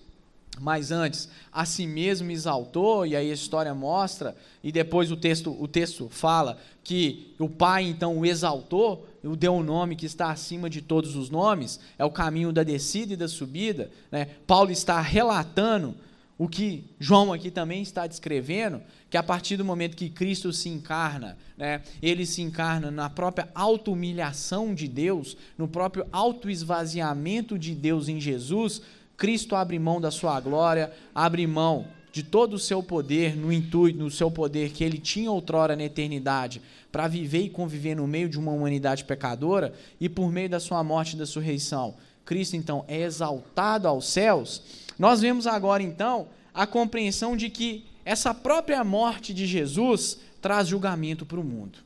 mas 0.60 0.90
antes 0.90 1.28
a 1.50 1.64
si 1.64 1.86
mesmo 1.86 2.30
exaltou, 2.30 3.06
e 3.06 3.16
aí 3.16 3.30
a 3.30 3.34
história 3.34 3.74
mostra, 3.74 4.36
e 4.62 4.70
depois 4.70 5.10
o 5.10 5.16
texto, 5.16 5.56
o 5.58 5.66
texto 5.66 6.08
fala 6.10 6.58
que 6.84 7.34
o 7.38 7.48
Pai 7.48 7.84
então 7.84 8.18
o 8.18 8.26
exaltou, 8.26 9.08
o 9.24 9.36
deu 9.36 9.54
um 9.54 9.62
nome 9.62 9.96
que 9.96 10.06
está 10.06 10.30
acima 10.30 10.68
de 10.68 10.82
todos 10.82 11.16
os 11.16 11.30
nomes, 11.30 11.80
é 11.98 12.04
o 12.04 12.10
caminho 12.10 12.52
da 12.52 12.62
descida 12.62 13.14
e 13.14 13.16
da 13.16 13.28
subida. 13.28 13.90
Né? 14.10 14.26
Paulo 14.46 14.70
está 14.70 15.00
relatando 15.00 15.94
o 16.42 16.48
que 16.48 16.82
João 16.98 17.32
aqui 17.32 17.52
também 17.52 17.82
está 17.82 18.04
descrevendo, 18.04 18.82
que 19.08 19.16
a 19.16 19.22
partir 19.22 19.56
do 19.56 19.64
momento 19.64 19.96
que 19.96 20.10
Cristo 20.10 20.52
se 20.52 20.68
encarna, 20.68 21.38
né, 21.56 21.82
ele 22.02 22.26
se 22.26 22.42
encarna 22.42 22.90
na 22.90 23.08
própria 23.08 23.48
auto-humilhação 23.54 24.74
de 24.74 24.88
Deus, 24.88 25.36
no 25.56 25.68
próprio 25.68 26.04
auto-esvaziamento 26.10 27.56
de 27.56 27.76
Deus 27.76 28.08
em 28.08 28.20
Jesus, 28.20 28.82
Cristo 29.16 29.54
abre 29.54 29.78
mão 29.78 30.00
da 30.00 30.10
sua 30.10 30.40
glória, 30.40 30.92
abre 31.14 31.46
mão 31.46 31.86
de 32.10 32.24
todo 32.24 32.54
o 32.54 32.58
seu 32.58 32.82
poder, 32.82 33.36
no 33.36 33.52
intuito, 33.52 34.00
no 34.00 34.10
seu 34.10 34.28
poder 34.28 34.72
que 34.72 34.82
ele 34.82 34.98
tinha 34.98 35.30
outrora 35.30 35.76
na 35.76 35.84
eternidade, 35.84 36.60
para 36.90 37.06
viver 37.06 37.42
e 37.42 37.50
conviver 37.50 37.94
no 37.94 38.08
meio 38.08 38.28
de 38.28 38.36
uma 38.36 38.50
humanidade 38.50 39.04
pecadora, 39.04 39.72
e 40.00 40.08
por 40.08 40.32
meio 40.32 40.48
da 40.48 40.58
sua 40.58 40.82
morte 40.82 41.14
e 41.14 41.18
da 41.20 41.24
sua 41.24 41.40
ressurreição, 41.40 41.94
Cristo 42.24 42.56
então 42.56 42.84
é 42.88 43.02
exaltado 43.02 43.86
aos 43.88 44.06
céus. 44.06 44.81
Nós 44.98 45.20
vemos 45.20 45.46
agora 45.46 45.82
então 45.82 46.28
a 46.54 46.66
compreensão 46.66 47.36
de 47.36 47.48
que 47.48 47.84
essa 48.04 48.34
própria 48.34 48.82
morte 48.84 49.32
de 49.32 49.46
Jesus 49.46 50.18
traz 50.40 50.68
julgamento 50.68 51.24
para 51.24 51.40
o 51.40 51.44
mundo. 51.44 51.78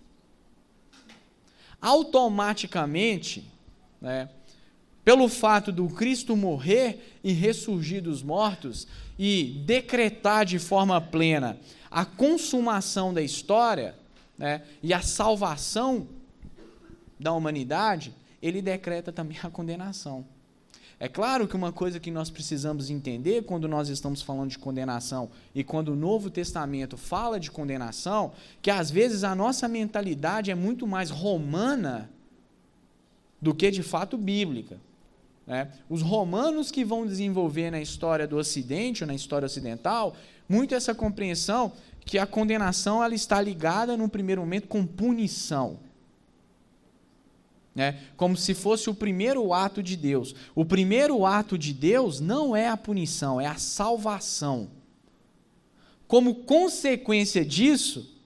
Automaticamente, 1.81 3.45
né, 4.01 4.29
pelo 5.05 5.29
fato 5.29 5.71
do 5.71 5.89
Cristo 5.89 6.35
morrer 6.35 7.19
e 7.23 7.33
ressurgir 7.33 8.03
dos 8.03 8.23
mortos 8.23 8.89
e 9.19 9.63
decretar 9.65 10.45
de 10.45 10.59
forma 10.59 11.01
plena 11.01 11.59
a 11.91 12.05
consumação 12.05 13.15
da 13.15 13.23
história 13.23 13.95
né, 14.37 14.63
e 14.83 14.93
a 14.93 15.01
salvação 15.01 16.09
da 17.19 17.33
humanidade, 17.33 18.13
ele 18.43 18.61
decreta 18.61 19.13
também 19.13 19.39
a 19.43 19.51
condenação. 19.51 20.27
É 20.99 21.09
claro 21.09 21.47
que 21.47 21.55
uma 21.55 21.73
coisa 21.73 22.01
que 22.01 22.11
nós 22.11 22.31
precisamos 22.31 22.89
entender 22.89 23.45
quando 23.45 23.69
nós 23.69 23.91
estamos 23.91 24.23
falando 24.23 24.51
de 24.51 24.59
condenação 24.59 25.31
e 25.55 25.63
quando 25.63 25.89
o 25.89 25.97
Novo 25.97 26.31
Testamento 26.31 26.97
fala 26.97 27.39
de 27.39 27.51
condenação, 27.51 28.33
que 28.63 28.71
às 28.71 28.91
vezes 28.91 29.23
a 29.23 29.35
nossa 29.35 29.69
mentalidade 29.69 30.51
é 30.51 30.55
muito 30.55 30.87
mais 30.87 31.11
romana 31.11 32.11
do 33.41 33.55
que 33.55 33.71
de 33.71 33.83
fato 33.83 34.17
bíblica. 34.17 34.79
Né? 35.47 35.71
Os 35.89 36.01
romanos 36.01 36.71
que 36.71 36.83
vão 36.83 37.07
desenvolver 37.07 37.71
na 37.71 37.81
história 37.81 38.27
do 38.27 38.39
Ocidente, 38.39 39.05
ou 39.05 39.07
na 39.07 39.15
história 39.15 39.45
ocidental, 39.45 40.17
muito 40.49 40.75
essa 40.75 40.95
compreensão 40.95 41.73
que 42.07 42.19
a 42.19 42.27
condenação 42.27 43.05
ela 43.05 43.15
está 43.15 43.41
ligada, 43.41 43.97
no 43.97 44.09
primeiro 44.09 44.41
momento, 44.41 44.67
com 44.67 44.87
punição. 44.87 45.79
Né? 47.77 48.01
Como 48.17 48.37
se 48.37 48.55
fosse 48.55 48.91
o 48.91 48.95
primeiro 48.95 49.53
ato 49.53 49.83
de 49.83 49.97
Deus. 49.97 50.35
O 50.55 50.65
primeiro 50.65 51.25
ato 51.25 51.57
de 51.57 51.73
Deus 51.73 52.19
não 52.19 52.57
é 52.57 52.69
a 52.69 52.77
punição, 52.77 53.41
é 53.41 53.47
a 53.47 53.57
salvação. 53.57 54.69
Como 56.09 56.37
consequência 56.37 57.45
disso, 57.45 58.19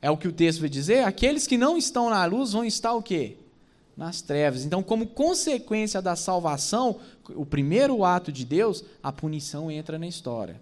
é 0.00 0.10
o 0.10 0.16
que 0.16 0.28
o 0.28 0.32
texto 0.32 0.60
vai 0.60 0.68
dizer, 0.68 1.04
aqueles 1.04 1.46
que 1.46 1.56
não 1.56 1.76
estão 1.76 2.10
na 2.10 2.24
luz 2.26 2.52
vão 2.52 2.64
estar 2.64 2.92
o 2.92 3.02
quê? 3.02 3.38
nas 3.98 4.22
trevas. 4.22 4.64
Então, 4.64 4.80
como 4.80 5.08
consequência 5.08 6.00
da 6.00 6.14
salvação, 6.14 7.00
o 7.34 7.44
primeiro 7.44 8.04
ato 8.04 8.30
de 8.30 8.44
Deus, 8.44 8.84
a 9.02 9.10
punição 9.10 9.68
entra 9.68 9.98
na 9.98 10.06
história. 10.06 10.60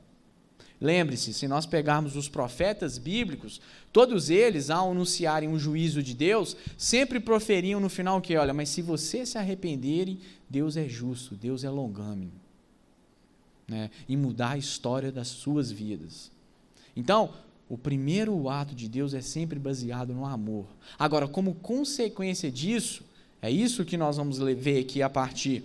Lembre-se, 0.81 1.33
se 1.33 1.49
nós 1.49 1.65
pegarmos 1.65 2.17
os 2.17 2.29
profetas 2.29 2.99
bíblicos, 2.99 3.61
todos 3.93 4.29
eles, 4.29 4.69
ao 4.69 4.91
anunciarem 4.91 5.49
o 5.49 5.59
juízo 5.59 6.03
de 6.03 6.15
Deus, 6.15 6.57
sempre 6.77 7.19
proferiam 7.19 7.81
no 7.81 7.89
final 7.89 8.21
que, 8.21 8.37
olha, 8.37 8.53
mas 8.53 8.69
se 8.69 8.83
vocês 8.83 9.31
se 9.31 9.39
arrependerem, 9.39 10.19
Deus 10.49 10.77
é 10.77 10.87
justo, 10.87 11.35
Deus 11.35 11.65
é 11.65 11.71
longâmino. 11.71 12.33
Né? 13.67 13.91
E 14.07 14.17
mudar 14.17 14.51
a 14.51 14.59
história 14.59 15.11
das 15.11 15.29
suas 15.29 15.71
vidas. 15.71 16.31
Então, 16.95 17.31
o 17.69 17.79
primeiro 17.79 18.49
ato 18.49 18.75
de 18.75 18.89
Deus 18.89 19.15
é 19.15 19.21
sempre 19.21 19.59
baseado 19.59 20.13
no 20.13 20.27
amor. 20.27 20.67
Agora, 20.99 21.27
como 21.27 21.55
consequência 21.55 22.51
disso, 22.51 23.03
é 23.41 23.51
isso 23.51 23.85
que 23.85 23.97
nós 23.97 24.19
vamos 24.19 24.39
ver 24.39 24.81
aqui 24.81 25.03
a 25.03 25.09
partir 25.09 25.65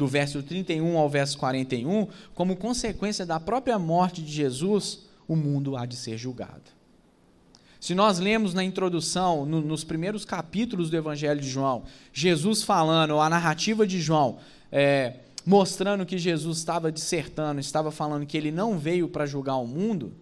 do 0.00 0.06
verso 0.06 0.42
31 0.42 0.96
ao 0.96 1.10
verso 1.10 1.36
41, 1.36 2.08
como 2.34 2.56
consequência 2.56 3.26
da 3.26 3.38
própria 3.38 3.78
morte 3.78 4.22
de 4.22 4.32
Jesus, 4.32 5.00
o 5.28 5.36
mundo 5.36 5.76
há 5.76 5.84
de 5.84 5.94
ser 5.94 6.16
julgado. 6.16 6.62
Se 7.78 7.94
nós 7.94 8.18
lemos 8.18 8.54
na 8.54 8.64
introdução, 8.64 9.44
no, 9.44 9.60
nos 9.60 9.84
primeiros 9.84 10.24
capítulos 10.24 10.88
do 10.88 10.96
Evangelho 10.96 11.38
de 11.38 11.50
João, 11.50 11.82
Jesus 12.14 12.62
falando, 12.62 13.20
a 13.20 13.28
narrativa 13.28 13.86
de 13.86 14.00
João, 14.00 14.38
é, 14.72 15.16
mostrando 15.44 16.06
que 16.06 16.16
Jesus 16.16 16.56
estava 16.56 16.90
dissertando, 16.90 17.60
estava 17.60 17.90
falando 17.90 18.24
que 18.24 18.38
ele 18.38 18.50
não 18.50 18.78
veio 18.78 19.06
para 19.06 19.26
julgar 19.26 19.56
o 19.56 19.66
mundo, 19.66 20.14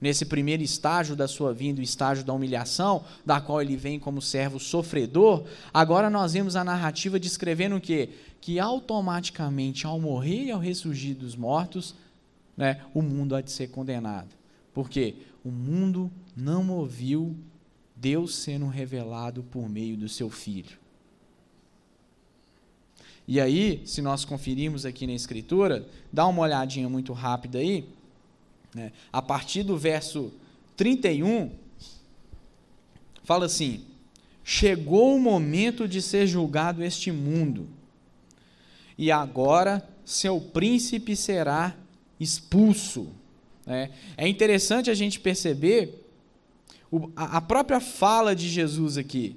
nesse 0.00 0.24
primeiro 0.24 0.62
estágio 0.62 1.16
da 1.16 1.26
sua 1.26 1.52
vinda, 1.52 1.80
o 1.80 1.84
estágio 1.84 2.24
da 2.24 2.32
humilhação, 2.32 3.04
da 3.24 3.40
qual 3.40 3.60
ele 3.60 3.76
vem 3.76 3.98
como 3.98 4.22
servo 4.22 4.60
sofredor, 4.60 5.44
agora 5.72 6.08
nós 6.08 6.32
vemos 6.32 6.56
a 6.56 6.64
narrativa 6.64 7.18
descrevendo 7.18 7.76
o 7.76 7.80
quê? 7.80 8.10
Que 8.40 8.60
automaticamente, 8.60 9.86
ao 9.86 10.00
morrer 10.00 10.44
e 10.44 10.50
ao 10.50 10.60
ressurgir 10.60 11.16
dos 11.16 11.34
mortos, 11.34 11.94
né, 12.56 12.80
o 12.94 13.02
mundo 13.02 13.34
há 13.34 13.40
de 13.40 13.50
ser 13.50 13.68
condenado. 13.68 14.28
Por 14.72 14.88
quê? 14.88 15.16
O 15.44 15.50
mundo 15.50 16.10
não 16.36 16.70
ouviu 16.70 17.36
Deus 17.94 18.36
sendo 18.36 18.68
revelado 18.68 19.42
por 19.42 19.68
meio 19.68 19.96
do 19.96 20.08
seu 20.08 20.30
Filho. 20.30 20.78
E 23.26 23.40
aí, 23.40 23.82
se 23.84 24.00
nós 24.00 24.24
conferirmos 24.24 24.86
aqui 24.86 25.06
na 25.06 25.12
Escritura, 25.12 25.86
dá 26.10 26.26
uma 26.26 26.42
olhadinha 26.42 26.88
muito 26.88 27.12
rápida 27.12 27.58
aí, 27.58 27.86
né? 28.78 28.92
A 29.12 29.20
partir 29.20 29.64
do 29.64 29.76
verso 29.76 30.32
31, 30.76 31.50
fala 33.24 33.46
assim: 33.46 33.84
Chegou 34.44 35.16
o 35.16 35.20
momento 35.20 35.88
de 35.88 36.00
ser 36.00 36.28
julgado 36.28 36.84
este 36.84 37.10
mundo, 37.10 37.68
e 38.96 39.10
agora 39.10 39.86
seu 40.04 40.40
príncipe 40.40 41.16
será 41.16 41.74
expulso. 42.20 43.08
Né? 43.66 43.90
É 44.16 44.28
interessante 44.28 44.90
a 44.90 44.94
gente 44.94 45.18
perceber 45.18 46.04
a 47.16 47.40
própria 47.40 47.80
fala 47.80 48.34
de 48.34 48.48
Jesus 48.48 48.96
aqui. 48.96 49.36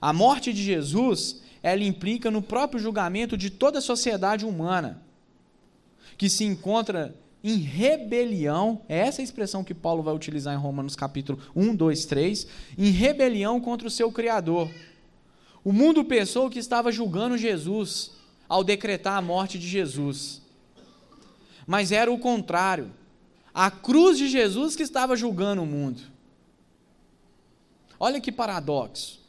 A 0.00 0.12
morte 0.12 0.52
de 0.52 0.62
Jesus, 0.62 1.42
ela 1.62 1.82
implica 1.82 2.30
no 2.30 2.40
próprio 2.40 2.80
julgamento 2.80 3.36
de 3.36 3.50
toda 3.50 3.78
a 3.78 3.82
sociedade 3.82 4.46
humana, 4.46 5.02
que 6.16 6.30
se 6.30 6.44
encontra 6.44 7.14
em 7.42 7.58
rebelião, 7.58 8.82
é 8.88 8.98
essa 8.98 9.22
expressão 9.22 9.62
que 9.62 9.74
Paulo 9.74 10.02
vai 10.02 10.14
utilizar 10.14 10.54
em 10.54 10.58
Romanos 10.58 10.96
capítulo 10.96 11.38
1, 11.54 11.76
2, 11.76 12.04
3, 12.06 12.46
em 12.76 12.90
rebelião 12.90 13.60
contra 13.60 13.86
o 13.86 13.90
seu 13.90 14.10
Criador. 14.10 14.70
O 15.62 15.72
mundo 15.72 16.04
pensou 16.04 16.50
que 16.50 16.58
estava 16.58 16.90
julgando 16.92 17.36
Jesus 17.36 18.12
ao 18.48 18.62
decretar 18.62 19.16
a 19.16 19.22
morte 19.22 19.58
de 19.58 19.68
Jesus. 19.68 20.42
Mas 21.66 21.92
era 21.92 22.10
o 22.10 22.18
contrário. 22.18 22.92
A 23.52 23.70
cruz 23.70 24.18
de 24.18 24.28
Jesus 24.28 24.76
que 24.76 24.82
estava 24.82 25.16
julgando 25.16 25.62
o 25.62 25.66
mundo. 25.66 26.02
Olha 27.98 28.20
que 28.20 28.30
paradoxo. 28.30 29.25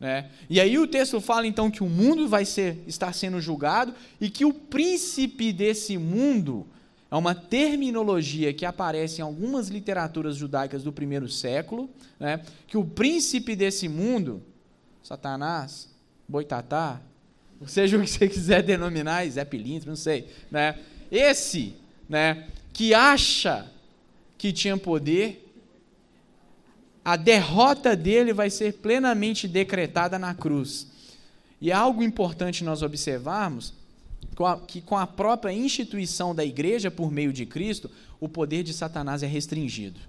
Né? 0.00 0.30
E 0.48 0.58
aí 0.58 0.78
o 0.78 0.86
texto 0.86 1.20
fala 1.20 1.46
então 1.46 1.70
que 1.70 1.82
o 1.82 1.88
mundo 1.88 2.26
vai 2.26 2.46
ser, 2.46 2.82
estar 2.86 3.12
sendo 3.12 3.38
julgado 3.38 3.94
e 4.18 4.30
que 4.30 4.46
o 4.46 4.54
príncipe 4.54 5.52
desse 5.52 5.98
mundo 5.98 6.66
é 7.10 7.16
uma 7.16 7.34
terminologia 7.34 8.54
que 8.54 8.64
aparece 8.64 9.20
em 9.20 9.24
algumas 9.24 9.68
literaturas 9.68 10.36
judaicas 10.36 10.82
do 10.82 10.92
primeiro 10.92 11.28
século, 11.28 11.90
né? 12.18 12.40
que 12.66 12.78
o 12.78 12.84
príncipe 12.84 13.54
desse 13.54 13.88
mundo, 13.88 14.42
Satanás, 15.02 15.90
Boitatá, 16.26 17.02
seja 17.66 17.98
o 17.98 18.00
que 18.00 18.08
você 18.08 18.26
quiser 18.26 18.62
denominar, 18.62 19.28
Zé 19.28 19.44
Pilintra, 19.44 19.90
não 19.90 19.96
sei, 19.96 20.28
né? 20.50 20.78
esse 21.10 21.74
né, 22.08 22.48
que 22.72 22.94
acha 22.94 23.70
que 24.38 24.52
tinha 24.52 24.76
poder 24.78 25.49
a 27.04 27.16
derrota 27.16 27.96
dele 27.96 28.32
vai 28.32 28.50
ser 28.50 28.74
plenamente 28.74 29.48
decretada 29.48 30.18
na 30.18 30.34
cruz. 30.34 30.86
E 31.60 31.70
é 31.70 31.74
algo 31.74 32.02
importante 32.02 32.64
nós 32.64 32.82
observarmos 32.82 33.74
que 34.66 34.80
com 34.80 34.96
a 34.96 35.06
própria 35.06 35.52
instituição 35.52 36.34
da 36.34 36.44
igreja 36.44 36.90
por 36.90 37.10
meio 37.10 37.32
de 37.32 37.44
Cristo, 37.44 37.90
o 38.18 38.28
poder 38.28 38.62
de 38.62 38.72
Satanás 38.72 39.22
é 39.22 39.26
restringido. 39.26 40.00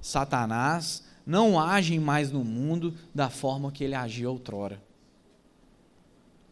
Satanás 0.00 1.04
não 1.26 1.58
age 1.58 1.98
mais 1.98 2.30
no 2.30 2.44
mundo 2.44 2.94
da 3.14 3.28
forma 3.28 3.72
que 3.72 3.84
ele 3.84 3.94
agia 3.94 4.30
outrora. 4.30 4.80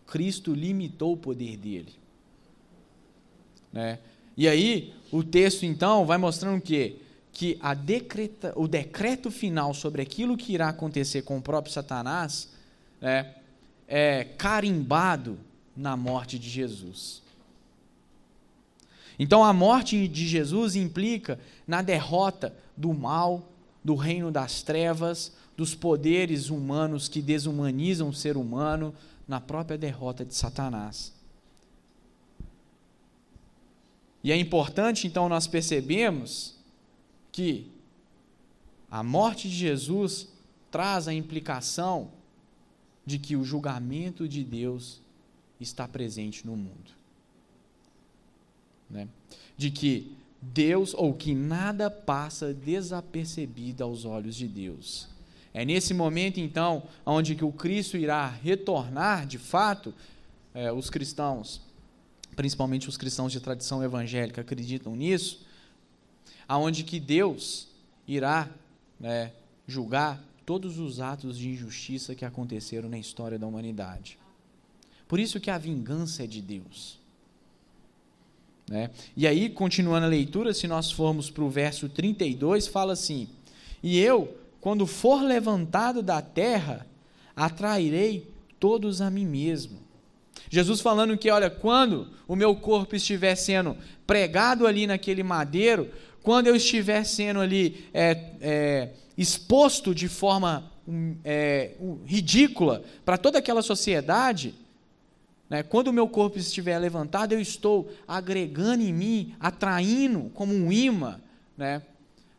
Cristo 0.06 0.54
limitou 0.54 1.12
o 1.12 1.16
poder 1.16 1.56
dele. 1.56 1.92
Né? 3.72 3.98
E 4.36 4.48
aí, 4.48 4.94
o 5.10 5.22
texto 5.22 5.64
então 5.64 6.06
vai 6.06 6.16
mostrando 6.16 6.60
que 6.60 6.96
que 7.32 7.58
decreta, 7.84 8.52
o 8.56 8.66
decreto 8.66 9.30
final 9.30 9.72
sobre 9.72 10.02
aquilo 10.02 10.36
que 10.36 10.52
irá 10.52 10.68
acontecer 10.68 11.22
com 11.22 11.38
o 11.38 11.42
próprio 11.42 11.72
Satanás 11.72 12.48
é, 13.00 13.34
é 13.86 14.24
carimbado 14.24 15.38
na 15.76 15.96
morte 15.96 16.38
de 16.38 16.48
Jesus. 16.48 17.22
Então, 19.18 19.44
a 19.44 19.52
morte 19.52 20.06
de 20.06 20.26
Jesus 20.26 20.76
implica 20.76 21.40
na 21.66 21.82
derrota 21.82 22.54
do 22.76 22.92
mal, 22.94 23.48
do 23.84 23.94
reino 23.94 24.30
das 24.30 24.62
trevas, 24.62 25.32
dos 25.56 25.74
poderes 25.74 26.50
humanos 26.50 27.08
que 27.08 27.20
desumanizam 27.20 28.08
o 28.08 28.14
ser 28.14 28.36
humano, 28.36 28.94
na 29.26 29.40
própria 29.40 29.76
derrota 29.76 30.24
de 30.24 30.34
Satanás. 30.34 31.12
E 34.22 34.32
é 34.32 34.36
importante, 34.36 35.06
então, 35.06 35.28
nós 35.28 35.46
percebemos 35.46 36.57
que 37.32 37.70
a 38.90 39.02
morte 39.02 39.48
de 39.48 39.54
Jesus 39.54 40.28
traz 40.70 41.08
a 41.08 41.14
implicação 41.14 42.10
de 43.04 43.18
que 43.18 43.36
o 43.36 43.44
julgamento 43.44 44.28
de 44.28 44.44
Deus 44.44 45.00
está 45.60 45.88
presente 45.88 46.46
no 46.46 46.56
mundo. 46.56 46.90
Né? 48.88 49.08
De 49.56 49.70
que 49.70 50.16
Deus, 50.40 50.94
ou 50.94 51.14
que 51.14 51.34
nada 51.34 51.90
passa 51.90 52.54
desapercebido 52.54 53.82
aos 53.82 54.04
olhos 54.04 54.36
de 54.36 54.46
Deus. 54.46 55.08
É 55.52 55.64
nesse 55.64 55.92
momento, 55.92 56.38
então, 56.38 56.84
onde 57.04 57.34
que 57.34 57.44
o 57.44 57.52
Cristo 57.52 57.96
irá 57.96 58.28
retornar, 58.28 59.26
de 59.26 59.38
fato, 59.38 59.92
é, 60.54 60.70
os 60.70 60.88
cristãos, 60.88 61.60
principalmente 62.36 62.88
os 62.88 62.96
cristãos 62.96 63.32
de 63.32 63.40
tradição 63.40 63.82
evangélica, 63.82 64.40
acreditam 64.40 64.94
nisso, 64.94 65.46
aonde 66.48 66.82
que 66.82 66.98
Deus 66.98 67.68
irá 68.06 68.48
né, 68.98 69.32
julgar 69.66 70.24
todos 70.46 70.78
os 70.78 70.98
atos 70.98 71.36
de 71.36 71.50
injustiça 71.50 72.14
que 72.14 72.24
aconteceram 72.24 72.88
na 72.88 72.98
história 72.98 73.38
da 73.38 73.46
humanidade. 73.46 74.18
Por 75.06 75.20
isso 75.20 75.38
que 75.38 75.50
a 75.50 75.58
vingança 75.58 76.24
é 76.24 76.26
de 76.26 76.40
Deus. 76.40 76.98
Né? 78.68 78.90
E 79.14 79.26
aí, 79.26 79.50
continuando 79.50 80.06
a 80.06 80.08
leitura, 80.08 80.54
se 80.54 80.66
nós 80.66 80.90
formos 80.90 81.30
para 81.30 81.44
o 81.44 81.50
verso 81.50 81.88
32, 81.88 82.66
fala 82.66 82.94
assim: 82.94 83.28
E 83.82 83.98
eu, 83.98 84.36
quando 84.60 84.86
for 84.86 85.22
levantado 85.22 86.02
da 86.02 86.20
terra, 86.20 86.86
atrairei 87.36 88.26
todos 88.58 89.00
a 89.00 89.10
mim 89.10 89.26
mesmo. 89.26 89.78
Jesus 90.50 90.80
falando 90.80 91.16
que, 91.16 91.30
olha, 91.30 91.50
quando 91.50 92.08
o 92.26 92.34
meu 92.34 92.54
corpo 92.56 92.96
estiver 92.96 93.34
sendo 93.34 93.76
pregado 94.06 94.66
ali 94.66 94.86
naquele 94.86 95.22
madeiro, 95.22 95.90
quando 96.22 96.46
eu 96.46 96.56
estiver 96.56 97.04
sendo 97.04 97.40
ali 97.40 97.86
é, 97.92 98.32
é, 98.40 98.88
exposto 99.16 99.94
de 99.94 100.08
forma 100.08 100.70
é, 101.24 101.72
ridícula 102.04 102.82
para 103.04 103.18
toda 103.18 103.38
aquela 103.38 103.62
sociedade, 103.62 104.54
né, 105.48 105.62
quando 105.62 105.88
o 105.88 105.92
meu 105.92 106.08
corpo 106.08 106.38
estiver 106.38 106.78
levantado, 106.78 107.32
eu 107.32 107.40
estou 107.40 107.90
agregando 108.06 108.82
em 108.82 108.92
mim, 108.92 109.34
atraindo 109.40 110.30
como 110.34 110.54
um 110.54 110.72
imã 110.72 111.20
né, 111.56 111.82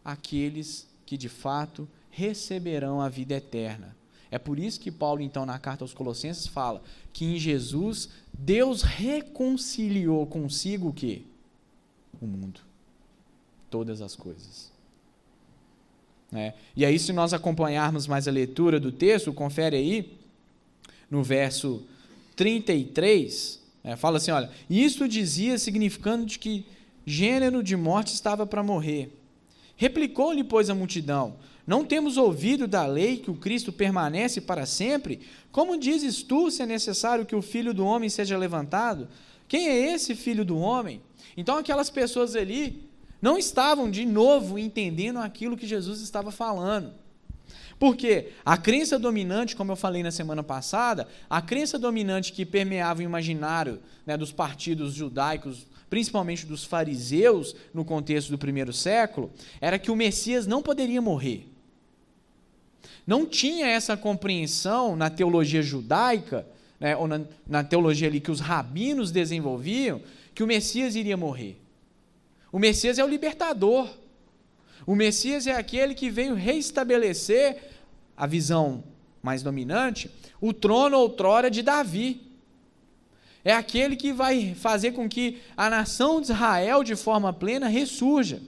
aqueles 0.04 0.88
que 1.06 1.18
de 1.18 1.30
fato 1.30 1.88
receberão 2.10 3.02
a 3.02 3.10
vida 3.10 3.36
eterna. 3.36 3.96
É 4.32 4.38
por 4.38 4.60
isso 4.60 4.80
que 4.80 4.92
Paulo, 4.92 5.22
então, 5.22 5.44
na 5.44 5.58
carta 5.58 5.84
aos 5.84 5.94
Colossenses, 5.94 6.46
fala 6.46 6.84
que 7.12 7.26
em 7.26 7.40
Jesus 7.40 8.10
Deus 8.32 8.84
reconciliou 8.84 10.28
consigo 10.28 10.90
o 10.90 10.94
quê? 10.94 11.24
O 12.22 12.28
mundo 12.28 12.69
todas 13.70 14.02
as 14.02 14.16
coisas. 14.16 14.72
É. 16.34 16.54
E 16.76 16.86
aí, 16.86 17.00
se 17.00 17.12
nós 17.12 17.34
acompanharmos 17.34 18.06
mais 18.06 18.28
a 18.28 18.32
leitura 18.32 18.80
do 18.80 18.92
texto, 18.92 19.34
confere 19.34 19.76
aí, 19.76 20.18
no 21.10 21.24
verso 21.24 21.84
33, 22.36 23.60
é, 23.84 23.96
fala 23.96 24.18
assim: 24.18 24.32
olha, 24.32 24.50
isto 24.70 25.08
dizia 25.08 25.58
significando 25.58 26.26
de 26.26 26.38
que 26.38 26.66
gênero 27.06 27.64
de 27.64 27.76
morte 27.76 28.14
estava 28.14 28.46
para 28.46 28.62
morrer. 28.62 29.16
Replicou-lhe, 29.76 30.44
pois, 30.44 30.70
a 30.70 30.76
multidão: 30.76 31.38
Não 31.66 31.84
temos 31.84 32.18
ouvido 32.18 32.68
da 32.68 32.86
lei 32.86 33.18
que 33.18 33.32
o 33.32 33.36
Cristo 33.36 33.72
permanece 33.72 34.40
para 34.40 34.66
sempre? 34.66 35.22
Como 35.52 35.80
dizes 35.80 36.22
tu 36.22 36.52
se 36.52 36.62
é 36.62 36.66
necessário 36.66 37.26
que 37.26 37.36
o 37.36 37.42
filho 37.42 37.74
do 37.74 37.86
homem 37.86 38.10
seja 38.10 38.38
levantado? 38.38 39.08
Quem 39.48 39.68
é 39.68 39.94
esse 39.94 40.14
filho 40.14 40.46
do 40.46 40.60
homem? 40.60 41.02
Então, 41.36 41.58
aquelas 41.58 41.90
pessoas 41.90 42.36
ali 42.36 42.89
não 43.22 43.38
estavam 43.38 43.90
de 43.90 44.06
novo 44.06 44.58
entendendo 44.58 45.20
aquilo 45.20 45.58
que 45.58 45.68
Jesus 45.68 46.02
estava 46.02 46.32
falando. 46.32 46.94
Porque 47.80 48.34
a 48.46 48.58
crença 48.58 49.00
dominante, 49.00 49.56
como 49.56 49.72
eu 49.72 49.76
falei 49.76 50.04
na 50.04 50.12
semana 50.12 50.44
passada, 50.44 51.08
a 51.30 51.42
crença 51.42 51.80
dominante 51.80 52.34
que 52.34 52.46
permeava 52.46 53.00
o 53.00 53.04
imaginário 53.04 53.80
né, 54.06 54.18
dos 54.18 54.34
partidos 54.34 54.94
judaicos, 54.94 55.66
principalmente 55.90 56.46
dos 56.46 56.66
fariseus, 56.66 57.56
no 57.74 57.86
contexto 57.86 58.30
do 58.30 58.38
primeiro 58.38 58.74
século, 58.74 59.32
era 59.62 59.80
que 59.80 59.90
o 59.90 59.96
Messias 59.96 60.46
não 60.46 60.62
poderia 60.62 61.02
morrer. 61.02 61.48
Não 63.08 63.26
tinha 63.26 63.66
essa 63.66 63.96
compreensão 63.96 64.96
na 64.96 65.10
teologia 65.10 65.62
judaica, 65.62 66.46
né, 66.80 66.98
ou 66.98 67.08
na, 67.08 67.22
na 67.48 67.64
teologia 67.64 68.10
ali 68.10 68.20
que 68.20 68.30
os 68.30 68.42
rabinos 68.42 69.10
desenvolviam, 69.10 70.02
que 70.36 70.44
o 70.44 70.48
Messias 70.48 70.96
iria 70.96 71.16
morrer. 71.16 71.58
O 72.52 72.60
Messias 72.60 72.98
é 72.98 73.04
o 73.04 73.08
libertador. 73.08 73.90
O 74.86 74.96
Messias 74.96 75.46
é 75.46 75.54
aquele 75.54 75.94
que 75.94 76.10
veio 76.10 76.34
reestabelecer 76.34 77.58
a 78.18 78.26
visão 78.26 78.84
mais 79.22 79.44
dominante, 79.44 80.10
o 80.42 80.54
trono 80.54 80.98
outrora 80.98 81.50
de 81.50 81.62
Davi. 81.62 82.22
É 83.44 83.54
aquele 83.54 83.96
que 83.96 84.12
vai 84.12 84.54
fazer 84.56 84.92
com 84.92 85.08
que 85.08 85.42
a 85.56 85.70
nação 85.70 86.20
de 86.20 86.32
Israel, 86.32 86.84
de 86.84 86.96
forma 86.96 87.32
plena, 87.32 87.68
ressurja. 87.68 88.42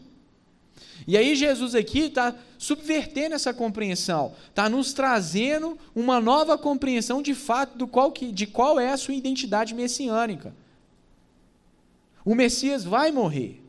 E 1.07 1.17
aí, 1.17 1.35
Jesus 1.35 1.73
aqui 1.73 2.01
está 2.01 2.35
subvertendo 2.57 3.33
essa 3.33 3.53
compreensão, 3.53 4.33
está 4.49 4.69
nos 4.69 4.93
trazendo 4.93 5.77
uma 5.95 6.19
nova 6.19 6.57
compreensão 6.57 7.21
de 7.21 7.33
fato 7.33 7.77
do 7.77 7.87
qual 7.87 8.11
que, 8.11 8.31
de 8.31 8.45
qual 8.45 8.79
é 8.79 8.91
a 8.91 8.97
sua 8.97 9.15
identidade 9.15 9.73
messiânica. 9.73 10.53
O 12.23 12.35
Messias 12.35 12.83
vai 12.83 13.11
morrer. 13.11 13.60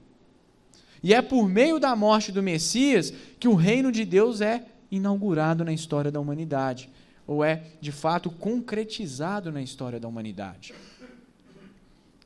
E 1.02 1.12
é 1.12 1.20
por 1.20 1.48
meio 1.48 1.78
da 1.80 1.96
morte 1.96 2.30
do 2.30 2.42
Messias 2.42 3.12
que 3.40 3.48
o 3.48 3.54
reino 3.54 3.90
de 3.90 4.04
Deus 4.04 4.40
é 4.40 4.64
inaugurado 4.90 5.64
na 5.64 5.72
história 5.72 6.10
da 6.10 6.20
humanidade, 6.20 6.88
ou 7.26 7.42
é 7.42 7.62
de 7.80 7.90
fato 7.90 8.30
concretizado 8.30 9.50
na 9.50 9.62
história 9.62 9.98
da 9.98 10.06
humanidade. 10.06 10.74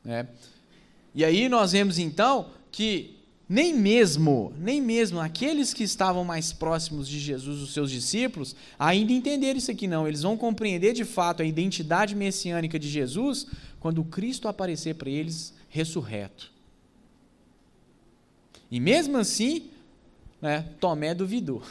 É. 0.05 0.25
E 1.15 1.25
aí 1.25 1.49
nós 1.49 1.71
vemos 1.71 1.97
então 1.97 2.51
que 2.71 3.17
nem 3.49 3.73
mesmo, 3.73 4.53
nem 4.59 4.81
mesmo 4.81 5.19
aqueles 5.21 5.73
que 5.73 5.83
estavam 5.83 6.25
mais 6.25 6.51
próximos 6.51 7.07
de 7.07 7.17
Jesus, 7.17 7.61
os 7.61 7.73
seus 7.73 7.89
discípulos, 7.89 8.55
ainda 8.77 9.13
entenderam 9.13 9.57
isso 9.57 9.71
aqui 9.71 9.87
não. 9.87 10.07
Eles 10.07 10.21
vão 10.21 10.35
compreender 10.35 10.93
de 10.93 11.05
fato 11.05 11.41
a 11.41 11.45
identidade 11.45 12.13
messiânica 12.13 12.77
de 12.77 12.89
Jesus 12.89 13.47
quando 13.79 14.03
Cristo 14.03 14.49
aparecer 14.49 14.95
para 14.95 15.09
eles 15.09 15.53
ressurreto. 15.69 16.51
E 18.69 18.79
mesmo 18.79 19.17
assim, 19.17 19.69
né, 20.41 20.65
Tomé 20.79 21.13
duvidou. 21.13 21.63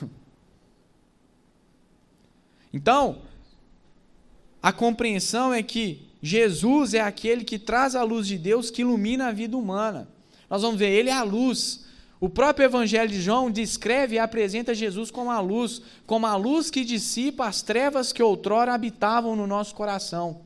Então, 2.73 3.23
a 4.63 4.73
compreensão 4.73 5.55
é 5.55 5.63
que 5.63 6.03
Jesus 6.23 6.93
é 6.93 7.01
aquele 7.01 7.45
que 7.45 7.59
traz 7.59 7.95
a 7.95 8.03
luz 8.03 8.27
de 8.27 8.37
Deus 8.37 8.71
que 8.71 8.83
ilumina 8.83 9.29
a 9.29 9.33
vida 9.33 9.57
humana. 9.57 10.09
Nós 10.51 10.63
vamos 10.63 10.79
ver, 10.79 10.91
ele 10.91 11.09
é 11.11 11.13
a 11.13 11.23
luz. 11.23 11.85
O 12.19 12.29
próprio 12.29 12.65
Evangelho 12.65 13.11
de 13.11 13.21
João 13.21 13.51
descreve 13.51 14.17
e 14.17 14.19
apresenta 14.19 14.75
Jesus 14.75 15.11
como 15.11 15.31
a 15.31 15.41
luz, 15.41 15.83
como 16.07 16.27
a 16.27 16.35
luz 16.37 16.71
que 16.71 16.85
dissipa 16.85 17.47
as 17.47 17.63
trevas 17.63 18.13
que 18.13 18.23
outrora 18.23 18.75
habitavam 18.75 19.37
no 19.37 19.47
nosso 19.47 19.75
coração. 19.75 20.41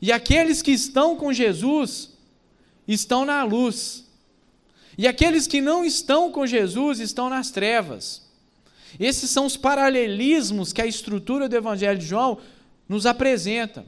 E 0.00 0.12
aqueles 0.12 0.62
que 0.62 0.70
estão 0.70 1.16
com 1.16 1.32
Jesus 1.32 2.12
estão 2.86 3.24
na 3.24 3.42
luz. 3.44 4.05
E 4.98 5.06
aqueles 5.06 5.46
que 5.46 5.60
não 5.60 5.84
estão 5.84 6.32
com 6.32 6.46
Jesus 6.46 7.00
estão 7.00 7.28
nas 7.28 7.50
trevas. 7.50 8.22
Esses 8.98 9.30
são 9.30 9.44
os 9.44 9.56
paralelismos 9.56 10.72
que 10.72 10.80
a 10.80 10.86
estrutura 10.86 11.48
do 11.48 11.56
Evangelho 11.56 11.98
de 11.98 12.06
João 12.06 12.38
nos 12.88 13.04
apresenta. 13.04 13.84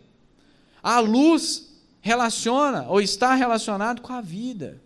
A 0.83 1.01
luz 1.01 1.69
relaciona 2.01 2.87
ou 2.89 3.01
está 3.01 3.35
relacionado 3.35 4.03
com 4.03 4.13
a 4.13 4.21
vida. 4.21 4.81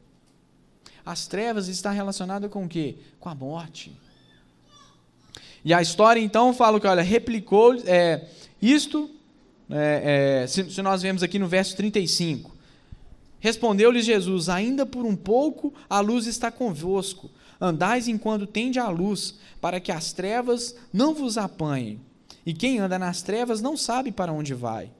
As 1.05 1.27
trevas 1.27 1.67
está 1.67 1.91
relacionada 1.91 2.49
com 2.49 2.65
o 2.65 2.69
quê? 2.69 2.97
Com 3.19 3.29
a 3.29 3.35
morte. 3.35 3.93
E 5.65 5.75
a 5.75 5.83
história 5.83 6.21
então 6.21 6.53
fala 6.55 6.81
que, 6.81 6.87
olha, 6.87 7.03
replicou 7.03 7.75
é, 7.85 8.29
isto, 8.61 9.11
é, 9.71 10.43
é, 10.43 10.47
se, 10.47 10.71
se 10.71 10.83
nós 10.83 11.03
vemos 11.03 11.23
aqui 11.23 11.39
no 11.39 11.49
verso 11.49 11.77
35. 11.77 12.53
Respondeu-lhes 13.43 14.07
Jesus: 14.07 14.49
Ainda 14.49 14.87
por 14.87 15.05
um 15.05 15.17
pouco 15.17 15.75
a 15.91 15.99
luz 15.99 16.27
está 16.29 16.49
convosco. 16.49 17.29
Andais 17.61 18.07
enquanto 18.07 18.47
tende 18.47 18.79
a 18.79 18.89
luz, 18.89 19.35
para 19.61 19.81
que 19.81 19.91
as 19.91 20.13
trevas 20.13 20.77
não 20.93 21.13
vos 21.13 21.37
apanhem. 21.37 22.01
E 22.47 22.55
quem 22.55 22.79
anda 22.79 23.01
nas 23.01 23.21
trevas 23.21 23.61
não 23.61 23.77
sabe 23.77 24.13
para 24.13 24.33
onde 24.33 24.55
vai. 24.55 24.93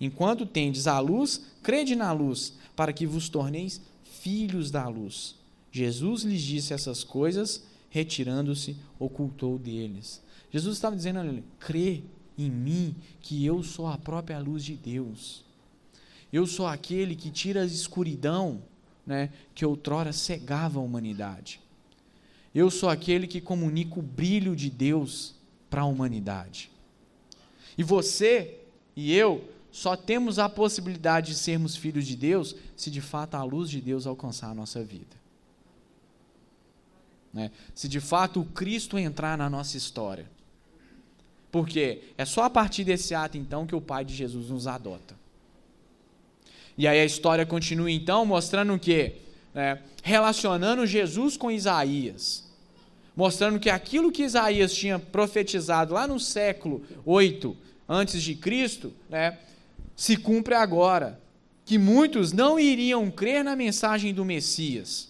Enquanto 0.00 0.44
tendes 0.44 0.88
a 0.88 0.98
luz, 0.98 1.40
crede 1.62 1.94
na 1.94 2.10
luz, 2.10 2.54
para 2.74 2.92
que 2.92 3.06
vos 3.06 3.28
torneis 3.28 3.80
filhos 4.02 4.72
da 4.72 4.88
luz. 4.88 5.36
Jesus 5.70 6.22
lhes 6.22 6.42
disse 6.42 6.74
essas 6.74 7.04
coisas, 7.04 7.62
retirando-se, 7.90 8.76
ocultou 8.98 9.56
deles. 9.56 10.20
Jesus 10.50 10.76
estava 10.76 10.96
dizendo: 10.96 11.44
crê 11.60 12.02
em 12.36 12.50
mim, 12.50 12.96
que 13.20 13.44
eu 13.46 13.62
sou 13.62 13.86
a 13.86 13.96
própria 13.96 14.40
luz 14.40 14.64
de 14.64 14.74
Deus. 14.74 15.47
Eu 16.32 16.46
sou 16.46 16.66
aquele 16.66 17.16
que 17.16 17.30
tira 17.30 17.62
a 17.62 17.66
escuridão 17.66 18.62
né, 19.06 19.30
que 19.54 19.64
outrora 19.64 20.12
cegava 20.12 20.78
a 20.78 20.82
humanidade. 20.82 21.60
Eu 22.54 22.70
sou 22.70 22.88
aquele 22.88 23.26
que 23.26 23.40
comunica 23.40 23.98
o 23.98 24.02
brilho 24.02 24.54
de 24.54 24.68
Deus 24.68 25.34
para 25.70 25.82
a 25.82 25.86
humanidade. 25.86 26.70
E 27.76 27.82
você 27.82 28.58
e 28.94 29.14
eu 29.14 29.48
só 29.70 29.96
temos 29.96 30.38
a 30.38 30.48
possibilidade 30.48 31.32
de 31.32 31.38
sermos 31.38 31.76
filhos 31.76 32.06
de 32.06 32.16
Deus 32.16 32.54
se 32.76 32.90
de 32.90 33.00
fato 33.00 33.36
a 33.36 33.42
luz 33.42 33.70
de 33.70 33.80
Deus 33.80 34.06
alcançar 34.06 34.50
a 34.50 34.54
nossa 34.54 34.82
vida. 34.82 35.16
Né? 37.32 37.50
Se 37.74 37.88
de 37.88 38.00
fato 38.00 38.40
o 38.40 38.44
Cristo 38.44 38.98
entrar 38.98 39.38
na 39.38 39.48
nossa 39.48 39.76
história. 39.76 40.28
Porque 41.50 42.02
é 42.18 42.24
só 42.24 42.42
a 42.42 42.50
partir 42.50 42.84
desse 42.84 43.14
ato 43.14 43.38
então 43.38 43.66
que 43.66 43.74
o 43.74 43.80
Pai 43.80 44.04
de 44.04 44.14
Jesus 44.14 44.50
nos 44.50 44.66
adota. 44.66 45.16
E 46.78 46.86
aí 46.86 47.00
a 47.00 47.04
história 47.04 47.44
continua 47.44 47.90
então 47.90 48.24
mostrando 48.24 48.72
o 48.72 48.78
quê? 48.78 49.16
É, 49.52 49.78
relacionando 50.00 50.86
Jesus 50.86 51.36
com 51.36 51.50
Isaías. 51.50 52.48
Mostrando 53.16 53.58
que 53.58 53.68
aquilo 53.68 54.12
que 54.12 54.22
Isaías 54.22 54.72
tinha 54.72 54.96
profetizado 54.96 55.94
lá 55.94 56.06
no 56.06 56.20
século 56.20 56.84
8 57.04 57.56
antes 57.88 58.22
de 58.22 58.36
Cristo, 58.36 58.92
né, 59.10 59.38
se 59.96 60.16
cumpre 60.16 60.54
agora. 60.54 61.20
Que 61.64 61.76
muitos 61.76 62.32
não 62.32 62.60
iriam 62.60 63.10
crer 63.10 63.42
na 63.42 63.56
mensagem 63.56 64.14
do 64.14 64.24
Messias. 64.24 65.08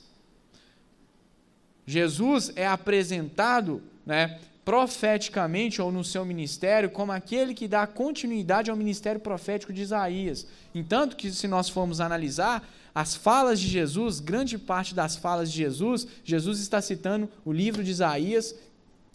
Jesus 1.86 2.50
é 2.56 2.66
apresentado 2.66 3.82
né, 4.06 4.38
profeticamente 4.68 5.80
ou 5.80 5.90
no 5.90 6.04
seu 6.04 6.26
ministério 6.26 6.90
como 6.90 7.10
aquele 7.10 7.54
que 7.54 7.66
dá 7.66 7.86
continuidade 7.86 8.70
ao 8.70 8.76
ministério 8.76 9.18
profético 9.18 9.72
de 9.72 9.80
Isaías. 9.80 10.46
Entanto 10.74 11.16
que 11.16 11.32
se 11.32 11.48
nós 11.48 11.70
formos 11.70 12.02
analisar 12.02 12.68
as 12.94 13.14
falas 13.14 13.58
de 13.58 13.66
Jesus, 13.66 14.20
grande 14.20 14.58
parte 14.58 14.94
das 14.94 15.16
falas 15.16 15.50
de 15.50 15.56
Jesus, 15.56 16.06
Jesus 16.22 16.60
está 16.60 16.82
citando 16.82 17.30
o 17.46 17.50
livro 17.50 17.82
de 17.82 17.90
Isaías, 17.92 18.54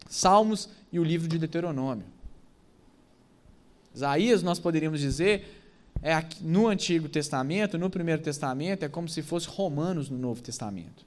Salmos 0.10 0.70
e 0.92 0.98
o 0.98 1.04
livro 1.04 1.28
de 1.28 1.38
Deuteronômio. 1.38 2.06
Isaías, 3.94 4.42
nós 4.42 4.58
poderíamos 4.58 5.02
dizer, 5.02 5.62
é 6.02 6.20
no 6.42 6.68
Antigo 6.68 7.08
Testamento, 7.08 7.78
no 7.78 7.92
Primeiro 7.92 8.24
Testamento, 8.24 8.86
é 8.86 8.90
como 8.90 9.08
se 9.08 9.22
fosse 9.22 9.48
Romanos 9.48 10.10
no 10.10 10.18
Novo 10.18 10.42
Testamento. 10.42 11.06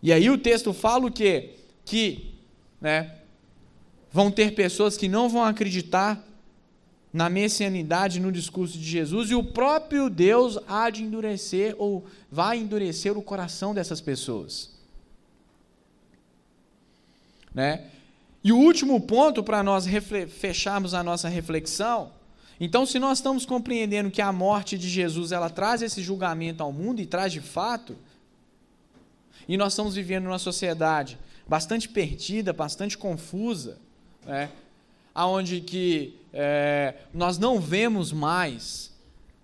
E 0.00 0.12
aí 0.12 0.30
o 0.30 0.38
texto 0.38 0.72
fala 0.72 1.06
o 1.06 1.10
quê? 1.10 1.56
Que 1.84 2.34
né, 2.80 3.18
vão 4.10 4.30
ter 4.30 4.54
pessoas 4.54 4.96
que 4.96 5.08
não 5.08 5.28
vão 5.28 5.44
acreditar 5.44 6.22
na 7.12 7.28
messianidade, 7.28 8.18
no 8.18 8.32
discurso 8.32 8.78
de 8.78 8.84
Jesus, 8.84 9.30
e 9.30 9.34
o 9.34 9.44
próprio 9.44 10.08
Deus 10.08 10.58
há 10.66 10.88
de 10.88 11.02
endurecer 11.02 11.74
ou 11.78 12.06
vai 12.30 12.58
endurecer 12.58 13.16
o 13.16 13.22
coração 13.22 13.74
dessas 13.74 14.00
pessoas. 14.00 14.70
Né? 17.54 17.84
E 18.42 18.50
o 18.50 18.56
último 18.56 18.98
ponto 19.00 19.42
para 19.42 19.62
nós 19.62 19.86
fecharmos 20.28 20.94
a 20.94 21.02
nossa 21.02 21.28
reflexão, 21.28 22.10
então 22.58 22.86
se 22.86 22.98
nós 22.98 23.18
estamos 23.18 23.44
compreendendo 23.44 24.10
que 24.10 24.22
a 24.22 24.32
morte 24.32 24.78
de 24.78 24.88
Jesus 24.88 25.32
ela 25.32 25.50
traz 25.50 25.82
esse 25.82 26.02
julgamento 26.02 26.62
ao 26.62 26.72
mundo 26.72 27.00
e 27.00 27.06
traz 27.06 27.32
de 27.32 27.40
fato, 27.40 27.96
e 29.46 29.56
nós 29.56 29.74
estamos 29.74 29.94
vivendo 29.94 30.24
numa 30.24 30.38
sociedade 30.38 31.18
bastante 31.52 31.86
perdida, 31.86 32.50
bastante 32.50 32.96
confusa, 32.96 33.76
né? 34.24 34.48
aonde 35.14 35.60
que 35.60 36.18
é, 36.32 36.94
nós 37.12 37.36
não 37.36 37.60
vemos 37.60 38.10
mais 38.10 38.90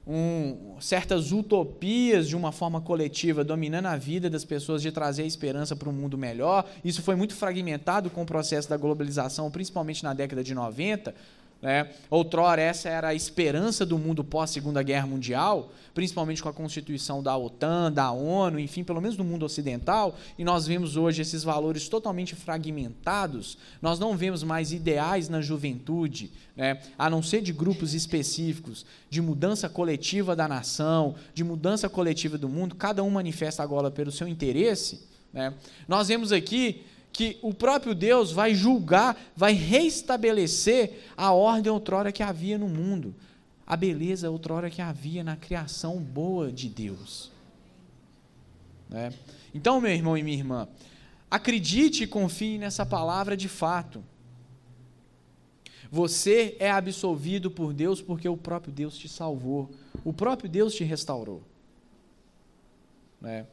um, 0.07 0.77
certas 0.81 1.33
utopias 1.33 2.27
de 2.27 2.35
uma 2.35 2.51
forma 2.51 2.81
coletiva 2.81 3.45
dominando 3.45 3.85
a 3.85 3.97
vida 3.99 4.31
das 4.31 4.43
pessoas 4.43 4.81
de 4.81 4.91
trazer 4.91 5.27
esperança 5.27 5.77
para 5.77 5.91
um 5.91 5.93
mundo 5.93 6.17
melhor. 6.17 6.67
Isso 6.83 7.03
foi 7.03 7.15
muito 7.15 7.35
fragmentado 7.35 8.09
com 8.09 8.23
o 8.23 8.27
processo 8.27 8.71
da 8.71 8.79
globalização, 8.79 9.51
principalmente 9.51 10.03
na 10.03 10.15
década 10.15 10.43
de 10.43 10.55
90, 10.55 11.15
né? 11.61 11.91
Outrora, 12.09 12.63
essa 12.63 12.89
era 12.89 13.09
a 13.09 13.15
esperança 13.15 13.85
do 13.85 13.99
mundo 13.99 14.23
pós-Segunda 14.23 14.81
Guerra 14.81 15.09
Mundial, 15.09 15.73
principalmente 15.93 16.41
com 16.41 16.49
a 16.49 16.53
constituição 16.53 17.21
da 17.21 17.37
OTAN, 17.37 17.91
da 17.91 18.13
ONU, 18.13 18.61
enfim, 18.61 18.85
pelo 18.85 19.01
menos 19.01 19.17
no 19.17 19.25
mundo 19.25 19.45
ocidental, 19.45 20.17
e 20.39 20.45
nós 20.45 20.69
vemos 20.69 20.97
hoje 20.97 21.21
esses 21.21 21.43
valores 21.43 21.89
totalmente 21.89 22.37
fragmentados. 22.37 23.59
Nós 23.83 23.99
não 23.99 24.17
vemos 24.17 24.45
mais 24.45 24.73
ideais 24.73 25.29
na 25.29 25.41
juventude, 25.41 26.31
né? 26.57 26.81
a 26.97 27.11
não 27.11 27.23
ser 27.23 27.43
de 27.43 27.53
grupos 27.53 27.93
específicos, 27.93 28.87
de 29.11 29.21
mudança 29.21 29.69
coletiva 29.69 30.37
da 30.37 30.47
nação, 30.47 31.17
de 31.35 31.43
mudança 31.43 31.89
coletiva 31.89 32.39
do 32.39 32.49
mundo, 32.49 32.77
cada 32.77 33.03
um 33.03 33.11
manifesta 33.11 33.65
agora 33.65 33.91
pelo 33.91 34.13
seu 34.13 34.29
interesse. 34.29 35.09
Né? 35.33 35.53
Nós 35.89 36.07
vemos 36.07 36.31
aqui 36.31 36.85
que 37.13 37.39
o 37.43 37.53
próprio 37.53 37.95
Deus 37.95 38.31
vai 38.31 38.55
julgar, 38.55 39.17
vai 39.37 39.53
restabelecer 39.53 41.05
a 41.17 41.33
ordem 41.33 41.73
outrora 41.73 42.13
que 42.13 42.23
havia 42.23 42.57
no 42.59 42.69
mundo, 42.69 43.15
a 43.67 43.77
beleza 43.77 44.31
outrora 44.31 44.71
que 44.71 44.81
havia 44.81 45.25
na 45.25 45.37
criação 45.37 45.99
boa 45.99 46.53
de 46.53 46.69
Deus. 46.69 47.31
Né? 48.89 49.13
Então, 49.53 49.81
meu 49.81 49.91
irmão 49.91 50.17
e 50.17 50.23
minha 50.23 50.37
irmã, 50.37 50.69
acredite 51.31 52.05
e 52.05 52.07
confie 52.07 52.59
nessa 52.59 52.87
palavra 52.87 53.37
de 53.37 53.49
fato. 53.49 54.03
Você 55.91 56.57
é 56.59 56.71
absolvido 56.71 57.51
por 57.51 57.73
Deus 57.73 58.01
porque 58.01 58.29
o 58.29 58.37
próprio 58.37 58.73
Deus 58.73 58.97
te 58.97 59.09
salvou, 59.09 59.71
o 60.05 60.13
próprio 60.13 60.49
Deus 60.49 60.75
te 60.75 60.85
restaurou. 60.85 61.43
Né? 63.21 63.47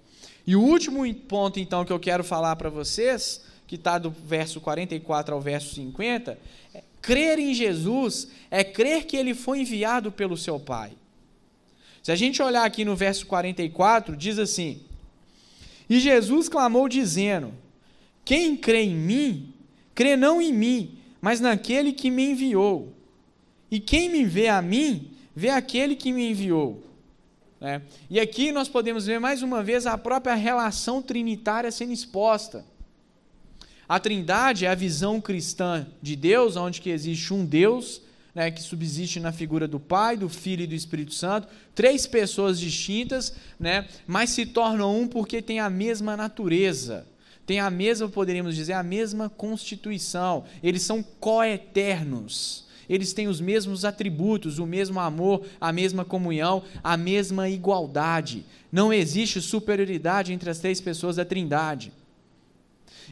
E 0.48 0.56
o 0.56 0.62
último 0.62 1.12
ponto, 1.16 1.60
então, 1.60 1.84
que 1.84 1.92
eu 1.92 2.00
quero 2.00 2.24
falar 2.24 2.56
para 2.56 2.70
vocês, 2.70 3.42
que 3.68 3.76
está 3.76 3.98
do 3.98 4.12
verso 4.12 4.62
44 4.62 5.34
ao 5.34 5.42
verso 5.42 5.74
50, 5.74 6.38
é, 6.74 6.84
crer 7.02 7.40
em 7.40 7.54
Jesus 7.54 8.28
é 8.52 8.64
crer 8.64 9.06
que 9.06 9.18
ele 9.18 9.34
foi 9.34 9.62
enviado 9.62 10.12
pelo 10.12 10.38
seu 10.38 10.60
Pai. 10.60 10.92
Se 12.04 12.12
a 12.12 12.16
gente 12.16 12.42
olhar 12.42 12.64
aqui 12.64 12.86
no 12.86 12.96
verso 12.96 13.26
44, 13.26 14.16
diz 14.16 14.38
assim: 14.38 14.82
E 15.90 16.00
Jesus 16.00 16.48
clamou, 16.48 16.88
dizendo: 16.88 17.52
Quem 18.24 18.56
crê 18.56 18.84
em 18.84 18.96
mim, 18.96 19.54
crê 19.96 20.16
não 20.16 20.40
em 20.40 20.54
mim, 20.54 21.00
mas 21.20 21.40
naquele 21.40 21.92
que 21.92 22.12
me 22.12 22.30
enviou. 22.30 22.94
E 23.72 23.80
quem 23.80 24.10
me 24.10 24.24
vê 24.24 24.48
a 24.48 24.62
mim, 24.62 25.10
vê 25.36 25.50
aquele 25.50 25.96
que 25.96 26.14
me 26.14 26.30
enviou. 26.30 26.84
É. 27.66 27.82
E 28.12 28.20
aqui 28.20 28.52
nós 28.52 28.70
podemos 28.70 29.08
ver 29.08 29.20
mais 29.20 29.42
uma 29.42 29.64
vez 29.64 29.88
a 29.88 29.98
própria 29.98 30.36
relação 30.36 31.02
trinitária 31.02 31.72
sendo 31.72 31.92
exposta. 31.92 32.64
A 33.90 34.00
trindade 34.00 34.66
é 34.66 34.70
a 34.70 34.76
visão 34.76 35.20
cristã 35.20 35.88
de 36.00 36.16
Deus, 36.16 36.56
onde 36.58 36.80
que 36.80 36.92
existe 36.92 37.34
um 37.34 37.44
Deus 37.44 38.04
né, 38.36 38.52
que 38.52 38.62
subsiste 38.62 39.20
na 39.20 39.32
figura 39.32 39.68
do 39.68 39.80
Pai, 39.80 40.16
do 40.16 40.30
Filho 40.30 40.64
e 40.64 40.68
do 40.68 40.76
Espírito 40.76 41.16
Santo, 41.16 41.48
três 41.74 42.06
pessoas 42.06 42.60
distintas, 42.60 43.34
né, 43.60 43.88
mas 44.06 44.30
se 44.30 44.46
tornam 44.46 45.02
um 45.02 45.08
porque 45.08 45.42
têm 45.42 45.60
a 45.60 45.70
mesma 45.70 46.16
natureza, 46.16 47.08
têm 47.48 47.60
a 47.60 47.72
mesma, 47.72 48.08
poderíamos 48.08 48.56
dizer, 48.56 48.74
a 48.74 48.84
mesma 48.84 49.28
constituição, 49.28 50.44
eles 50.62 50.84
são 50.84 51.02
coeternos. 51.02 52.65
Eles 52.90 53.14
têm 53.14 53.28
os 53.28 53.42
mesmos 53.42 53.84
atributos, 53.84 54.60
o 54.60 54.66
mesmo 54.66 55.00
amor, 55.00 55.46
a 55.60 55.72
mesma 55.72 56.06
comunhão, 56.06 56.64
a 56.84 56.96
mesma 56.96 57.50
igualdade. 57.50 58.46
Não 58.72 58.94
existe 58.94 59.42
superioridade 59.42 60.34
entre 60.34 60.50
as 60.50 60.60
três 60.60 60.80
pessoas 60.80 61.16
da 61.16 61.26
Trindade. 61.26 61.92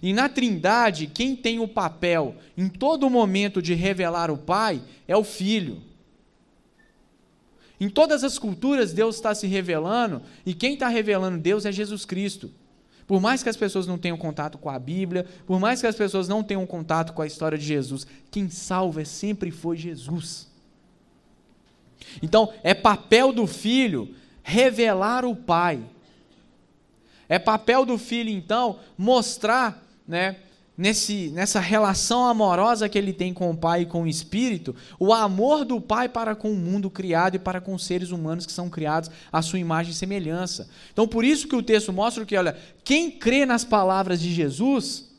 E 0.01 0.13
na 0.13 0.27
Trindade, 0.27 1.07
quem 1.07 1.35
tem 1.35 1.59
o 1.59 1.67
papel 1.67 2.35
em 2.57 2.67
todo 2.67 3.09
momento 3.09 3.61
de 3.61 3.73
revelar 3.73 4.31
o 4.31 4.37
Pai 4.37 4.81
é 5.07 5.15
o 5.15 5.23
Filho. 5.23 5.81
Em 7.79 7.89
todas 7.89 8.23
as 8.23 8.39
culturas, 8.39 8.93
Deus 8.93 9.15
está 9.15 9.35
se 9.35 9.45
revelando, 9.45 10.21
e 10.45 10.53
quem 10.53 10.75
está 10.75 10.87
revelando 10.87 11.37
Deus 11.37 11.65
é 11.65 11.71
Jesus 11.71 12.05
Cristo. 12.05 12.49
Por 13.07 13.21
mais 13.21 13.43
que 13.43 13.49
as 13.49 13.57
pessoas 13.57 13.85
não 13.85 13.97
tenham 13.97 14.17
contato 14.17 14.57
com 14.57 14.69
a 14.69 14.79
Bíblia, 14.79 15.25
por 15.45 15.59
mais 15.59 15.81
que 15.81 15.87
as 15.87 15.95
pessoas 15.95 16.27
não 16.27 16.43
tenham 16.43 16.65
contato 16.65 17.13
com 17.13 17.21
a 17.21 17.27
história 17.27 17.57
de 17.57 17.65
Jesus, 17.65 18.07
quem 18.31 18.49
salva 18.49 19.03
sempre 19.05 19.51
foi 19.51 19.77
Jesus. 19.77 20.47
Então, 22.21 22.53
é 22.63 22.73
papel 22.73 23.33
do 23.33 23.47
filho 23.47 24.15
revelar 24.41 25.25
o 25.25 25.35
Pai. 25.35 25.83
É 27.27 27.39
papel 27.39 27.85
do 27.85 27.97
filho, 27.97 28.29
então, 28.29 28.79
mostrar 28.97 29.83
né, 30.07 30.37
nesse, 30.77 31.29
nessa 31.29 31.59
relação 31.59 32.25
amorosa 32.25 32.89
que 32.89 32.97
ele 32.97 33.13
tem 33.13 33.33
com 33.33 33.49
o 33.49 33.57
Pai 33.57 33.81
e 33.81 33.85
com 33.85 34.03
o 34.03 34.07
Espírito, 34.07 34.75
o 34.99 35.13
amor 35.13 35.63
do 35.63 35.79
Pai 35.79 36.09
para 36.09 36.35
com 36.35 36.51
o 36.51 36.55
mundo 36.55 36.89
criado 36.89 37.35
e 37.35 37.39
para 37.39 37.61
com 37.61 37.73
os 37.73 37.85
seres 37.85 38.11
humanos 38.11 38.45
que 38.45 38.51
são 38.51 38.69
criados 38.69 39.09
à 39.31 39.41
sua 39.41 39.59
imagem 39.59 39.91
e 39.91 39.95
semelhança. 39.95 40.67
Então, 40.91 41.07
por 41.07 41.23
isso 41.23 41.47
que 41.47 41.55
o 41.55 41.63
texto 41.63 41.93
mostra 41.93 42.25
que, 42.25 42.35
olha, 42.35 42.57
quem 42.83 43.11
crê 43.11 43.45
nas 43.45 43.63
palavras 43.63 44.19
de 44.19 44.33
Jesus 44.33 45.09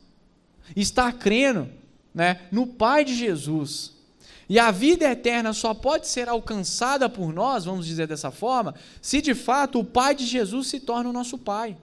está 0.74 1.12
crendo 1.12 1.68
né, 2.14 2.40
no 2.50 2.66
Pai 2.66 3.05
de 3.05 3.14
Jesus. 3.14 3.92
E 4.48 4.59
a 4.59 4.70
vida 4.70 5.11
eterna 5.11 5.52
só 5.52 5.72
pode 5.72 6.07
ser 6.07 6.28
alcançada 6.28 7.09
por 7.09 7.32
nós, 7.32 7.64
vamos 7.64 7.86
dizer 7.86 8.07
dessa 8.07 8.30
forma, 8.30 8.74
se 9.00 9.22
de 9.22 9.34
fato 9.34 9.78
o 9.78 9.84
Pai 9.84 10.14
de 10.14 10.26
Jesus 10.26 10.68
se 10.68 10.80
torna 10.80 11.09
o 11.09 11.12
nosso 11.12 11.38
Pai. 11.38 11.76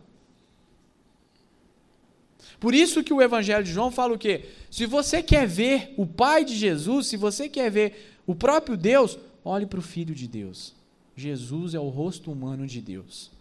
Por 2.62 2.76
isso 2.76 3.03
que 3.03 3.12
o 3.12 3.24
Evangelho 3.24 3.64
de 3.64 3.74
João 3.74 3.89
fala 3.89 4.14
o 4.14 4.20
quê? 4.20 4.45
Se 4.70 4.86
você 4.86 5.24
quer 5.24 5.47
ver 5.47 5.95
o 5.97 6.05
Pai 6.05 6.45
de 6.45 6.55
Jesus, 6.55 7.07
se 7.07 7.18
você 7.18 7.49
quer 7.49 7.72
ver 7.72 8.16
o 8.28 8.36
próprio 8.36 8.78
Deus, 8.78 9.18
olhe 9.43 9.66
para 9.66 9.80
o 9.80 9.82
Filho 9.82 10.14
de 10.14 10.28
Deus. 10.28 10.76
Jesus 11.16 11.74
é 11.74 11.80
o 11.80 11.89
rosto 11.89 12.32
humano 12.32 12.68
de 12.68 12.80
Deus. 12.80 13.32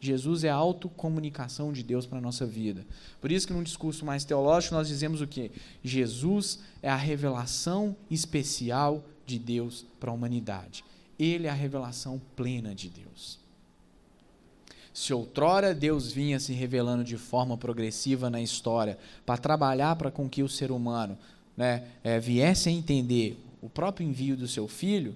Jesus 0.00 0.44
é 0.44 0.48
a 0.48 0.54
autocomunicação 0.54 1.74
de 1.74 1.82
Deus 1.82 2.06
para 2.06 2.16
a 2.16 2.22
nossa 2.22 2.46
vida. 2.46 2.86
Por 3.20 3.30
isso 3.30 3.46
que 3.46 3.52
num 3.52 3.62
discurso 3.62 4.06
mais 4.06 4.24
teológico 4.24 4.74
nós 4.74 4.88
dizemos 4.88 5.20
o 5.20 5.26
quê? 5.26 5.50
Jesus 5.84 6.60
é 6.80 6.88
a 6.88 6.96
revelação 6.96 7.94
especial 8.10 9.04
de 9.26 9.38
Deus 9.38 9.84
para 10.00 10.10
a 10.10 10.14
humanidade. 10.14 10.82
Ele 11.18 11.46
é 11.46 11.50
a 11.50 11.54
revelação 11.54 12.18
plena 12.34 12.74
de 12.74 12.88
Deus. 12.88 13.38
Se 14.98 15.14
outrora 15.14 15.72
Deus 15.72 16.10
vinha 16.10 16.40
se 16.40 16.52
revelando 16.52 17.04
de 17.04 17.16
forma 17.16 17.56
progressiva 17.56 18.28
na 18.28 18.42
história 18.42 18.98
para 19.24 19.38
trabalhar 19.38 19.94
para 19.94 20.10
com 20.10 20.28
que 20.28 20.42
o 20.42 20.48
ser 20.48 20.72
humano 20.72 21.16
né, 21.56 21.86
é, 22.02 22.18
viesse 22.18 22.68
a 22.68 22.72
entender 22.72 23.38
o 23.62 23.70
próprio 23.70 24.04
envio 24.04 24.36
do 24.36 24.48
seu 24.48 24.66
filho, 24.66 25.14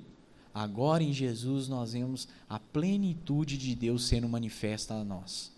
agora 0.54 1.02
em 1.02 1.12
Jesus 1.12 1.66
nós 1.66 1.94
vemos 1.94 2.28
a 2.48 2.60
plenitude 2.60 3.58
de 3.58 3.74
Deus 3.74 4.04
sendo 4.06 4.28
manifesta 4.28 4.94
a 4.94 5.02
nós. 5.02 5.50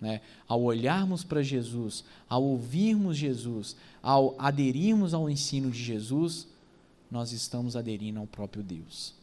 Né? 0.00 0.20
Ao 0.46 0.62
olharmos 0.62 1.24
para 1.24 1.42
Jesus, 1.42 2.04
ao 2.28 2.44
ouvirmos 2.44 3.16
Jesus, 3.16 3.74
ao 4.00 4.36
aderirmos 4.38 5.12
ao 5.12 5.28
ensino 5.28 5.72
de 5.72 5.82
Jesus, 5.82 6.46
nós 7.10 7.32
estamos 7.32 7.74
aderindo 7.74 8.20
ao 8.20 8.28
próprio 8.28 8.62
Deus. 8.62 9.19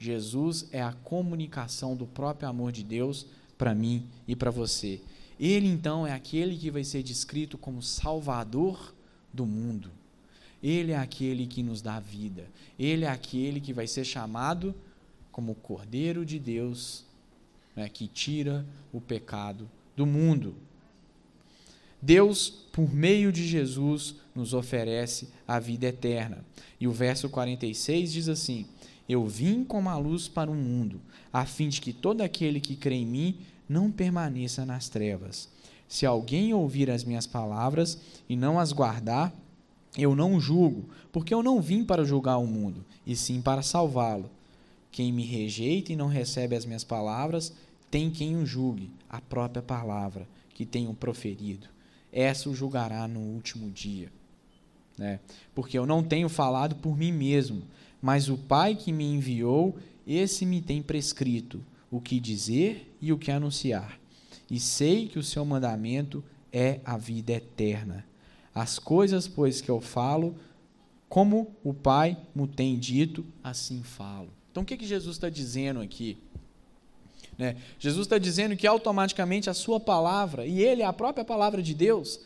Jesus 0.00 0.66
é 0.72 0.82
a 0.82 0.94
comunicação 0.94 1.94
do 1.94 2.06
próprio 2.06 2.48
amor 2.48 2.72
de 2.72 2.82
Deus 2.82 3.26
para 3.58 3.74
mim 3.74 4.06
e 4.26 4.34
para 4.34 4.50
você. 4.50 4.98
Ele 5.38 5.68
então 5.68 6.06
é 6.06 6.12
aquele 6.12 6.56
que 6.56 6.70
vai 6.70 6.82
ser 6.82 7.02
descrito 7.02 7.58
como 7.58 7.82
Salvador 7.82 8.94
do 9.32 9.44
mundo. 9.44 9.90
Ele 10.62 10.92
é 10.92 10.96
aquele 10.96 11.46
que 11.46 11.62
nos 11.62 11.82
dá 11.82 12.00
vida. 12.00 12.46
Ele 12.78 13.04
é 13.04 13.08
aquele 13.08 13.60
que 13.60 13.74
vai 13.74 13.86
ser 13.86 14.04
chamado 14.04 14.74
como 15.30 15.54
Cordeiro 15.54 16.24
de 16.24 16.38
Deus, 16.38 17.04
né, 17.76 17.86
que 17.88 18.08
tira 18.08 18.66
o 18.90 19.02
pecado 19.02 19.70
do 19.94 20.06
mundo. 20.06 20.56
Deus, 22.00 22.48
por 22.72 22.92
meio 22.92 23.30
de 23.30 23.46
Jesus, 23.46 24.14
nos 24.34 24.54
oferece 24.54 25.28
a 25.46 25.60
vida 25.60 25.86
eterna. 25.86 26.42
E 26.80 26.88
o 26.88 26.92
verso 26.92 27.28
46 27.28 28.12
diz 28.12 28.28
assim: 28.28 28.66
eu 29.10 29.26
vim 29.26 29.64
como 29.64 29.88
a 29.88 29.96
luz 29.96 30.28
para 30.28 30.48
o 30.48 30.54
mundo, 30.54 31.00
a 31.32 31.44
fim 31.44 31.68
de 31.68 31.80
que 31.80 31.92
todo 31.92 32.20
aquele 32.20 32.60
que 32.60 32.76
crê 32.76 32.94
em 32.94 33.06
mim 33.06 33.38
não 33.68 33.90
permaneça 33.90 34.64
nas 34.64 34.88
trevas. 34.88 35.48
Se 35.88 36.06
alguém 36.06 36.54
ouvir 36.54 36.88
as 36.88 37.02
minhas 37.02 37.26
palavras 37.26 37.98
e 38.28 38.36
não 38.36 38.60
as 38.60 38.72
guardar, 38.72 39.34
eu 39.98 40.14
não 40.14 40.40
julgo, 40.40 40.88
porque 41.10 41.34
eu 41.34 41.42
não 41.42 41.60
vim 41.60 41.84
para 41.84 42.04
julgar 42.04 42.38
o 42.38 42.46
mundo, 42.46 42.84
e 43.04 43.16
sim 43.16 43.42
para 43.42 43.62
salvá-lo. 43.62 44.30
Quem 44.92 45.12
me 45.12 45.24
rejeita 45.24 45.92
e 45.92 45.96
não 45.96 46.06
recebe 46.06 46.54
as 46.54 46.64
minhas 46.64 46.84
palavras, 46.84 47.52
tem 47.90 48.10
quem 48.10 48.36
o 48.36 48.46
julgue, 48.46 48.92
a 49.08 49.20
própria 49.20 49.60
palavra 49.62 50.28
que 50.54 50.64
tenho 50.64 50.94
proferido. 50.94 51.66
Essa 52.12 52.48
o 52.48 52.54
julgará 52.54 53.08
no 53.08 53.18
último 53.18 53.70
dia. 53.70 54.12
Né? 54.96 55.18
Porque 55.52 55.76
eu 55.76 55.86
não 55.86 56.02
tenho 56.02 56.28
falado 56.28 56.76
por 56.76 56.96
mim 56.96 57.10
mesmo, 57.10 57.62
mas 58.00 58.28
o 58.28 58.36
Pai 58.36 58.74
que 58.74 58.92
me 58.92 59.04
enviou, 59.04 59.76
esse 60.06 60.46
me 60.46 60.60
tem 60.60 60.82
prescrito 60.82 61.64
o 61.90 62.00
que 62.00 62.20
dizer 62.20 62.96
e 63.00 63.12
o 63.12 63.18
que 63.18 63.30
anunciar. 63.30 63.98
E 64.50 64.58
sei 64.58 65.08
que 65.08 65.18
o 65.18 65.22
seu 65.22 65.44
mandamento 65.44 66.24
é 66.52 66.80
a 66.84 66.96
vida 66.96 67.32
eterna. 67.32 68.04
As 68.54 68.78
coisas, 68.78 69.28
pois, 69.28 69.60
que 69.60 69.70
eu 69.70 69.80
falo, 69.80 70.36
como 71.08 71.54
o 71.62 71.72
Pai 71.74 72.16
me 72.34 72.46
tem 72.48 72.78
dito, 72.78 73.24
assim 73.42 73.82
falo. 73.82 74.30
Então, 74.50 74.62
o 74.62 74.66
que, 74.66 74.76
que 74.76 74.86
Jesus 74.86 75.16
está 75.16 75.28
dizendo 75.28 75.80
aqui? 75.80 76.18
Né? 77.38 77.56
Jesus 77.78 78.06
está 78.06 78.18
dizendo 78.18 78.56
que 78.56 78.66
automaticamente 78.66 79.48
a 79.48 79.54
sua 79.54 79.78
palavra, 79.78 80.44
e 80.46 80.60
ele 80.60 80.82
é 80.82 80.84
a 80.84 80.92
própria 80.92 81.24
palavra 81.24 81.62
de 81.62 81.74
Deus, 81.74 82.20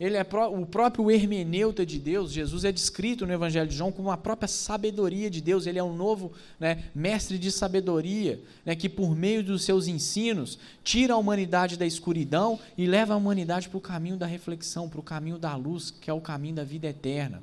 ele 0.00 0.16
é 0.16 0.26
o 0.50 0.64
próprio 0.64 1.10
hermeneuta 1.10 1.84
de 1.84 1.98
Deus. 1.98 2.32
Jesus 2.32 2.64
é 2.64 2.72
descrito 2.72 3.26
no 3.26 3.34
Evangelho 3.34 3.68
de 3.68 3.76
João 3.76 3.92
como 3.92 4.10
a 4.10 4.16
própria 4.16 4.48
sabedoria 4.48 5.28
de 5.28 5.42
Deus. 5.42 5.66
Ele 5.66 5.78
é 5.78 5.84
um 5.84 5.94
novo 5.94 6.32
né, 6.58 6.84
mestre 6.94 7.38
de 7.38 7.52
sabedoria, 7.52 8.40
né, 8.64 8.74
que 8.74 8.88
por 8.88 9.14
meio 9.14 9.44
dos 9.44 9.62
seus 9.62 9.86
ensinos 9.86 10.58
tira 10.82 11.12
a 11.12 11.18
humanidade 11.18 11.76
da 11.76 11.84
escuridão 11.84 12.58
e 12.78 12.86
leva 12.86 13.12
a 13.12 13.16
humanidade 13.18 13.68
para 13.68 13.76
o 13.76 13.80
caminho 13.80 14.16
da 14.16 14.24
reflexão, 14.24 14.88
para 14.88 15.00
o 15.00 15.02
caminho 15.02 15.38
da 15.38 15.54
luz, 15.54 15.90
que 15.90 16.08
é 16.08 16.14
o 16.14 16.20
caminho 16.20 16.54
da 16.54 16.64
vida 16.64 16.88
eterna. 16.88 17.42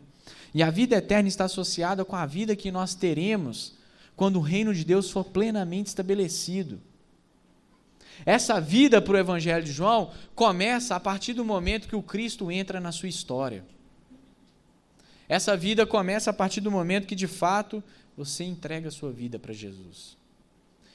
E 0.52 0.64
a 0.64 0.72
vida 0.72 0.96
eterna 0.96 1.30
está 1.30 1.46
associada 1.46 2.04
com 2.04 2.16
a 2.16 2.26
vida 2.26 2.56
que 2.56 2.72
nós 2.72 2.96
teremos 2.96 3.76
quando 4.16 4.38
o 4.38 4.42
reino 4.42 4.74
de 4.74 4.84
Deus 4.84 5.12
for 5.12 5.26
plenamente 5.26 5.90
estabelecido. 5.90 6.82
Essa 8.26 8.60
vida 8.60 9.02
para 9.02 9.14
o 9.14 9.18
Evangelho 9.18 9.64
de 9.64 9.72
João 9.72 10.12
começa 10.36 10.96
a 10.96 11.00
partir 11.00 11.34
do 11.34 11.46
momento 11.46 11.88
que 11.88 11.96
o 11.96 12.04
Cristo 12.04 12.52
entra 12.52 12.80
na 12.80 12.92
sua 12.92 13.10
história. 13.10 13.64
Essa 15.30 15.58
vida 15.58 15.86
começa 15.86 16.30
a 16.30 16.34
partir 16.34 16.62
do 16.62 16.72
momento 16.72 17.08
que, 17.08 17.16
de 17.16 17.28
fato, 17.28 17.84
você 18.16 18.44
entrega 18.44 18.88
a 18.88 18.92
sua 18.92 19.12
vida 19.12 19.38
para 19.38 19.54
Jesus. 19.54 20.18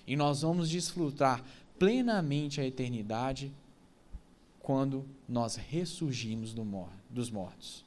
E 0.06 0.16
nós 0.16 0.42
vamos 0.42 0.68
desfrutar 0.68 1.44
plenamente 1.78 2.60
a 2.60 2.66
eternidade 2.66 3.52
quando 4.60 5.04
nós 5.28 5.56
ressurgimos 5.56 6.52
do 6.52 6.64
mor 6.64 6.88
dos 7.10 7.30
mortos. 7.30 7.84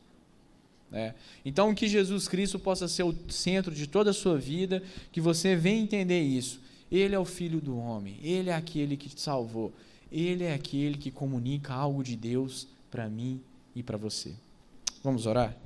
É. 0.94 1.14
Então, 1.44 1.74
que 1.74 1.88
Jesus 1.88 2.28
Cristo 2.28 2.60
possa 2.60 2.88
ser 2.88 3.04
o 3.04 3.16
centro 3.28 3.74
de 3.74 3.88
toda 3.88 4.12
a 4.12 4.14
sua 4.14 4.38
vida, 4.38 4.84
que 5.12 5.20
você 5.20 5.56
venha 5.56 5.82
entender 5.82 6.22
isso. 6.22 6.62
Ele 6.92 7.16
é 7.16 7.20
o 7.20 7.26
Filho 7.26 7.60
do 7.60 7.78
homem, 7.78 8.20
ele 8.22 8.50
é 8.50 8.54
aquele 8.54 8.96
que 8.96 9.10
te 9.10 9.20
salvou, 9.20 9.74
ele 10.12 10.44
é 10.44 10.54
aquele 10.54 10.98
que 10.98 11.12
comunica 11.12 11.74
algo 11.74 12.04
de 12.04 12.16
Deus 12.16 12.68
para 12.92 13.10
mim 13.10 13.42
e 13.76 13.82
para 13.82 13.98
você. 13.98 14.34
Vamos 15.04 15.26
orar? 15.26 15.65